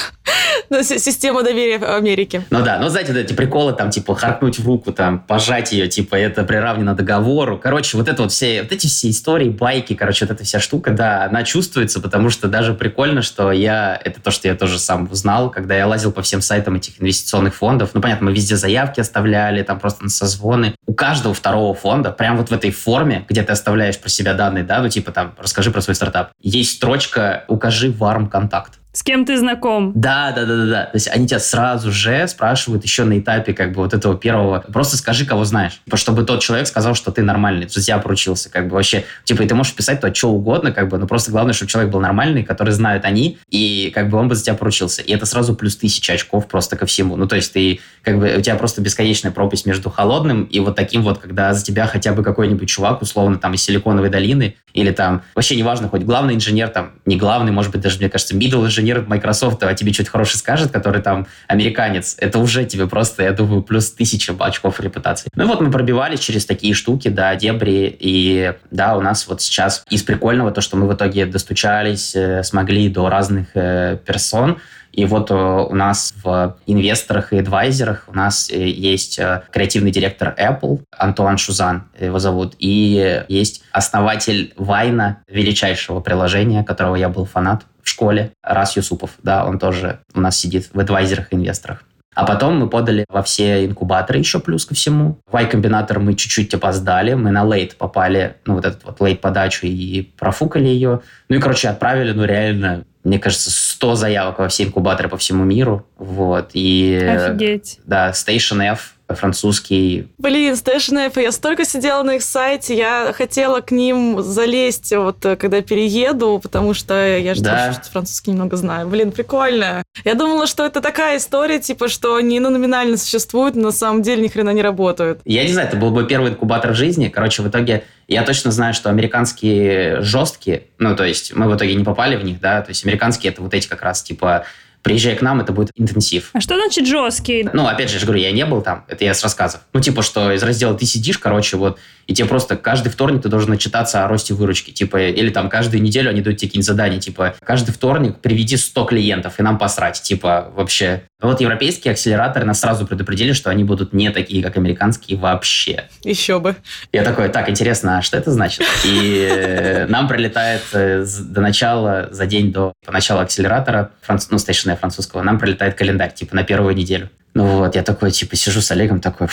система 0.83 1.43
доверия 1.43 1.79
в 1.79 1.95
Америке. 1.95 2.43
Ну 2.49 2.63
да, 2.63 2.77
ну 2.79 2.89
знаете, 2.89 3.13
вот 3.13 3.19
эти 3.19 3.33
приколы, 3.33 3.73
там, 3.73 3.89
типа, 3.89 4.15
харкнуть 4.15 4.59
в 4.59 4.65
руку, 4.65 4.91
там, 4.91 5.19
пожать 5.19 5.71
ее, 5.71 5.87
типа, 5.87 6.15
это 6.15 6.43
приравнено 6.43 6.93
договору. 6.93 7.57
Короче, 7.57 7.97
вот 7.97 8.09
это 8.09 8.23
вот 8.23 8.31
все, 8.31 8.63
вот 8.63 8.71
эти 8.71 8.87
все 8.87 9.09
истории, 9.09 9.49
байки, 9.49 9.93
короче, 9.93 10.25
вот 10.25 10.33
эта 10.33 10.43
вся 10.43 10.59
штука, 10.59 10.91
да, 10.91 11.25
она 11.25 11.43
чувствуется, 11.43 12.01
потому 12.01 12.29
что 12.29 12.47
даже 12.47 12.73
прикольно, 12.73 13.21
что 13.21 13.51
я, 13.61 13.99
это 14.03 14.21
то, 14.21 14.31
что 14.31 14.47
я 14.47 14.55
тоже 14.55 14.79
сам 14.79 15.07
узнал, 15.11 15.49
когда 15.49 15.75
я 15.75 15.87
лазил 15.87 16.11
по 16.11 16.21
всем 16.21 16.41
сайтам 16.41 16.75
этих 16.75 17.01
инвестиционных 17.01 17.55
фондов. 17.55 17.91
Ну, 17.93 18.01
понятно, 18.01 18.25
мы 18.25 18.33
везде 18.33 18.55
заявки 18.55 18.99
оставляли, 18.99 19.63
там 19.63 19.79
просто 19.79 20.03
на 20.03 20.09
созвоны. 20.09 20.75
У 20.85 20.93
каждого 20.93 21.33
второго 21.33 21.73
фонда, 21.73 22.11
прям 22.11 22.37
вот 22.37 22.49
в 22.49 22.53
этой 22.53 22.71
форме, 22.71 23.25
где 23.29 23.43
ты 23.43 23.51
оставляешь 23.51 23.99
про 23.99 24.09
себя 24.09 24.33
данные, 24.33 24.63
да, 24.63 24.81
ну, 24.81 24.89
типа 24.89 25.11
там, 25.11 25.33
расскажи 25.37 25.71
про 25.71 25.81
свой 25.81 25.95
стартап, 25.95 26.31
есть 26.41 26.75
строчка 26.75 27.45
«Укажи 27.47 27.91
варм 27.91 28.27
контакт». 28.27 28.80
С 28.93 29.03
кем 29.03 29.25
ты 29.25 29.37
знаком? 29.37 29.93
Да, 29.95 30.33
да, 30.35 30.45
да, 30.45 30.57
да, 30.57 30.65
да. 30.65 30.83
То 30.83 30.95
есть 30.95 31.07
они 31.07 31.25
тебя 31.25 31.39
сразу 31.39 31.93
же 31.93 32.27
спрашивают 32.27 32.83
еще 32.83 33.05
на 33.05 33.19
этапе 33.19 33.53
как 33.53 33.71
бы 33.71 33.83
вот 33.83 33.93
этого 33.93 34.17
первого. 34.17 34.59
Просто 34.59 34.97
скажи, 34.97 35.25
кого 35.25 35.45
знаешь. 35.45 35.81
Чтобы 35.93 36.23
тот 36.23 36.41
человек 36.41 36.67
сказал, 36.67 36.93
что 36.93 37.11
ты 37.11 37.21
нормальный, 37.21 37.69
что 37.69 37.79
тебя 37.79 37.99
поручился. 37.99 38.49
Как 38.49 38.67
бы 38.67 38.75
вообще, 38.75 39.05
типа, 39.23 39.43
и 39.43 39.47
ты 39.47 39.55
можешь 39.55 39.73
писать 39.73 40.01
то, 40.01 40.13
что 40.13 40.31
угодно, 40.31 40.73
как 40.73 40.89
бы, 40.89 40.97
но 40.97 41.07
просто 41.07 41.31
главное, 41.31 41.53
чтобы 41.53 41.71
человек 41.71 41.89
был 41.89 42.01
нормальный, 42.01 42.43
который 42.43 42.73
знают 42.73 43.05
они, 43.05 43.37
и 43.49 43.93
как 43.95 44.09
бы 44.09 44.17
он 44.17 44.27
бы 44.27 44.35
за 44.35 44.43
тебя 44.43 44.55
поручился. 44.55 45.01
И 45.01 45.13
это 45.13 45.25
сразу 45.25 45.55
плюс 45.55 45.77
тысяча 45.77 46.11
очков 46.11 46.49
просто 46.49 46.75
ко 46.75 46.85
всему. 46.85 47.15
Ну, 47.15 47.27
то 47.27 47.37
есть 47.37 47.53
ты, 47.53 47.79
как 48.01 48.19
бы, 48.19 48.35
у 48.37 48.41
тебя 48.41 48.55
просто 48.55 48.81
бесконечная 48.81 49.31
пропасть 49.31 49.65
между 49.65 49.89
холодным 49.89 50.43
и 50.43 50.59
вот 50.59 50.75
таким 50.75 51.03
вот, 51.03 51.19
когда 51.19 51.53
за 51.53 51.63
тебя 51.63 51.87
хотя 51.87 52.11
бы 52.11 52.23
какой-нибудь 52.23 52.67
чувак, 52.67 53.01
условно, 53.01 53.37
там, 53.37 53.53
из 53.53 53.63
Силиконовой 53.63 54.09
долины, 54.09 54.57
или 54.73 54.91
там, 54.91 55.21
вообще 55.33 55.55
неважно, 55.55 55.87
хоть 55.87 56.03
главный 56.03 56.35
инженер, 56.35 56.67
там, 56.69 56.91
не 57.05 57.15
главный, 57.15 57.53
может 57.53 57.71
быть, 57.71 57.79
даже, 57.79 57.97
мне 57.99 58.09
кажется, 58.09 58.35
middle 58.35 58.65
инженер 58.65 58.80
инженер 58.81 59.05
Microsoft 59.07 59.63
о 59.63 59.73
тебе 59.73 59.93
что-то 59.93 60.11
хорошее 60.11 60.39
скажет, 60.39 60.71
который 60.71 61.01
там 61.01 61.27
американец, 61.47 62.15
это 62.17 62.39
уже 62.39 62.65
тебе 62.65 62.87
просто, 62.87 63.23
я 63.23 63.31
думаю, 63.31 63.61
плюс 63.61 63.91
тысяча 63.91 64.35
очков 64.39 64.79
репутации. 64.79 65.29
Ну 65.35 65.47
вот 65.47 65.61
мы 65.61 65.71
пробивались 65.71 66.19
через 66.19 66.45
такие 66.45 66.73
штуки, 66.73 67.09
да, 67.09 67.35
дебри, 67.35 67.95
и 67.99 68.53
да, 68.71 68.97
у 68.97 69.01
нас 69.01 69.27
вот 69.27 69.41
сейчас 69.41 69.83
из 69.89 70.03
прикольного 70.03 70.51
то, 70.51 70.61
что 70.61 70.77
мы 70.77 70.87
в 70.87 70.93
итоге 70.93 71.25
достучались, 71.25 72.15
э, 72.15 72.43
смогли 72.43 72.89
до 72.89 73.09
разных 73.09 73.49
э, 73.53 73.97
персон, 74.05 74.57
и 74.91 75.05
вот 75.05 75.31
э, 75.31 75.33
у 75.33 75.73
нас 75.75 76.13
в 76.23 76.57
инвесторах 76.65 77.31
и 77.33 77.37
адвайзерах 77.37 78.05
у 78.07 78.13
нас 78.13 78.49
есть 78.49 79.19
креативный 79.51 79.91
директор 79.91 80.35
Apple 80.37 80.81
Антуан 80.97 81.37
Шузан, 81.37 81.83
его 81.99 82.19
зовут, 82.19 82.55
и 82.59 83.23
есть 83.29 83.63
основатель 83.71 84.53
Вайна, 84.57 85.23
величайшего 85.27 86.01
приложения, 86.01 86.63
которого 86.63 86.95
я 86.95 87.07
был 87.09 87.25
фанат 87.25 87.63
в 87.83 87.89
школе, 87.89 88.31
Рас 88.43 88.75
Юсупов. 88.75 89.11
Да, 89.23 89.45
он 89.45 89.59
тоже 89.59 89.99
у 90.13 90.21
нас 90.21 90.37
сидит 90.37 90.69
в 90.73 90.79
адвайзерах 90.79 91.31
и 91.31 91.35
инвесторах. 91.35 91.83
А 92.13 92.25
потом 92.25 92.57
мы 92.57 92.67
подали 92.67 93.05
во 93.07 93.23
все 93.23 93.65
инкубаторы 93.65 94.19
еще 94.19 94.39
плюс 94.39 94.65
ко 94.65 94.75
всему. 94.75 95.19
В 95.31 95.37
Y-комбинатор 95.37 95.99
мы 95.99 96.13
чуть-чуть 96.15 96.53
опоздали, 96.53 97.13
мы 97.13 97.31
на 97.31 97.43
лейт 97.43 97.77
попали, 97.77 98.35
ну 98.45 98.55
вот 98.55 98.65
этот 98.65 98.83
вот 98.83 98.99
лейт-подачу 98.99 99.65
и 99.65 100.01
профукали 100.17 100.67
ее. 100.67 101.01
Ну 101.29 101.35
и, 101.37 101.39
короче, 101.39 101.69
отправили, 101.69 102.11
ну 102.11 102.25
реально, 102.25 102.83
мне 103.05 103.17
кажется, 103.17 103.49
100 103.49 103.95
заявок 103.95 104.39
во 104.39 104.49
все 104.49 104.63
инкубаторы 104.65 105.07
по 105.07 105.17
всему 105.17 105.45
миру. 105.45 105.87
Вот. 105.97 106.49
И, 106.53 106.95
Офигеть. 106.95 107.79
Да, 107.85 108.09
Station 108.09 108.61
F 108.61 108.95
французский. 109.15 110.07
Блин, 110.17 110.53
Station 110.53 111.07
F, 111.07 111.17
я 111.17 111.31
столько 111.31 111.65
сидела 111.65 112.03
на 112.03 112.15
их 112.15 112.23
сайте, 112.23 112.75
я 112.75 113.13
хотела 113.13 113.61
к 113.61 113.71
ним 113.71 114.21
залезть, 114.21 114.93
вот 114.95 115.25
э, 115.25 115.35
когда 115.35 115.61
перееду, 115.61 116.39
потому 116.39 116.73
что 116.73 117.17
я 117.17 117.33
же 117.35 117.41
да. 117.41 117.67
тоже 117.67 117.79
французский 117.91 118.31
немного 118.31 118.57
знаю. 118.57 118.87
Блин, 118.87 119.11
прикольно. 119.11 119.83
Я 120.03 120.15
думала, 120.15 120.47
что 120.47 120.65
это 120.65 120.81
такая 120.81 121.17
история, 121.17 121.59
типа, 121.59 121.87
что 121.87 122.15
они 122.15 122.39
ну, 122.39 122.49
номинально 122.49 122.97
существуют, 122.97 123.55
но 123.55 123.63
на 123.63 123.71
самом 123.71 124.01
деле 124.01 124.23
ни 124.23 124.27
хрена 124.27 124.51
не 124.51 124.61
работают. 124.61 125.21
Я 125.25 125.43
не 125.43 125.53
знаю, 125.53 125.67
это 125.67 125.77
был 125.77 125.91
бы 125.91 126.05
первый 126.05 126.31
инкубатор 126.31 126.71
в 126.71 126.75
жизни. 126.75 127.07
Короче, 127.07 127.41
в 127.41 127.47
итоге 127.47 127.83
я 128.07 128.23
точно 128.23 128.51
знаю, 128.51 128.73
что 128.73 128.89
американские 128.89 130.01
жесткие, 130.01 130.63
ну, 130.77 130.95
то 130.95 131.05
есть 131.05 131.33
мы 131.33 131.47
в 131.49 131.55
итоге 131.55 131.75
не 131.75 131.83
попали 131.83 132.15
в 132.15 132.23
них, 132.23 132.39
да, 132.39 132.61
то 132.61 132.69
есть 132.69 132.83
американские 132.85 133.31
это 133.31 133.41
вот 133.41 133.53
эти 133.53 133.67
как 133.67 133.81
раз, 133.81 134.03
типа, 134.03 134.45
приезжай 134.81 135.15
к 135.15 135.21
нам, 135.21 135.39
это 135.41 135.53
будет 135.53 135.71
интенсив. 135.75 136.29
А 136.33 136.41
что 136.41 136.55
значит 136.55 136.87
жесткий? 136.87 137.47
Ну, 137.53 137.67
опять 137.67 137.89
же, 137.89 137.95
я 137.95 137.99
же 137.99 138.05
говорю, 138.05 138.21
я 138.21 138.31
не 138.31 138.45
был 138.45 138.61
там, 138.61 138.85
это 138.87 139.05
я 139.05 139.13
с 139.13 139.23
рассказов. 139.23 139.61
Ну, 139.73 139.79
типа, 139.79 140.01
что 140.01 140.31
из 140.31 140.43
раздела 140.43 140.75
ты 140.75 140.85
сидишь, 140.85 141.17
короче, 141.17 141.57
вот, 141.57 141.79
и 142.07 142.13
тебе 142.13 142.27
просто 142.27 142.57
каждый 142.57 142.89
вторник 142.89 143.21
ты 143.21 143.29
должен 143.29 143.49
начитаться 143.49 144.03
о 144.03 144.07
росте 144.07 144.33
выручки, 144.33 144.71
типа, 144.71 145.09
или 145.09 145.29
там 145.29 145.49
каждую 145.49 145.81
неделю 145.81 146.09
они 146.09 146.21
дают 146.21 146.39
тебе 146.39 146.49
какие-нибудь 146.49 146.67
задания, 146.67 146.99
типа, 146.99 147.35
каждый 147.43 147.71
вторник 147.71 148.17
приведи 148.19 148.57
100 148.57 148.85
клиентов, 148.85 149.39
и 149.39 149.43
нам 149.43 149.57
посрать, 149.57 150.01
типа, 150.01 150.51
вообще. 150.55 151.03
Вот 151.21 151.39
европейские 151.39 151.91
акселераторы 151.91 152.45
нас 152.45 152.59
сразу 152.59 152.87
предупредили, 152.87 153.33
что 153.33 153.49
они 153.49 153.63
будут 153.63 153.93
не 153.93 154.09
такие, 154.09 154.41
как 154.43 154.57
американские 154.57 155.17
вообще. 155.17 155.85
Еще 156.03 156.39
бы. 156.39 156.55
Я 156.91 157.03
такой, 157.03 157.29
так, 157.29 157.49
интересно, 157.49 157.99
а 157.99 158.01
что 158.01 158.17
это 158.17 158.31
значит? 158.31 158.65
И 158.83 159.27
э, 159.31 159.85
нам 159.87 160.07
прилетает 160.07 160.63
э, 160.73 161.05
до 161.19 161.41
начала, 161.41 162.09
за 162.11 162.25
день 162.25 162.51
до 162.51 162.73
начала 162.87 163.21
акселератора, 163.21 163.91
ну, 164.29 164.37
стейшена 164.39 164.75
французского, 164.75 165.21
нам 165.21 165.39
прилетает 165.39 165.75
календарь, 165.75 166.13
типа, 166.13 166.35
на 166.35 166.43
первую 166.43 166.75
неделю 166.75 167.09
Ну 167.33 167.59
вот, 167.59 167.75
я 167.75 167.83
такой, 167.83 168.11
типа, 168.11 168.35
сижу 168.35 168.61
с 168.61 168.71
Олегом, 168.71 168.99
такой, 168.99 169.27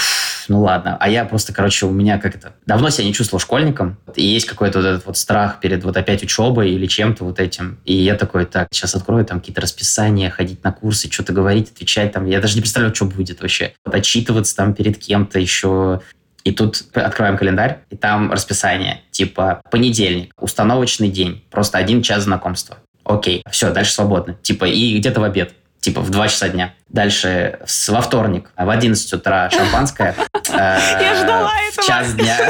ну 0.46 0.62
ладно. 0.62 0.96
А 1.00 1.08
я 1.08 1.24
просто, 1.24 1.52
короче, 1.52 1.86
у 1.86 1.90
меня 1.90 2.18
как 2.18 2.36
это... 2.36 2.52
Давно 2.64 2.90
себя 2.90 3.06
не 3.06 3.12
чувствовал 3.12 3.40
школьником, 3.40 3.98
и 4.14 4.24
есть 4.24 4.46
какой-то 4.46 4.78
вот 4.78 4.86
этот 4.86 5.06
вот 5.06 5.16
страх 5.16 5.58
перед 5.58 5.82
вот 5.82 5.96
опять 5.96 6.22
учебой 6.22 6.70
или 6.70 6.86
чем-то 6.86 7.24
вот 7.24 7.40
этим. 7.40 7.80
И 7.84 7.94
я 7.94 8.14
такой, 8.14 8.46
так, 8.46 8.68
сейчас 8.70 8.94
открою 8.94 9.24
там 9.24 9.40
какие-то 9.40 9.60
расписания, 9.60 10.30
ходить 10.30 10.62
на 10.62 10.70
курсы, 10.70 11.10
что-то 11.10 11.32
говорить, 11.32 11.72
отвечать 11.72 12.12
там. 12.12 12.26
Я 12.26 12.40
даже 12.40 12.54
не 12.54 12.60
представляю, 12.60 12.94
что 12.94 13.06
будет 13.06 13.40
вообще. 13.40 13.74
Вот 13.84 13.94
отчитываться 13.94 14.54
там 14.54 14.74
перед 14.74 14.96
кем-то 14.98 15.40
еще. 15.40 16.00
И 16.44 16.52
тут 16.52 16.84
открываем 16.94 17.36
календарь, 17.36 17.80
и 17.90 17.96
там 17.96 18.30
расписание. 18.30 19.02
Типа, 19.10 19.60
понедельник, 19.72 20.32
установочный 20.38 21.10
день, 21.10 21.44
просто 21.50 21.78
один 21.78 22.02
час 22.02 22.24
знакомства. 22.24 22.78
Окей, 23.02 23.42
все, 23.50 23.72
дальше 23.72 23.92
свободно. 23.92 24.34
Типа, 24.34 24.66
и 24.66 24.98
где-то 24.98 25.20
в 25.20 25.24
обед 25.24 25.52
типа 25.80 26.00
в 26.00 26.10
2 26.10 26.28
часа 26.28 26.48
дня. 26.48 26.74
Дальше 26.88 27.58
во 27.88 28.00
вторник 28.00 28.50
в 28.56 28.68
11 28.68 29.12
утра 29.12 29.50
шампанское. 29.50 30.14
Я 30.50 31.14
ждала 31.22 31.50
этого. 31.68 31.84
В 31.84 31.86
час 31.86 32.14
дня. 32.14 32.36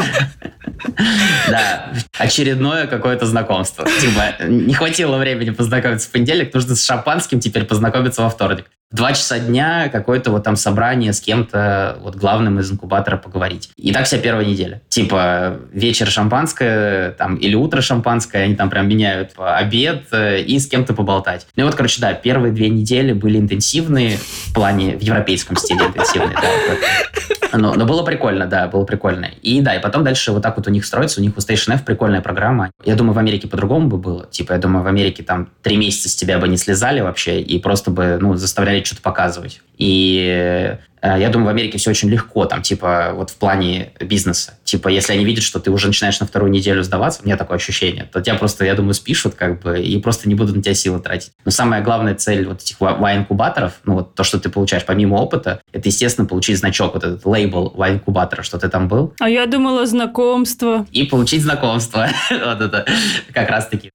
Да, 1.49 1.93
очередное 2.19 2.87
какое-то 2.87 3.27
знакомство. 3.27 3.85
Типа, 4.01 4.45
не 4.45 4.75
хватило 4.75 5.17
времени 5.17 5.51
познакомиться 5.51 6.09
в 6.09 6.13
понедельник, 6.13 6.55
нужно 6.55 6.77
с 6.77 6.85
шампанским 6.85 7.41
теперь 7.41 7.65
познакомиться 7.65 8.23
во 8.23 8.31
вторник 8.31 8.67
два 8.91 9.13
часа 9.13 9.39
дня 9.39 9.89
какое-то 9.91 10.31
вот 10.31 10.45
там 10.45 10.57
собрание 10.57 11.13
с 11.13 11.21
кем-то, 11.21 11.99
вот 12.03 12.17
главным 12.17 12.59
из 12.59 12.73
инкубатора 12.73 13.17
поговорить. 13.17 13.71
И 13.77 13.93
так 13.93 14.07
вся 14.07 14.19
первая 14.19 14.47
неделя. 14.47 14.81
Типа 14.89 15.59
вечер 15.73 16.09
шампанское 16.09 17.11
там 17.13 17.37
или 17.37 17.55
утро 17.55 17.83
шампанское, 17.83 18.45
они 18.45 18.55
там 18.55 18.71
прям 18.71 18.89
меняют 18.89 19.33
обед 19.37 20.07
э, 20.13 20.41
и 20.41 20.59
с 20.59 20.67
кем-то 20.67 20.95
поболтать. 20.95 21.47
Ну 21.57 21.65
и 21.65 21.67
вот, 21.67 21.75
короче, 21.75 22.01
да, 22.01 22.15
первые 22.15 22.53
две 22.53 22.71
недели 22.71 23.13
были 23.13 23.39
интенсивные 23.39 24.19
в 24.49 24.53
плане, 24.53 24.97
в 24.97 25.03
европейском 25.03 25.57
стиле 25.57 25.87
интенсивные, 25.87 26.37
да. 26.41 27.59
Но, 27.59 27.75
но 27.75 27.87
было 27.87 28.03
прикольно, 28.03 28.47
да, 28.47 28.69
было 28.69 28.85
прикольно. 28.85 29.31
И 29.43 29.61
да, 29.61 29.75
и 29.75 29.81
потом 29.81 30.05
дальше 30.05 30.33
вот 30.33 30.43
так 30.43 30.57
вот 30.57 30.67
у 30.67 30.71
них 30.71 30.85
строится, 30.85 31.21
у 31.21 31.23
них 31.23 31.37
у 31.37 31.41
Station 31.41 31.75
F 31.75 31.85
прикольная 31.85 32.21
программа. 32.21 32.71
Я 32.85 32.95
думаю, 32.95 33.15
в 33.15 33.19
Америке 33.19 33.49
по-другому 33.49 33.89
бы 33.89 33.97
было. 33.97 34.27
Типа, 34.27 34.53
я 34.53 34.59
думаю, 34.59 34.85
в 34.85 34.87
Америке 34.87 35.23
там 35.23 35.49
три 35.63 35.77
месяца 35.77 36.09
с 36.09 36.15
тебя 36.15 36.39
бы 36.39 36.49
не 36.49 36.57
слезали 36.57 37.01
вообще 37.01 37.41
и 37.41 37.59
просто 37.59 37.91
бы, 37.91 38.19
ну, 38.21 38.35
заставляли 38.35 38.83
что-то 38.85 39.03
показывать. 39.03 39.63
И 39.79 40.77
я 41.03 41.29
думаю, 41.31 41.47
в 41.47 41.51
Америке 41.51 41.79
все 41.79 41.91
очень 41.91 42.09
легко, 42.09 42.45
там, 42.45 42.63
типа, 42.63 43.13
вот 43.15 43.31
в 43.31 43.37
плане 43.37 43.93
бизнеса. 44.01 44.59
Типа, 44.65 44.89
если 44.89 45.13
они 45.13 45.25
видят, 45.25 45.45
что 45.45 45.61
ты 45.61 45.71
уже 45.71 45.87
начинаешь 45.87 46.21
на 46.21 46.27
вторую 46.27 46.51
неделю 46.51 46.83
сдаваться, 46.83 47.23
у 47.23 47.27
меня 47.27 47.37
такое 47.37 47.57
ощущение, 47.57 48.05
то 48.05 48.21
тебя 48.21 48.35
просто, 48.37 48.65
я 48.65 48.75
думаю, 48.75 48.95
спишут, 48.95 49.35
как 49.35 49.63
бы, 49.63 49.81
и 49.81 49.99
просто 50.01 50.29
не 50.29 50.35
будут 50.35 50.57
на 50.57 50.63
тебя 50.63 50.75
силы 50.75 51.01
тратить. 51.01 51.33
Но 51.45 51.51
самая 51.51 51.83
главная 51.83 52.15
цель 52.15 52.47
вот 52.47 52.63
этих 52.63 52.81
Y-инкубаторов, 52.81 53.75
ну, 53.85 53.95
вот 53.95 54.15
то, 54.15 54.25
что 54.25 54.39
ты 54.39 54.49
получаешь 54.49 54.85
помимо 54.85 55.17
опыта, 55.17 55.61
это, 55.73 55.89
естественно, 55.89 56.27
получить 56.27 56.59
значок, 56.59 56.95
вот 56.95 57.05
этот 57.05 57.25
лейбл 57.25 57.75
Y-инкубатора, 57.77 58.43
что 58.43 58.59
ты 58.59 58.69
там 58.69 58.89
был. 58.89 59.15
А 59.21 59.29
я 59.29 59.47
думала, 59.47 59.87
знакомство. 59.87 60.87
И 60.91 61.05
получить 61.05 61.43
знакомство. 61.43 62.09
вот 62.31 62.61
это 62.61 62.87
как 63.33 63.49
раз-таки. 63.51 63.91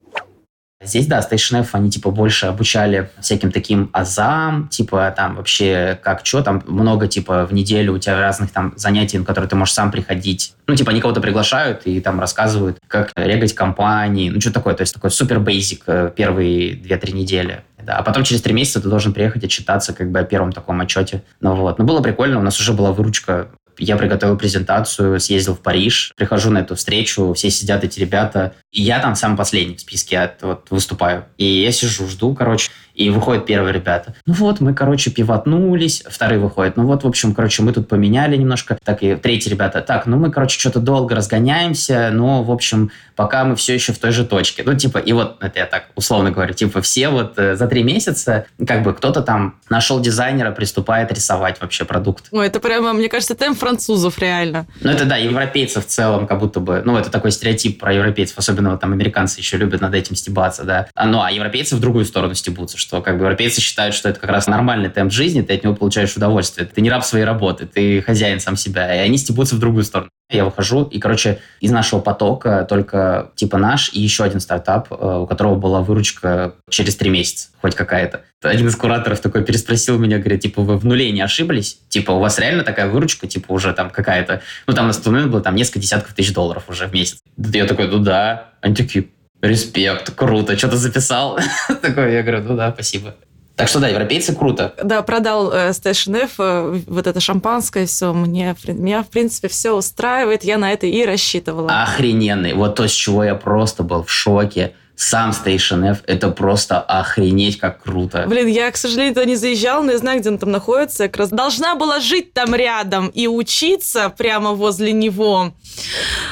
Здесь, 0.84 1.08
да, 1.08 1.20
Station 1.20 1.62
F, 1.62 1.76
они, 1.76 1.90
типа, 1.90 2.12
больше 2.12 2.48
обучали 2.48 3.10
всяким 3.20 3.52
таким 3.52 3.90
азам, 3.94 4.68
типа, 4.70 5.14
там, 5.16 5.36
вообще, 5.36 6.00
как 6.02 6.26
что, 6.26 6.42
там, 6.42 6.64
много, 6.68 7.08
типа, 7.08 7.46
в 7.46 7.54
неделю 7.54 7.94
у 7.94 8.00
тебя 8.00 8.20
разных 8.20 8.52
там 8.52 8.74
занятий, 8.76 9.18
на 9.18 9.26
которые 9.26 9.50
ты 9.50 9.56
можешь 9.56 9.74
сам 9.74 9.92
приходить. 9.92 10.54
Ну, 10.68 10.76
типа, 10.76 10.92
они 10.92 11.02
кого-то 11.02 11.22
приглашают 11.22 11.82
и 11.86 12.00
там 12.00 12.20
рассказывают, 12.20 12.80
как 12.88 13.12
регать 13.16 13.54
компании, 13.54 14.30
ну, 14.30 14.42
что 14.42 14.52
такое, 14.52 14.74
то 14.74 14.82
есть 14.82 14.94
такой 14.94 15.12
супер 15.12 15.40
бейзик 15.40 15.84
э, 15.88 16.12
первые 16.16 16.74
2-3 16.74 17.14
недели. 17.14 17.62
Да, 17.86 17.98
а 17.98 18.04
потом 18.04 18.24
через 18.24 18.42
три 18.42 18.54
месяца 18.54 18.80
ты 18.80 18.88
должен 18.88 19.14
приехать 19.14 19.44
отчитаться 19.44 19.94
как 19.94 20.10
бы 20.10 20.20
о 20.20 20.24
первом 20.24 20.54
таком 20.54 20.80
отчете. 20.80 21.22
Ну 21.42 21.56
вот. 21.56 21.80
Ну, 21.80 21.86
было 21.86 22.02
прикольно, 22.02 22.40
у 22.40 22.42
нас 22.42 22.58
уже 22.62 22.72
была 22.72 22.94
выручка 22.94 23.50
я 23.78 23.98
приготовил 23.98 24.38
презентацию, 24.38 25.20
съездил 25.20 25.56
в 25.56 25.60
Париж, 25.60 26.14
прихожу 26.16 26.52
на 26.52 26.60
эту 26.60 26.76
встречу, 26.76 27.34
все 27.34 27.50
сидят 27.50 27.84
эти 27.84 28.00
ребята, 28.00 28.54
и 28.74 28.82
я 28.82 29.00
там 29.00 29.16
самый 29.16 29.38
последний 29.38 29.76
в 29.76 29.82
списке 29.82 30.16
я, 30.16 30.34
вот, 30.42 30.66
выступаю. 30.72 31.26
И 31.38 31.46
я 31.46 31.72
сижу, 31.72 32.08
жду, 32.08 32.34
короче, 32.34 32.72
и 32.96 33.10
выходят 33.10 33.46
первые 33.46 33.74
ребята. 33.74 34.16
Ну 34.26 34.34
вот, 34.34 34.62
мы, 34.62 34.74
короче, 34.74 35.12
пивотнулись, 35.12 36.04
вторые 36.08 36.40
выходят. 36.40 36.76
Ну 36.76 36.86
вот, 36.86 37.04
в 37.04 37.08
общем, 37.08 37.34
короче, 37.34 37.64
мы 37.64 37.72
тут 37.72 37.88
поменяли 37.88 38.36
немножко. 38.36 38.78
Так 38.84 39.04
и 39.04 39.16
третьи 39.16 39.50
ребята. 39.50 39.82
Так, 39.82 40.06
ну 40.06 40.18
мы, 40.18 40.32
короче, 40.32 40.60
что-то 40.60 40.80
долго 40.80 41.16
разгоняемся, 41.16 42.10
но, 42.12 42.44
в 42.44 42.52
общем, 42.52 42.92
пока 43.16 43.46
мы 43.46 43.56
все 43.56 43.74
еще 43.74 43.94
в 43.94 44.00
той 44.00 44.12
же 44.12 44.26
точке. 44.26 44.64
Ну, 44.66 44.76
типа, 44.76 45.00
и 45.00 45.14
вот, 45.14 45.38
это 45.42 45.60
я 45.60 45.66
так 45.66 45.86
условно 45.96 46.32
говорю, 46.32 46.54
типа, 46.54 46.82
все 46.82 47.10
вот 47.10 47.38
э, 47.38 47.56
за 47.56 47.68
три 47.68 47.84
месяца, 47.84 48.46
как 48.66 48.84
бы 48.84 48.94
кто-то 48.94 49.22
там 49.22 49.56
нашел 49.70 50.00
дизайнера, 50.00 50.52
приступает 50.52 51.12
рисовать 51.12 51.62
вообще 51.62 51.86
продукт. 51.86 52.26
Ну, 52.32 52.42
это 52.42 52.60
прямо, 52.60 52.94
мне 52.94 53.10
кажется, 53.10 53.36
темп 53.36 53.58
французов 53.58 54.20
реально. 54.20 54.68
Ну, 54.82 54.92
это 54.92 55.06
да, 55.06 55.18
европейцев 55.18 55.86
в 55.86 55.90
целом, 55.90 56.28
как 56.28 56.40
будто 56.40 56.60
бы, 56.60 56.82
ну, 56.86 56.98
это 56.98 57.10
такой 57.10 57.32
стереотип 57.32 57.80
про 57.80 57.94
европейцев, 57.94 58.38
особенно 58.38 58.63
вот 58.72 58.80
там 58.80 58.94
американцы 58.94 59.40
еще 59.40 59.58
любят 59.58 59.82
над 59.82 59.94
этим 59.94 60.16
стебаться, 60.16 60.64
да. 60.64 60.88
А, 60.96 61.06
ну, 61.06 61.22
а 61.22 61.32
европейцы 61.32 61.76
в 61.76 61.80
другую 61.80 62.06
сторону 62.06 62.34
стебутся, 62.36 62.78
что 62.78 63.02
как 63.02 63.18
бы 63.18 63.24
европейцы 63.24 63.62
считают, 63.62 63.96
что 63.96 64.10
это 64.10 64.20
как 64.20 64.30
раз 64.30 64.48
нормальный 64.48 64.90
темп 64.90 65.12
жизни, 65.12 65.42
ты 65.42 65.56
от 65.56 65.64
него 65.64 65.76
получаешь 65.76 66.16
удовольствие. 66.16 66.68
Ты 66.68 66.82
не 66.82 66.90
раб 66.90 67.04
своей 67.04 67.26
работы, 67.26 67.66
ты 67.66 68.02
хозяин 68.02 68.40
сам 68.40 68.56
себя, 68.56 68.94
и 68.96 69.00
они 69.00 69.18
стебутся 69.18 69.56
в 69.56 69.60
другую 69.60 69.84
сторону. 69.84 70.10
Я 70.30 70.46
выхожу, 70.46 70.84
и, 70.84 71.00
короче, 71.00 71.40
из 71.60 71.72
нашего 71.72 72.00
потока 72.00 72.66
только 72.68 73.32
типа 73.36 73.58
наш 73.58 73.94
и 73.94 74.00
еще 74.00 74.24
один 74.24 74.40
стартап, 74.40 74.92
э, 74.92 74.96
у 74.96 75.28
которого 75.28 75.56
была 75.56 75.82
выручка 75.82 76.56
через 76.70 76.96
три 76.96 77.10
месяца, 77.10 77.50
хоть 77.62 77.76
какая-то. 77.76 78.24
Один 78.44 78.68
из 78.68 78.76
кураторов 78.76 79.20
такой 79.20 79.44
переспросил 79.44 79.98
меня, 79.98 80.20
говорит, 80.20 80.42
типа, 80.42 80.62
вы 80.62 80.78
в 80.78 80.86
нуле 80.86 81.12
не 81.12 81.22
ошиблись? 81.22 81.80
Типа, 81.90 82.12
у 82.12 82.20
вас 82.20 82.40
реально 82.40 82.64
такая 82.64 82.88
выручка, 82.88 83.28
типа, 83.28 83.52
уже 83.52 83.74
там 83.74 83.90
какая-то... 83.90 84.42
Ну, 84.68 84.74
там 84.74 84.88
на 84.88 84.94
тот 84.94 85.06
момент 85.06 85.32
было 85.32 85.42
там 85.42 85.56
несколько 85.56 85.80
десятков 85.80 86.14
тысяч 86.14 86.34
долларов 86.34 86.64
уже 86.68 86.88
в 86.88 86.94
месяц. 86.94 87.20
Я 87.38 87.66
такой, 87.66 87.88
ну 87.88 88.00
да. 88.00 88.50
Они 88.62 88.76
такие, 88.76 89.08
респект, 89.44 90.16
круто, 90.16 90.58
что-то 90.58 90.78
записал. 90.78 91.38
Такой, 91.82 92.14
я 92.14 92.24
говорю, 92.24 92.44
ну 92.44 92.56
да, 92.56 92.72
спасибо. 92.72 93.16
Так 93.56 93.68
что 93.68 93.80
да, 93.80 93.88
европейцы 93.88 94.34
круто. 94.34 94.74
Да, 94.84 95.04
продал 95.04 95.52
э, 95.52 95.70
Station 95.70 96.24
F, 96.24 96.36
э, 96.40 96.82
вот 96.88 97.06
это 97.06 97.20
шампанское, 97.20 97.86
все, 97.86 98.12
мне, 98.12 98.56
меня, 98.68 99.04
в 99.04 99.10
принципе, 99.10 99.48
все 99.48 99.74
устраивает, 99.74 100.44
я 100.44 100.58
на 100.58 100.72
это 100.72 100.88
и 100.88 101.06
рассчитывала. 101.06 101.84
Охрененный. 101.84 102.54
Вот 102.54 102.76
то, 102.76 102.88
с 102.88 102.92
чего 102.92 103.24
я 103.24 103.36
просто 103.36 103.84
был 103.84 104.04
в 104.04 104.12
шоке 104.12 104.74
сам 104.96 105.32
Station 105.32 105.86
F, 105.92 106.00
это 106.06 106.30
просто 106.30 106.80
охренеть 106.80 107.60
как 107.60 107.84
круто. 107.84 108.26
Блин, 108.28 108.48
я, 108.48 108.72
к 108.72 108.78
сожалению, 108.78 109.14
туда 109.14 109.26
не 109.26 109.36
заезжал, 109.36 109.84
но 109.84 109.92
я 109.92 109.98
знаю, 109.98 110.20
где 110.20 110.30
он 110.30 110.38
там 110.38 110.52
находится. 110.52 111.04
Я 111.04 111.10
как 111.10 111.18
раз 111.18 111.30
должна 111.30 111.76
была 111.76 112.00
жить 112.00 112.34
там 112.34 112.54
рядом 112.54 113.08
и 113.08 113.28
учиться 113.28 114.10
прямо 114.10 114.52
возле 114.52 114.92
него. 114.92 115.54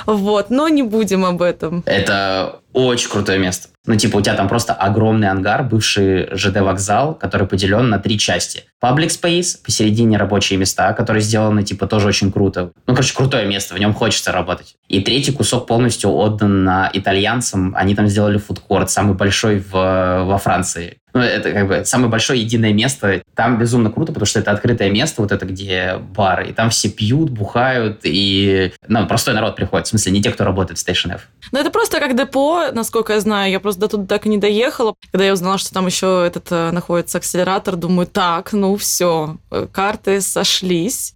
Вот, 0.05 0.49
но 0.49 0.69
не 0.69 0.83
будем 0.83 1.25
об 1.25 1.41
этом. 1.41 1.83
Это 1.85 2.59
очень 2.73 3.09
крутое 3.09 3.39
место. 3.39 3.69
Ну, 3.85 3.95
типа, 3.95 4.17
у 4.17 4.21
тебя 4.21 4.35
там 4.35 4.47
просто 4.47 4.73
огромный 4.73 5.29
ангар, 5.29 5.63
бывший 5.63 6.27
ЖД-вокзал, 6.35 7.15
который 7.15 7.47
поделен 7.47 7.89
на 7.89 7.97
три 7.97 8.19
части. 8.19 8.65
Public 8.81 9.07
Space, 9.07 9.57
посередине 9.63 10.17
рабочие 10.17 10.59
места, 10.59 10.93
которые 10.93 11.21
сделаны, 11.21 11.63
типа, 11.63 11.87
тоже 11.87 12.07
очень 12.07 12.31
круто. 12.31 12.71
Ну, 12.85 12.93
короче, 12.93 13.15
крутое 13.15 13.47
место, 13.47 13.73
в 13.73 13.79
нем 13.79 13.93
хочется 13.93 14.31
работать. 14.31 14.75
И 14.87 15.01
третий 15.01 15.31
кусок 15.31 15.67
полностью 15.67 16.11
отдан 16.11 16.63
на 16.63 16.89
итальянцам. 16.93 17.73
Они 17.75 17.95
там 17.95 18.07
сделали 18.07 18.37
фудкорт, 18.37 18.91
самый 18.91 19.15
большой 19.15 19.59
в, 19.59 19.71
во 19.71 20.37
Франции. 20.37 20.97
Ну, 21.13 21.19
это 21.19 21.51
как 21.51 21.67
бы 21.67 21.85
самое 21.85 22.09
большое 22.09 22.41
единое 22.41 22.73
место. 22.73 23.21
Там 23.35 23.57
безумно 23.57 23.91
круто, 23.91 24.13
потому 24.13 24.25
что 24.25 24.39
это 24.39 24.51
открытое 24.51 24.89
место, 24.89 25.21
вот 25.21 25.31
это 25.31 25.45
где 25.45 25.97
бар, 25.97 26.43
и 26.43 26.53
там 26.53 26.69
все 26.69 26.89
пьют, 26.89 27.29
бухают, 27.29 28.01
и 28.03 28.71
ну, 28.87 29.05
простой 29.07 29.33
народ 29.33 29.55
приходит, 29.55 29.87
в 29.87 29.89
смысле, 29.89 30.13
не 30.13 30.21
те, 30.21 30.31
кто 30.31 30.45
работает 30.45 30.79
в 30.79 30.87
Station 30.87 31.13
F. 31.13 31.27
Ну, 31.51 31.59
это 31.59 31.69
просто 31.69 31.99
как 31.99 32.15
депо, 32.15 32.71
насколько 32.71 33.13
я 33.13 33.19
знаю. 33.19 33.51
Я 33.51 33.59
просто 33.59 33.70
до 33.75 33.87
туда 33.87 34.05
так 34.05 34.25
и 34.25 34.29
не 34.29 34.37
доехала. 34.37 34.95
Когда 35.11 35.25
я 35.25 35.33
узнала, 35.33 35.57
что 35.57 35.73
там 35.73 35.85
еще 35.85 36.23
этот 36.25 36.51
э, 36.51 36.71
находится 36.71 37.17
акселератор, 37.17 37.75
думаю, 37.75 38.07
так, 38.07 38.53
ну 38.53 38.75
все, 38.75 39.37
э, 39.51 39.67
карты 39.71 40.21
сошлись. 40.21 41.15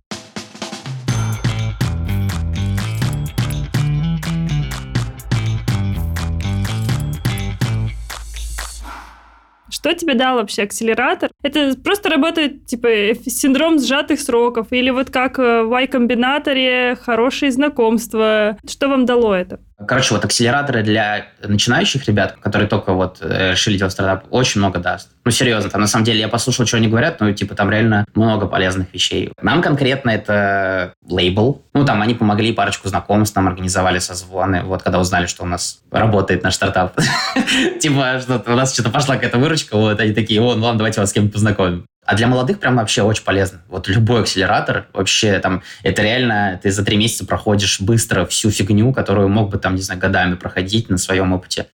Что 9.85 9.93
тебе 9.93 10.15
дал 10.15 10.37
вообще 10.37 10.63
акселератор? 10.63 11.29
Это 11.43 11.75
просто 11.75 12.09
работает, 12.09 12.65
типа, 12.65 12.89
синдром 13.27 13.77
сжатых 13.77 14.19
сроков, 14.19 14.67
или 14.71 14.89
вот 14.89 15.11
как 15.11 15.37
в 15.37 15.69
Y-комбинаторе 15.79 16.95
хорошие 16.95 17.51
знакомства. 17.51 18.57
Что 18.67 18.87
вам 18.87 19.05
дало 19.05 19.35
это? 19.35 19.59
Короче, 19.77 20.13
вот 20.13 20.23
акселераторы 20.23 20.83
для 20.83 21.27
начинающих 21.43 22.05
ребят, 22.07 22.37
которые 22.39 22.69
только 22.69 22.93
вот 22.93 23.17
э, 23.21 23.51
решили 23.51 23.77
делать 23.77 23.91
стартап, 23.91 24.25
очень 24.29 24.59
много 24.59 24.79
даст. 24.79 25.09
Ну, 25.25 25.31
серьезно, 25.31 25.69
там 25.69 25.81
на 25.81 25.87
самом 25.87 26.05
деле 26.05 26.19
я 26.19 26.29
послушал, 26.29 26.65
что 26.65 26.77
они 26.77 26.87
говорят, 26.87 27.19
ну, 27.19 27.33
типа, 27.33 27.55
там 27.55 27.69
реально 27.69 28.05
много 28.15 28.47
полезных 28.47 28.93
вещей. 28.93 29.33
Нам 29.41 29.61
конкретно 29.61 30.11
это 30.11 30.93
лейбл. 31.09 31.61
Ну, 31.73 31.83
там 31.83 32.01
они 32.01 32.13
помогли 32.13 32.53
парочку 32.53 32.87
знакомств, 32.87 33.35
нам 33.35 33.49
организовали 33.49 33.99
созвоны, 33.99 34.61
вот 34.63 34.81
когда 34.81 34.99
узнали, 34.99 35.25
что 35.25 35.43
у 35.43 35.47
нас 35.47 35.81
работает 35.91 36.43
наш 36.43 36.55
стартап. 36.55 36.97
Типа, 37.81 38.21
что 38.21 38.41
у 38.47 38.55
нас 38.55 38.73
что-то 38.73 38.91
пошла 38.91 39.15
какая-то 39.15 39.39
выручка, 39.39 39.75
вот 39.75 39.99
они 39.99 40.13
такие, 40.13 40.41
о, 40.41 40.55
ну 40.55 40.63
ладно, 40.63 40.77
давайте 40.77 41.01
вас 41.01 41.09
с 41.09 41.13
кем-то 41.13 41.33
познакомим. 41.33 41.85
А 42.05 42.15
для 42.15 42.27
молодых 42.27 42.59
прям 42.59 42.75
вообще 42.75 43.01
очень 43.01 43.23
полезно. 43.23 43.61
Вот 43.67 43.87
любой 43.87 44.21
акселератор, 44.21 44.85
вообще 44.93 45.39
там, 45.39 45.63
это 45.81 46.03
реально, 46.03 46.59
ты 46.61 46.71
за 46.71 46.85
три 46.85 46.97
месяца 46.97 47.25
проходишь 47.25 47.81
быстро 47.81 48.25
всю 48.25 48.51
фигню, 48.51 48.93
которую 48.93 49.27
мог 49.27 49.49
бы 49.49 49.57
там, 49.57 49.75
не 49.75 49.81
знаю, 49.81 49.99
годами 49.99 50.35
проходить 50.35 50.89
на 50.89 50.99
своем 50.99 51.33
опыте. 51.33 51.65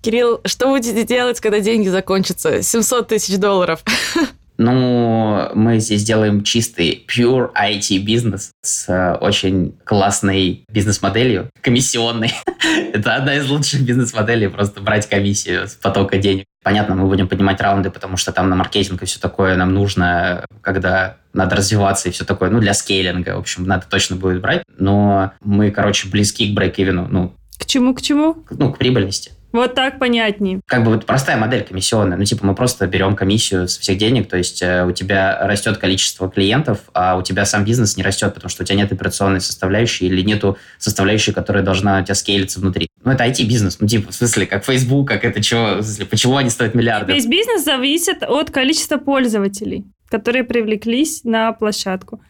Кирилл, 0.00 0.40
что 0.44 0.68
будете 0.68 1.02
делать, 1.02 1.40
когда 1.40 1.58
деньги 1.58 1.88
закончатся? 1.88 2.62
700 2.62 3.08
тысяч 3.08 3.36
долларов. 3.38 3.82
Ну, 4.58 5.50
мы 5.54 5.80
здесь 5.80 6.02
делаем 6.02 6.42
чистый 6.42 7.04
pure 7.06 7.50
IT 7.52 7.98
бизнес 7.98 8.52
с 8.62 8.88
э, 8.88 9.16
очень 9.16 9.74
классной 9.84 10.64
бизнес-моделью, 10.70 11.50
комиссионной. 11.60 12.32
Это 12.94 13.16
одна 13.16 13.36
из 13.36 13.50
лучших 13.50 13.82
бизнес-моделей, 13.82 14.48
просто 14.48 14.80
брать 14.80 15.06
комиссию 15.10 15.68
с 15.68 15.74
потока 15.74 16.16
денег. 16.16 16.46
Понятно, 16.66 16.96
мы 16.96 17.06
будем 17.06 17.28
поднимать 17.28 17.60
раунды, 17.60 17.92
потому 17.92 18.16
что 18.16 18.32
там 18.32 18.48
на 18.50 18.56
маркетинг 18.56 19.00
и 19.00 19.06
все 19.06 19.20
такое 19.20 19.54
нам 19.54 19.72
нужно, 19.72 20.44
когда 20.62 21.18
надо 21.32 21.54
развиваться 21.54 22.08
и 22.08 22.10
все 22.10 22.24
такое, 22.24 22.50
ну, 22.50 22.58
для 22.58 22.74
скейлинга, 22.74 23.36
в 23.36 23.38
общем, 23.38 23.66
надо 23.68 23.86
точно 23.88 24.16
будет 24.16 24.40
брать. 24.40 24.64
Но 24.76 25.30
мы, 25.44 25.70
короче, 25.70 26.08
близки 26.08 26.50
к 26.50 26.56
брейк-ивену, 26.56 27.06
ну, 27.08 27.32
К 27.56 27.66
чему, 27.66 27.94
к 27.94 28.02
чему? 28.02 28.44
ну, 28.50 28.72
к 28.72 28.78
прибыльности. 28.78 29.30
Вот 29.56 29.74
так 29.74 29.98
понятнее. 29.98 30.60
Как 30.66 30.84
бы 30.84 30.92
вот 30.92 31.06
простая 31.06 31.38
модель 31.38 31.64
комиссионная. 31.64 32.18
Ну, 32.18 32.24
типа, 32.24 32.44
мы 32.44 32.54
просто 32.54 32.86
берем 32.86 33.16
комиссию 33.16 33.68
со 33.68 33.80
всех 33.80 33.96
денег, 33.96 34.28
то 34.28 34.36
есть 34.36 34.60
э, 34.60 34.84
у 34.84 34.92
тебя 34.92 35.38
растет 35.40 35.78
количество 35.78 36.30
клиентов, 36.30 36.80
а 36.92 37.16
у 37.16 37.22
тебя 37.22 37.46
сам 37.46 37.64
бизнес 37.64 37.96
не 37.96 38.02
растет, 38.02 38.34
потому 38.34 38.50
что 38.50 38.64
у 38.64 38.66
тебя 38.66 38.76
нет 38.76 38.92
операционной 38.92 39.40
составляющей 39.40 40.08
или 40.08 40.20
нету 40.20 40.58
составляющей, 40.76 41.32
которая 41.32 41.64
должна 41.64 42.00
у 42.00 42.04
тебя 42.04 42.14
скейлиться 42.14 42.60
внутри. 42.60 42.88
Ну, 43.02 43.12
это 43.12 43.24
IT-бизнес, 43.24 43.80
ну, 43.80 43.86
типа, 43.86 44.12
в 44.12 44.14
смысле, 44.14 44.46
как 44.46 44.62
Facebook, 44.62 45.08
как 45.08 45.24
это 45.24 45.42
чего, 45.42 45.76
в 45.76 45.82
смысле, 45.82 46.04
почему 46.04 46.36
они 46.36 46.50
стоят 46.50 46.74
миллиарды? 46.74 47.14
Весь 47.14 47.26
бизнес 47.26 47.64
зависит 47.64 48.22
от 48.24 48.50
количества 48.50 48.98
пользователей, 48.98 49.86
которые 50.10 50.44
привлеклись 50.44 51.24
на 51.24 51.52
площадку. 51.52 52.20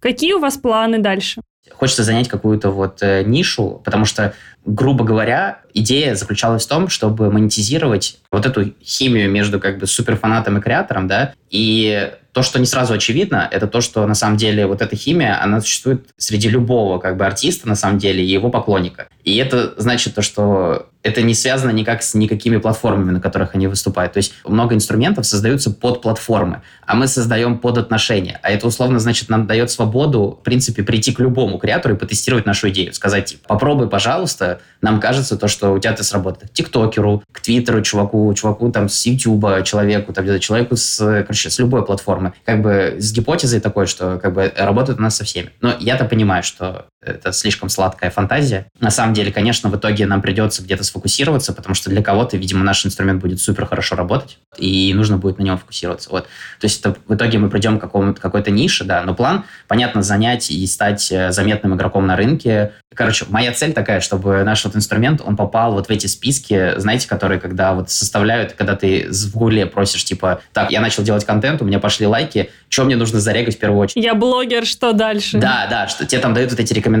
Какие 0.00 0.34
у 0.34 0.38
вас 0.38 0.58
планы 0.58 0.98
дальше? 0.98 1.40
Хочется 1.70 2.02
занять 2.02 2.28
какую-то 2.28 2.70
вот 2.70 3.02
э, 3.02 3.22
нишу, 3.22 3.80
потому 3.84 4.04
что, 4.04 4.34
грубо 4.64 5.04
говоря, 5.04 5.60
идея 5.74 6.14
заключалась 6.14 6.64
в 6.64 6.68
том, 6.68 6.88
чтобы 6.88 7.30
монетизировать 7.30 8.20
вот 8.30 8.46
эту 8.46 8.72
химию 8.82 9.30
между 9.30 9.60
как 9.60 9.78
бы 9.78 9.86
суперфанатом 9.86 10.58
и 10.58 10.60
креатором, 10.60 11.08
да, 11.08 11.34
и 11.50 12.12
то, 12.32 12.42
что 12.42 12.58
не 12.58 12.66
сразу 12.66 12.94
очевидно, 12.94 13.48
это 13.50 13.66
то, 13.66 13.80
что 13.80 14.06
на 14.06 14.14
самом 14.14 14.36
деле 14.36 14.66
вот 14.66 14.80
эта 14.80 14.96
химия, 14.96 15.42
она 15.42 15.60
существует 15.60 16.08
среди 16.16 16.48
любого 16.48 16.98
как 16.98 17.16
бы 17.16 17.26
артиста 17.26 17.68
на 17.68 17.76
самом 17.76 17.98
деле 17.98 18.24
и 18.24 18.28
его 18.30 18.50
поклонника. 18.50 19.08
И 19.24 19.36
это 19.36 19.74
значит 19.76 20.14
то, 20.14 20.22
что 20.22 20.88
это 21.02 21.22
не 21.22 21.34
связано 21.34 21.70
никак 21.70 22.02
с 22.02 22.14
никакими 22.14 22.58
платформами, 22.58 23.10
на 23.10 23.20
которых 23.20 23.54
они 23.54 23.66
выступают. 23.66 24.12
То 24.12 24.18
есть 24.18 24.34
много 24.44 24.74
инструментов 24.74 25.26
создаются 25.26 25.70
под 25.70 26.00
платформы, 26.00 26.62
а 26.86 26.94
мы 26.94 27.08
создаем 27.08 27.58
под 27.58 27.78
отношения. 27.78 28.38
А 28.42 28.50
это 28.50 28.66
условно 28.66 28.98
значит 28.98 29.28
нам 29.28 29.46
дает 29.46 29.70
свободу, 29.70 30.38
в 30.40 30.44
принципе, 30.44 30.82
прийти 30.82 31.12
к 31.12 31.18
любому 31.18 31.58
креатору 31.58 31.96
и 31.96 31.98
потестировать 31.98 32.46
нашу 32.46 32.70
идею. 32.70 32.94
Сказать, 32.94 33.26
типа, 33.26 33.48
попробуй, 33.48 33.88
пожалуйста, 33.88 34.60
нам 34.80 35.00
кажется 35.00 35.36
то, 35.36 35.48
что 35.48 35.72
у 35.72 35.78
тебя 35.78 35.92
это 35.92 36.04
сработает. 36.04 36.52
К 36.52 36.54
тиктокеру, 36.54 37.22
к 37.32 37.40
твиттеру, 37.40 37.82
чуваку, 37.82 38.32
чуваку 38.34 38.70
там 38.70 38.88
с 38.88 39.04
ютуба, 39.04 39.62
человеку, 39.62 40.12
там, 40.12 40.38
человеку 40.38 40.76
с, 40.76 40.98
короче, 40.98 41.50
с 41.50 41.58
любой 41.58 41.84
платформы. 41.84 42.21
Как 42.44 42.62
бы 42.62 42.96
с 42.98 43.12
гипотезой 43.12 43.60
такой, 43.60 43.86
что 43.86 44.18
как 44.18 44.32
бы 44.34 44.52
работает 44.56 44.98
у 44.98 45.02
нас 45.02 45.16
со 45.16 45.24
всеми. 45.24 45.50
Но 45.60 45.74
я-то 45.78 46.04
понимаю, 46.04 46.42
что 46.42 46.86
это 47.02 47.32
слишком 47.32 47.68
сладкая 47.68 48.10
фантазия. 48.10 48.66
На 48.80 48.90
самом 48.90 49.12
деле, 49.12 49.32
конечно, 49.32 49.68
в 49.68 49.76
итоге 49.76 50.06
нам 50.06 50.22
придется 50.22 50.62
где-то 50.62 50.84
сфокусироваться, 50.84 51.52
потому 51.52 51.74
что 51.74 51.90
для 51.90 52.02
кого-то, 52.02 52.36
видимо, 52.36 52.62
наш 52.64 52.86
инструмент 52.86 53.20
будет 53.20 53.40
супер 53.40 53.66
хорошо 53.66 53.96
работать, 53.96 54.38
и 54.56 54.92
нужно 54.94 55.18
будет 55.18 55.38
на 55.38 55.42
нем 55.42 55.58
фокусироваться. 55.58 56.10
Вот. 56.10 56.24
То 56.60 56.64
есть 56.64 56.80
это, 56.80 56.96
в 57.06 57.14
итоге 57.14 57.38
мы 57.38 57.50
придем 57.50 57.78
к 57.78 57.80
какому-то, 57.80 58.20
какой-то 58.20 58.50
нише, 58.50 58.84
да, 58.84 59.02
но 59.02 59.14
план, 59.14 59.44
понятно, 59.66 60.02
занять 60.02 60.50
и 60.50 60.66
стать 60.66 61.10
э, 61.10 61.32
заметным 61.32 61.74
игроком 61.74 62.06
на 62.06 62.16
рынке. 62.16 62.72
Короче, 62.94 63.24
моя 63.28 63.52
цель 63.52 63.72
такая, 63.72 64.00
чтобы 64.00 64.44
наш 64.44 64.64
вот 64.64 64.76
инструмент, 64.76 65.22
он 65.24 65.36
попал 65.36 65.72
вот 65.72 65.86
в 65.86 65.90
эти 65.90 66.06
списки, 66.06 66.78
знаете, 66.78 67.08
которые 67.08 67.40
когда 67.40 67.72
вот 67.72 67.90
составляют, 67.90 68.52
когда 68.52 68.76
ты 68.76 69.08
в 69.10 69.32
гугле 69.32 69.66
просишь, 69.66 70.04
типа, 70.04 70.40
так, 70.52 70.70
я 70.70 70.80
начал 70.80 71.02
делать 71.02 71.24
контент, 71.24 71.62
у 71.62 71.64
меня 71.64 71.78
пошли 71.78 72.06
лайки, 72.06 72.50
что 72.68 72.84
мне 72.84 72.96
нужно 72.96 73.18
зарегать 73.18 73.56
в 73.56 73.58
первую 73.58 73.80
очередь? 73.80 74.04
Я 74.04 74.14
блогер, 74.14 74.66
что 74.66 74.92
дальше? 74.92 75.38
Да, 75.38 75.66
да, 75.68 75.88
что 75.88 76.06
тебе 76.06 76.20
там 76.20 76.34
дают 76.34 76.50
вот 76.50 76.60
эти 76.60 76.72
рекомендации. 76.72 76.91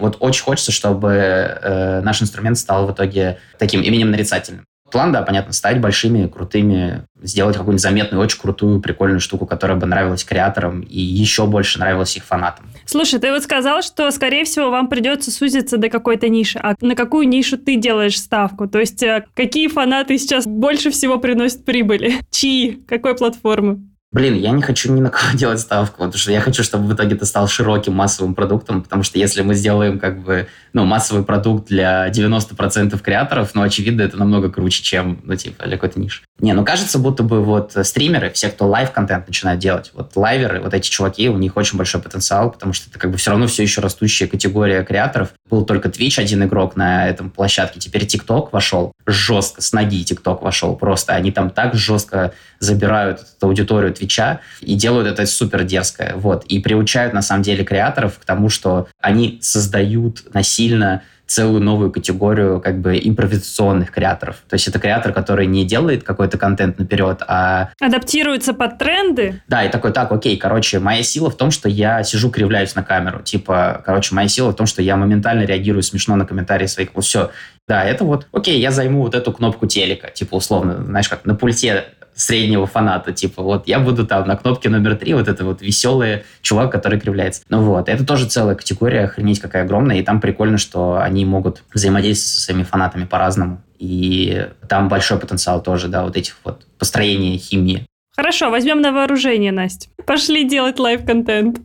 Вот 0.00 0.16
очень 0.20 0.42
хочется, 0.42 0.72
чтобы 0.72 1.10
э, 1.10 2.00
наш 2.02 2.22
инструмент 2.22 2.58
стал 2.58 2.86
в 2.86 2.92
итоге 2.92 3.38
таким 3.58 3.82
именем 3.82 4.10
нарицательным. 4.10 4.64
План, 4.94 5.10
да, 5.10 5.22
понятно, 5.22 5.52
стать 5.52 5.80
большими, 5.80 6.28
крутыми, 6.28 7.04
сделать 7.20 7.56
какую-нибудь 7.56 7.82
заметную, 7.82 8.22
очень 8.22 8.38
крутую, 8.38 8.80
прикольную 8.80 9.18
штуку, 9.18 9.44
которая 9.44 9.76
бы 9.76 9.86
нравилась 9.86 10.22
креаторам 10.22 10.82
и 10.82 11.00
еще 11.00 11.46
больше 11.46 11.80
нравилась 11.80 12.16
их 12.16 12.24
фанатам. 12.24 12.70
Слушай, 12.86 13.18
ты 13.18 13.32
вот 13.32 13.42
сказал, 13.42 13.82
что, 13.82 14.10
скорее 14.12 14.44
всего, 14.44 14.70
вам 14.70 14.86
придется 14.88 15.32
сузиться 15.32 15.78
до 15.78 15.88
какой-то 15.88 16.28
ниши. 16.28 16.60
А 16.62 16.74
на 16.80 16.94
какую 16.94 17.26
нишу 17.26 17.58
ты 17.58 17.74
делаешь 17.74 18.20
ставку? 18.20 18.68
То 18.68 18.78
есть, 18.78 19.02
э, 19.02 19.24
какие 19.34 19.66
фанаты 19.66 20.16
сейчас 20.16 20.46
больше 20.46 20.92
всего 20.92 21.18
приносят 21.18 21.64
прибыли? 21.64 22.14
Чьи? 22.30 22.80
Какой 22.86 23.16
платформы? 23.16 23.80
Блин, 24.14 24.36
я 24.36 24.52
не 24.52 24.62
хочу 24.62 24.92
ни 24.92 25.00
на 25.00 25.10
кого 25.10 25.32
делать 25.34 25.58
ставку, 25.58 25.96
потому 25.96 26.14
что 26.14 26.30
я 26.30 26.40
хочу, 26.40 26.62
чтобы 26.62 26.86
в 26.86 26.94
итоге 26.94 27.16
это 27.16 27.26
стал 27.26 27.48
широким 27.48 27.94
массовым 27.94 28.36
продуктом, 28.36 28.80
потому 28.80 29.02
что 29.02 29.18
если 29.18 29.42
мы 29.42 29.54
сделаем 29.54 29.98
как 29.98 30.22
бы, 30.22 30.46
ну, 30.72 30.84
массовый 30.84 31.24
продукт 31.24 31.66
для 31.66 32.08
90% 32.10 32.96
креаторов, 33.02 33.50
ну, 33.54 33.62
очевидно, 33.62 34.02
это 34.02 34.16
намного 34.16 34.52
круче, 34.52 34.84
чем, 34.84 35.20
ну, 35.24 35.34
типа, 35.34 35.64
для 35.64 35.76
какой-то 35.76 35.98
ниши. 35.98 36.22
Не, 36.38 36.52
ну, 36.52 36.64
кажется, 36.64 37.00
будто 37.00 37.24
бы 37.24 37.42
вот 37.42 37.76
стримеры, 37.82 38.30
все, 38.30 38.50
кто 38.50 38.68
live-контент 38.68 39.26
начинает 39.26 39.58
делать, 39.58 39.90
вот 39.94 40.12
лайверы, 40.14 40.60
вот 40.60 40.74
эти 40.74 40.88
чуваки, 40.88 41.28
у 41.28 41.36
них 41.36 41.56
очень 41.56 41.76
большой 41.76 42.00
потенциал, 42.00 42.52
потому 42.52 42.72
что 42.72 42.90
это 42.90 43.00
как 43.00 43.10
бы 43.10 43.16
все 43.16 43.32
равно 43.32 43.48
все 43.48 43.64
еще 43.64 43.80
растущая 43.80 44.28
категория 44.28 44.84
креаторов. 44.84 45.30
Был 45.50 45.64
только 45.64 45.88
Twitch 45.88 46.20
один 46.20 46.44
игрок 46.44 46.76
на 46.76 47.08
этом 47.08 47.30
площадке, 47.30 47.80
теперь 47.80 48.04
TikTok 48.04 48.50
вошел 48.52 48.92
жестко, 49.06 49.60
с 49.60 49.72
ноги 49.72 50.04
TikTok 50.04 50.40
вошел 50.40 50.76
просто. 50.76 51.14
Они 51.14 51.32
там 51.32 51.50
так 51.50 51.74
жестко 51.74 52.32
забирают 52.64 53.20
эту 53.20 53.46
аудиторию 53.46 53.92
Твича 53.92 54.40
и 54.60 54.74
делают 54.74 55.06
это 55.06 55.26
супер 55.26 55.64
дерзко. 55.64 56.12
Вот. 56.16 56.44
И 56.44 56.58
приучают, 56.58 57.12
на 57.14 57.22
самом 57.22 57.42
деле, 57.42 57.64
креаторов 57.64 58.18
к 58.18 58.24
тому, 58.24 58.48
что 58.48 58.88
они 59.00 59.38
создают 59.42 60.34
насильно 60.34 61.02
целую 61.26 61.62
новую 61.62 61.90
категорию 61.90 62.60
как 62.60 62.80
бы 62.80 63.00
импровизационных 63.02 63.90
креаторов. 63.90 64.42
То 64.48 64.54
есть 64.54 64.68
это 64.68 64.78
креатор, 64.78 65.12
который 65.12 65.46
не 65.46 65.64
делает 65.64 66.04
какой-то 66.04 66.38
контент 66.38 66.78
наперед, 66.78 67.22
а... 67.26 67.70
Адаптируется 67.80 68.52
под 68.52 68.78
тренды? 68.78 69.42
Да, 69.48 69.64
и 69.64 69.70
такой, 69.70 69.92
так, 69.92 70.12
окей, 70.12 70.36
короче, 70.36 70.78
моя 70.78 71.02
сила 71.02 71.30
в 71.30 71.36
том, 71.36 71.50
что 71.50 71.68
я 71.68 72.02
сижу, 72.02 72.30
кривляюсь 72.30 72.74
на 72.74 72.82
камеру. 72.82 73.22
Типа, 73.22 73.82
короче, 73.84 74.14
моя 74.14 74.28
сила 74.28 74.50
в 74.50 74.56
том, 74.56 74.66
что 74.66 74.82
я 74.82 74.96
моментально 74.96 75.44
реагирую 75.44 75.82
смешно 75.82 76.16
на 76.16 76.26
комментарии 76.26 76.66
своих. 76.66 76.90
Вот 76.94 77.04
все. 77.04 77.30
Да, 77.66 77.82
это 77.82 78.04
вот, 78.04 78.26
окей, 78.32 78.60
я 78.60 78.70
займу 78.70 79.00
вот 79.00 79.14
эту 79.14 79.32
кнопку 79.32 79.66
телека, 79.66 80.10
типа, 80.10 80.34
условно, 80.34 80.84
знаешь, 80.84 81.08
как 81.08 81.24
на 81.24 81.34
пульте 81.34 81.84
среднего 82.14 82.66
фаната, 82.66 83.12
типа, 83.12 83.42
вот 83.42 83.66
я 83.66 83.80
буду 83.80 84.06
там 84.06 84.26
на 84.26 84.36
кнопке 84.36 84.68
номер 84.68 84.96
три, 84.96 85.14
вот 85.14 85.28
это 85.28 85.44
вот 85.44 85.62
веселый 85.62 86.24
чувак, 86.42 86.72
который 86.72 87.00
кривляется. 87.00 87.42
Ну 87.48 87.62
вот, 87.62 87.88
это 87.88 88.06
тоже 88.06 88.26
целая 88.26 88.54
категория, 88.54 89.04
охренеть 89.04 89.40
какая 89.40 89.64
огромная, 89.64 89.98
и 89.98 90.02
там 90.02 90.20
прикольно, 90.20 90.58
что 90.58 91.00
они 91.00 91.24
могут 91.24 91.62
взаимодействовать 91.72 92.34
со 92.34 92.40
своими 92.40 92.62
фанатами 92.62 93.04
по-разному, 93.04 93.62
и 93.78 94.48
там 94.68 94.88
большой 94.88 95.18
потенциал 95.18 95.62
тоже, 95.62 95.88
да, 95.88 96.04
вот 96.04 96.16
этих 96.16 96.36
вот 96.44 96.66
построения 96.78 97.36
химии. 97.38 97.86
Хорошо, 98.16 98.50
возьмем 98.50 98.80
на 98.80 98.92
вооружение, 98.92 99.50
Настя. 99.50 99.88
Пошли 100.06 100.48
делать 100.48 100.78
live-контент. 100.78 101.58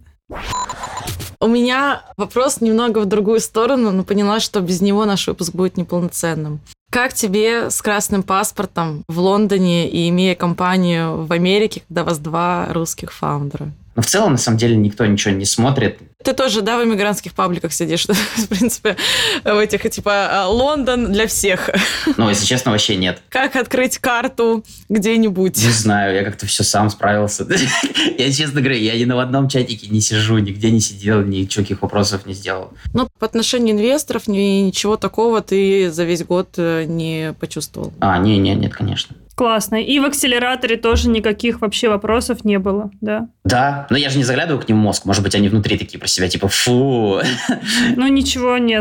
У 1.41 1.47
меня 1.47 2.01
вопрос 2.17 2.59
немного 2.59 2.99
в 2.99 3.05
другую 3.05 3.39
сторону, 3.39 3.91
но 3.91 4.03
поняла, 4.03 4.39
что 4.39 4.59
без 4.59 4.81
него 4.81 5.05
наш 5.05 5.27
выпуск 5.27 5.53
будет 5.53 5.77
неполноценным. 5.77 6.59
Как 6.89 7.13
тебе 7.13 7.69
с 7.69 7.83
красным 7.83 8.23
паспортом 8.23 9.03
в 9.07 9.19
Лондоне 9.19 9.87
и 9.89 10.09
имея 10.09 10.33
компанию 10.33 11.23
в 11.23 11.31
Америке, 11.31 11.83
когда 11.87 12.01
у 12.01 12.05
вас 12.05 12.17
два 12.17 12.67
русских 12.71 13.13
фаундера? 13.13 13.71
Но 13.99 14.03
в 14.03 14.05
целом, 14.05 14.31
на 14.31 14.37
самом 14.37 14.57
деле, 14.57 14.77
никто 14.77 15.05
ничего 15.05 15.33
не 15.33 15.43
смотрит. 15.43 15.99
Ты 16.23 16.31
тоже, 16.31 16.61
да, 16.61 16.79
в 16.79 16.85
иммигрантских 16.85 17.33
пабликах 17.33 17.73
сидишь, 17.73 18.05
в 18.37 18.47
принципе, 18.47 18.95
в 19.43 19.57
этих, 19.57 19.89
типа, 19.91 20.45
Лондон 20.47 21.11
для 21.11 21.27
всех. 21.27 21.69
Ну, 22.15 22.29
если 22.29 22.45
честно, 22.45 22.71
вообще 22.71 22.95
нет. 22.95 23.21
Как 23.27 23.57
открыть 23.57 23.97
карту 23.97 24.63
где-нибудь? 24.87 25.57
Не 25.57 25.71
знаю, 25.71 26.15
я 26.15 26.23
как-то 26.23 26.45
все 26.45 26.63
сам 26.63 26.89
справился. 26.89 27.45
Я, 28.17 28.31
честно 28.31 28.61
говоря, 28.61 28.77
я 28.77 28.97
ни 28.97 29.03
на 29.03 29.21
одном 29.21 29.49
чатике 29.49 29.87
не 29.87 29.99
сижу, 29.99 30.37
нигде 30.37 30.71
не 30.71 30.79
сидел, 30.79 31.21
ничего 31.21 31.65
вопросов 31.81 32.25
не 32.25 32.33
сделал. 32.33 32.71
Ну, 32.93 33.09
по 33.19 33.25
отношению 33.25 33.75
инвесторов 33.75 34.27
ничего 34.27 34.95
такого 34.95 35.41
ты 35.41 35.91
за 35.91 36.05
весь 36.05 36.23
год 36.23 36.53
э, 36.55 36.85
не 36.85 37.33
почувствовал? 37.37 37.91
А, 37.99 38.17
не, 38.17 38.37
не, 38.37 38.55
нет, 38.55 38.73
конечно. 38.73 39.15
Классно. 39.39 39.81
И 39.81 39.99
в 39.99 40.05
акселераторе 40.05 40.75
тоже 40.75 41.07
никаких 41.07 41.61
вообще 41.61 41.87
вопросов 41.87 42.43
не 42.43 42.59
было, 42.59 42.91
да? 42.99 43.29
Да, 43.45 43.87
но 43.89 43.95
я 43.95 44.09
же 44.09 44.17
не 44.17 44.25
заглядываю 44.25 44.61
к 44.61 44.67
ним 44.67 44.79
в 44.79 44.81
мозг. 44.81 45.05
Может 45.05 45.23
быть, 45.23 45.33
они 45.33 45.47
внутри 45.47 45.77
такие 45.77 45.97
про 45.97 46.09
себя, 46.09 46.27
типа, 46.27 46.49
фу. 46.49 47.21
Ну, 47.95 48.07
ничего 48.09 48.57
не... 48.57 48.77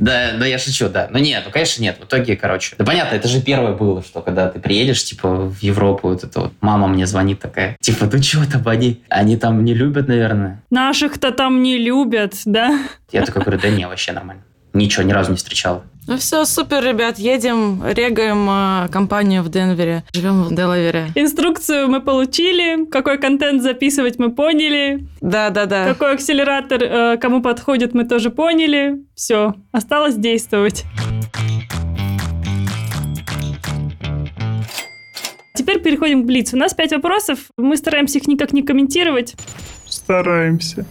Да, 0.00 0.32
да, 0.36 0.44
я 0.44 0.58
шучу, 0.58 0.88
да. 0.88 1.06
Но 1.08 1.20
нет, 1.20 1.44
ну, 1.46 1.52
конечно, 1.52 1.80
нет. 1.80 1.98
В 2.00 2.04
итоге, 2.04 2.34
короче, 2.34 2.74
да 2.76 2.84
понятно, 2.84 3.14
это 3.14 3.28
же 3.28 3.40
первое 3.40 3.74
было, 3.74 4.02
что 4.02 4.22
когда 4.22 4.48
ты 4.48 4.58
приедешь, 4.58 5.04
типа, 5.04 5.28
в 5.28 5.62
Европу, 5.62 6.08
вот 6.08 6.24
это 6.24 6.40
вот, 6.40 6.52
мама 6.60 6.88
мне 6.88 7.06
звонит 7.06 7.38
такая, 7.38 7.76
типа, 7.78 8.10
ну 8.12 8.20
что 8.20 8.50
там 8.50 8.66
они? 8.66 9.04
Они 9.08 9.36
там 9.36 9.64
не 9.64 9.72
любят, 9.72 10.08
наверное. 10.08 10.64
Наших-то 10.70 11.30
там 11.30 11.62
не 11.62 11.78
любят, 11.78 12.34
да? 12.44 12.76
Я 13.12 13.24
такой 13.24 13.42
говорю, 13.42 13.60
да 13.60 13.68
не, 13.68 13.86
вообще 13.86 14.10
нормально. 14.10 14.42
Ничего, 14.72 15.04
ни 15.04 15.12
разу 15.12 15.30
не 15.30 15.36
встречал. 15.36 15.84
Ну 16.06 16.18
все, 16.18 16.44
супер, 16.44 16.84
ребят, 16.84 17.18
едем, 17.18 17.82
регаем 17.82 18.46
э, 18.50 18.88
компанию 18.92 19.42
в 19.42 19.48
Денвере, 19.48 20.04
живем 20.12 20.42
в 20.42 20.54
Делавере. 20.54 21.06
Инструкцию 21.14 21.88
мы 21.88 22.02
получили, 22.02 22.84
какой 22.90 23.16
контент 23.16 23.62
записывать 23.62 24.18
мы 24.18 24.30
поняли. 24.30 25.08
Да, 25.22 25.48
да, 25.48 25.64
да. 25.64 25.86
Какой 25.86 26.12
акселератор 26.12 26.82
э, 26.82 27.16
кому 27.16 27.40
подходит, 27.40 27.94
мы 27.94 28.04
тоже 28.04 28.28
поняли. 28.28 29.02
Все, 29.14 29.54
осталось 29.72 30.16
действовать. 30.16 30.84
Теперь 35.54 35.80
переходим 35.80 36.24
к 36.24 36.26
Блицу. 36.26 36.56
У 36.56 36.58
нас 36.58 36.74
пять 36.74 36.92
вопросов, 36.92 37.38
мы 37.56 37.78
стараемся 37.78 38.18
их 38.18 38.26
никак 38.26 38.52
не 38.52 38.62
комментировать. 38.62 39.36
Стараемся. 39.86 40.84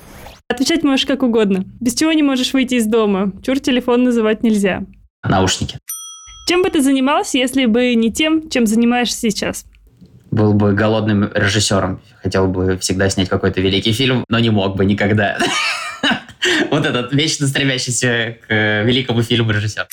Отвечать 0.47 0.83
можешь 0.83 1.05
как 1.05 1.21
угодно. 1.21 1.65
Без 1.79 1.93
чего 1.93 2.11
не 2.13 2.23
можешь 2.23 2.53
выйти 2.53 2.75
из 2.75 2.87
дома. 2.87 3.31
Чур 3.45 3.59
телефон 3.59 4.03
называть 4.03 4.41
нельзя. 4.41 4.83
Наушники. 5.27 5.77
Чем 6.47 6.61
бы 6.61 6.69
ты 6.69 6.81
занимался, 6.81 7.37
если 7.37 7.65
бы 7.65 7.95
не 7.95 8.11
тем, 8.11 8.49
чем 8.49 8.65
занимаешься 8.65 9.19
сейчас? 9.19 9.65
Был 10.31 10.53
бы 10.53 10.73
голодным 10.73 11.31
режиссером. 11.33 12.01
Хотел 12.21 12.47
бы 12.47 12.77
всегда 12.77 13.09
снять 13.09 13.29
какой-то 13.29 13.61
великий 13.61 13.93
фильм, 13.93 14.25
но 14.29 14.39
не 14.39 14.49
мог 14.49 14.75
бы 14.75 14.85
никогда. 14.85 15.37
Вот 16.69 16.85
этот 16.85 17.13
вечно 17.13 17.47
стремящийся 17.47 18.37
к 18.45 18.83
великому 18.83 19.23
фильму 19.23 19.51
режиссер. 19.51 19.87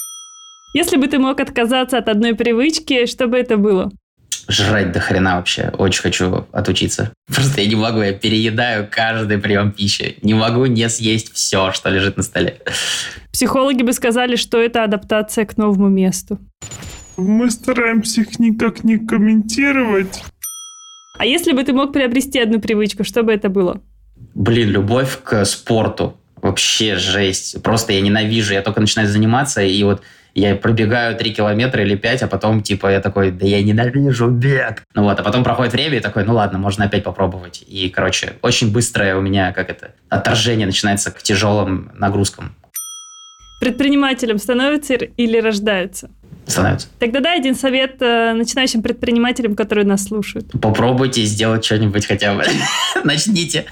Если 0.75 0.97
бы 0.97 1.07
ты 1.07 1.19
мог 1.19 1.39
отказаться 1.41 1.99
от 1.99 2.09
одной 2.09 2.35
привычки, 2.35 3.07
что 3.07 3.29
бы 3.29 3.39
это 3.39 3.57
было? 3.57 3.91
Жрать 4.51 4.91
до 4.91 4.99
хрена 4.99 5.37
вообще. 5.37 5.71
Очень 5.79 6.03
хочу 6.03 6.47
отучиться. 6.51 7.13
Просто 7.33 7.61
я 7.61 7.69
не 7.69 7.77
могу, 7.77 8.03
я 8.03 8.13
переедаю 8.13 8.89
каждый 8.91 9.39
прием 9.39 9.71
пищи. 9.71 10.17
Не 10.23 10.35
могу 10.35 10.67
не 10.67 10.89
съесть 10.89 11.33
все, 11.33 11.71
что 11.73 11.89
лежит 11.89 12.17
на 12.17 12.25
столе. 12.25 12.59
Психологи 13.33 13.85
бы 13.85 13.93
сказали, 13.93 14.35
что 14.35 14.61
это 14.61 14.83
адаптация 14.83 15.45
к 15.45 15.57
новому 15.57 15.89
месту. 15.89 16.41
Мы 17.17 17.49
стараемся 17.53 18.23
их 18.23 18.41
никак 18.41 18.83
не 18.83 18.99
комментировать. 18.99 20.21
А 21.17 21.27
если 21.27 21.53
бы 21.53 21.63
ты 21.63 21.73
мог 21.73 21.93
приобрести 21.93 22.41
одну 22.41 22.61
привычку, 22.61 23.05
что 23.05 23.23
бы 23.23 23.33
это 23.33 23.51
было? 23.51 23.81
Блин, 24.35 24.71
любовь 24.71 25.21
к 25.23 25.45
спорту. 25.45 26.17
Вообще 26.43 26.97
жесть. 26.97 27.63
Просто 27.63 27.93
я 27.93 28.01
ненавижу. 28.01 28.53
Я 28.53 28.63
только 28.63 28.81
начинаю 28.81 29.09
заниматься, 29.09 29.63
и 29.63 29.81
вот 29.85 30.03
я 30.35 30.57
пробегаю 30.57 31.17
3 31.17 31.35
километра 31.35 31.83
или 31.83 31.97
5, 31.97 32.23
а 32.23 32.27
потом, 32.27 32.63
типа, 32.63 32.89
я 32.89 33.01
такой, 33.01 33.31
да 33.31 33.47
я 33.47 33.63
ненавижу 33.63 34.29
бег. 34.29 34.85
Ну 34.95 35.05
вот, 35.05 35.19
а 35.19 35.23
потом 35.23 35.45
проходит 35.45 35.73
время, 35.73 35.99
и 35.99 36.01
такой, 36.01 36.25
ну 36.25 36.35
ладно, 36.35 36.59
можно 36.59 36.85
опять 36.85 37.05
попробовать. 37.05 37.65
И, 37.67 37.89
короче, 37.89 38.35
очень 38.43 38.73
быстрое 38.73 39.17
у 39.17 39.21
меня, 39.21 39.53
как 39.53 39.71
это, 39.71 39.93
отторжение 40.09 40.67
начинается 40.67 41.11
к 41.11 41.23
тяжелым 41.23 41.93
нагрузкам. 41.95 42.55
Предпринимателем 43.61 44.39
становятся 44.39 44.95
или 44.95 45.39
рождаются? 45.39 46.11
Становятся. 46.47 46.89
Тогда 46.99 47.21
дай 47.21 47.39
один 47.39 47.55
совет 47.55 48.01
э, 48.01 48.33
начинающим 48.33 48.83
предпринимателям, 48.83 49.55
которые 49.55 49.87
нас 49.87 50.05
слушают. 50.05 50.51
Попробуйте 50.61 51.23
сделать 51.25 51.65
что-нибудь 51.65 52.07
хотя 52.07 52.35
бы. 52.35 52.45
Начните. 53.05 53.67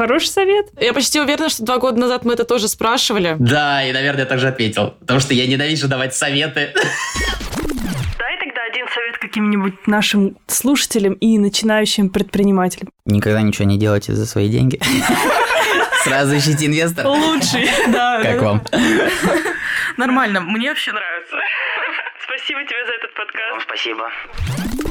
Хороший 0.00 0.28
совет. 0.28 0.68
Я 0.80 0.94
почти 0.94 1.20
уверена, 1.20 1.50
что 1.50 1.62
два 1.62 1.76
года 1.76 2.00
назад 2.00 2.24
мы 2.24 2.32
это 2.32 2.44
тоже 2.44 2.68
спрашивали. 2.68 3.36
Да, 3.38 3.84
и, 3.84 3.92
наверное, 3.92 4.22
я 4.22 4.26
также 4.26 4.48
ответил. 4.48 4.94
Потому 4.98 5.20
что 5.20 5.34
я 5.34 5.46
ненавижу 5.46 5.88
давать 5.88 6.14
советы. 6.14 6.72
Дай 8.18 8.38
тогда 8.38 8.62
один 8.70 8.88
совет 8.88 9.18
каким-нибудь 9.18 9.86
нашим 9.86 10.38
слушателям 10.46 11.12
и 11.12 11.36
начинающим 11.36 12.08
предпринимателям. 12.08 12.88
Никогда 13.04 13.42
ничего 13.42 13.66
не 13.66 13.78
делайте 13.78 14.14
за 14.14 14.24
свои 14.24 14.48
деньги. 14.48 14.80
Сразу 16.04 16.34
ищите 16.34 16.64
инвестора. 16.64 17.06
Лучший, 17.06 17.68
да. 17.88 18.22
Как 18.22 18.40
вам? 18.40 18.62
Нормально, 19.98 20.40
мне 20.40 20.70
вообще 20.70 20.92
нравится. 20.92 21.36
Спасибо 22.24 22.64
тебе 22.64 22.86
за 22.86 22.92
этот 22.94 23.12
подкаст. 23.12 23.66
Спасибо. 23.66 24.89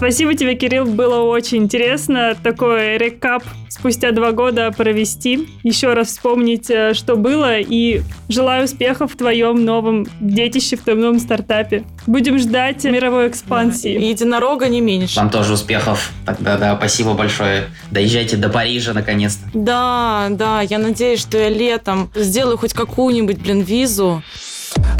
Спасибо 0.00 0.34
тебе, 0.34 0.54
Кирилл, 0.54 0.86
было 0.86 1.16
очень 1.24 1.64
интересно 1.64 2.34
такой 2.42 2.96
рекап 2.96 3.44
спустя 3.68 4.12
два 4.12 4.32
года 4.32 4.72
провести, 4.72 5.46
еще 5.62 5.92
раз 5.92 6.08
вспомнить, 6.08 6.70
э, 6.70 6.94
что 6.94 7.16
было, 7.16 7.58
и 7.58 8.00
желаю 8.30 8.64
успехов 8.64 9.12
в 9.12 9.18
твоем 9.18 9.62
новом 9.62 10.06
детище, 10.18 10.76
в 10.76 10.84
твоем 10.84 11.00
новом 11.00 11.18
стартапе. 11.18 11.84
Будем 12.06 12.38
ждать 12.38 12.82
мировой 12.84 13.28
экспансии. 13.28 13.92
И 13.92 14.08
единорога 14.08 14.68
не 14.68 14.80
меньше. 14.80 15.20
Вам 15.20 15.28
тоже 15.28 15.52
успехов. 15.52 16.12
Тогда, 16.24 16.56
да, 16.56 16.74
спасибо 16.78 17.12
большое. 17.12 17.64
Доезжайте 17.90 18.38
до 18.38 18.48
Парижа, 18.48 18.94
наконец-то. 18.94 19.50
Да, 19.52 20.28
да, 20.30 20.62
я 20.62 20.78
надеюсь, 20.78 21.20
что 21.20 21.36
я 21.36 21.50
летом 21.50 22.10
сделаю 22.14 22.56
хоть 22.56 22.72
какую-нибудь, 22.72 23.36
блин, 23.42 23.60
визу. 23.60 24.22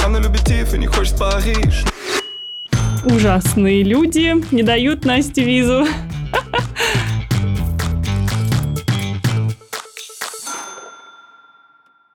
Она 0.04 0.18
любит 0.18 0.44
Тиффани, 0.44 0.88
хочет 0.88 1.18
Париж 1.18 1.84
ужасные 3.04 3.82
люди 3.82 4.34
не 4.52 4.62
дают 4.62 5.04
Насте 5.04 5.44
визу. 5.44 5.86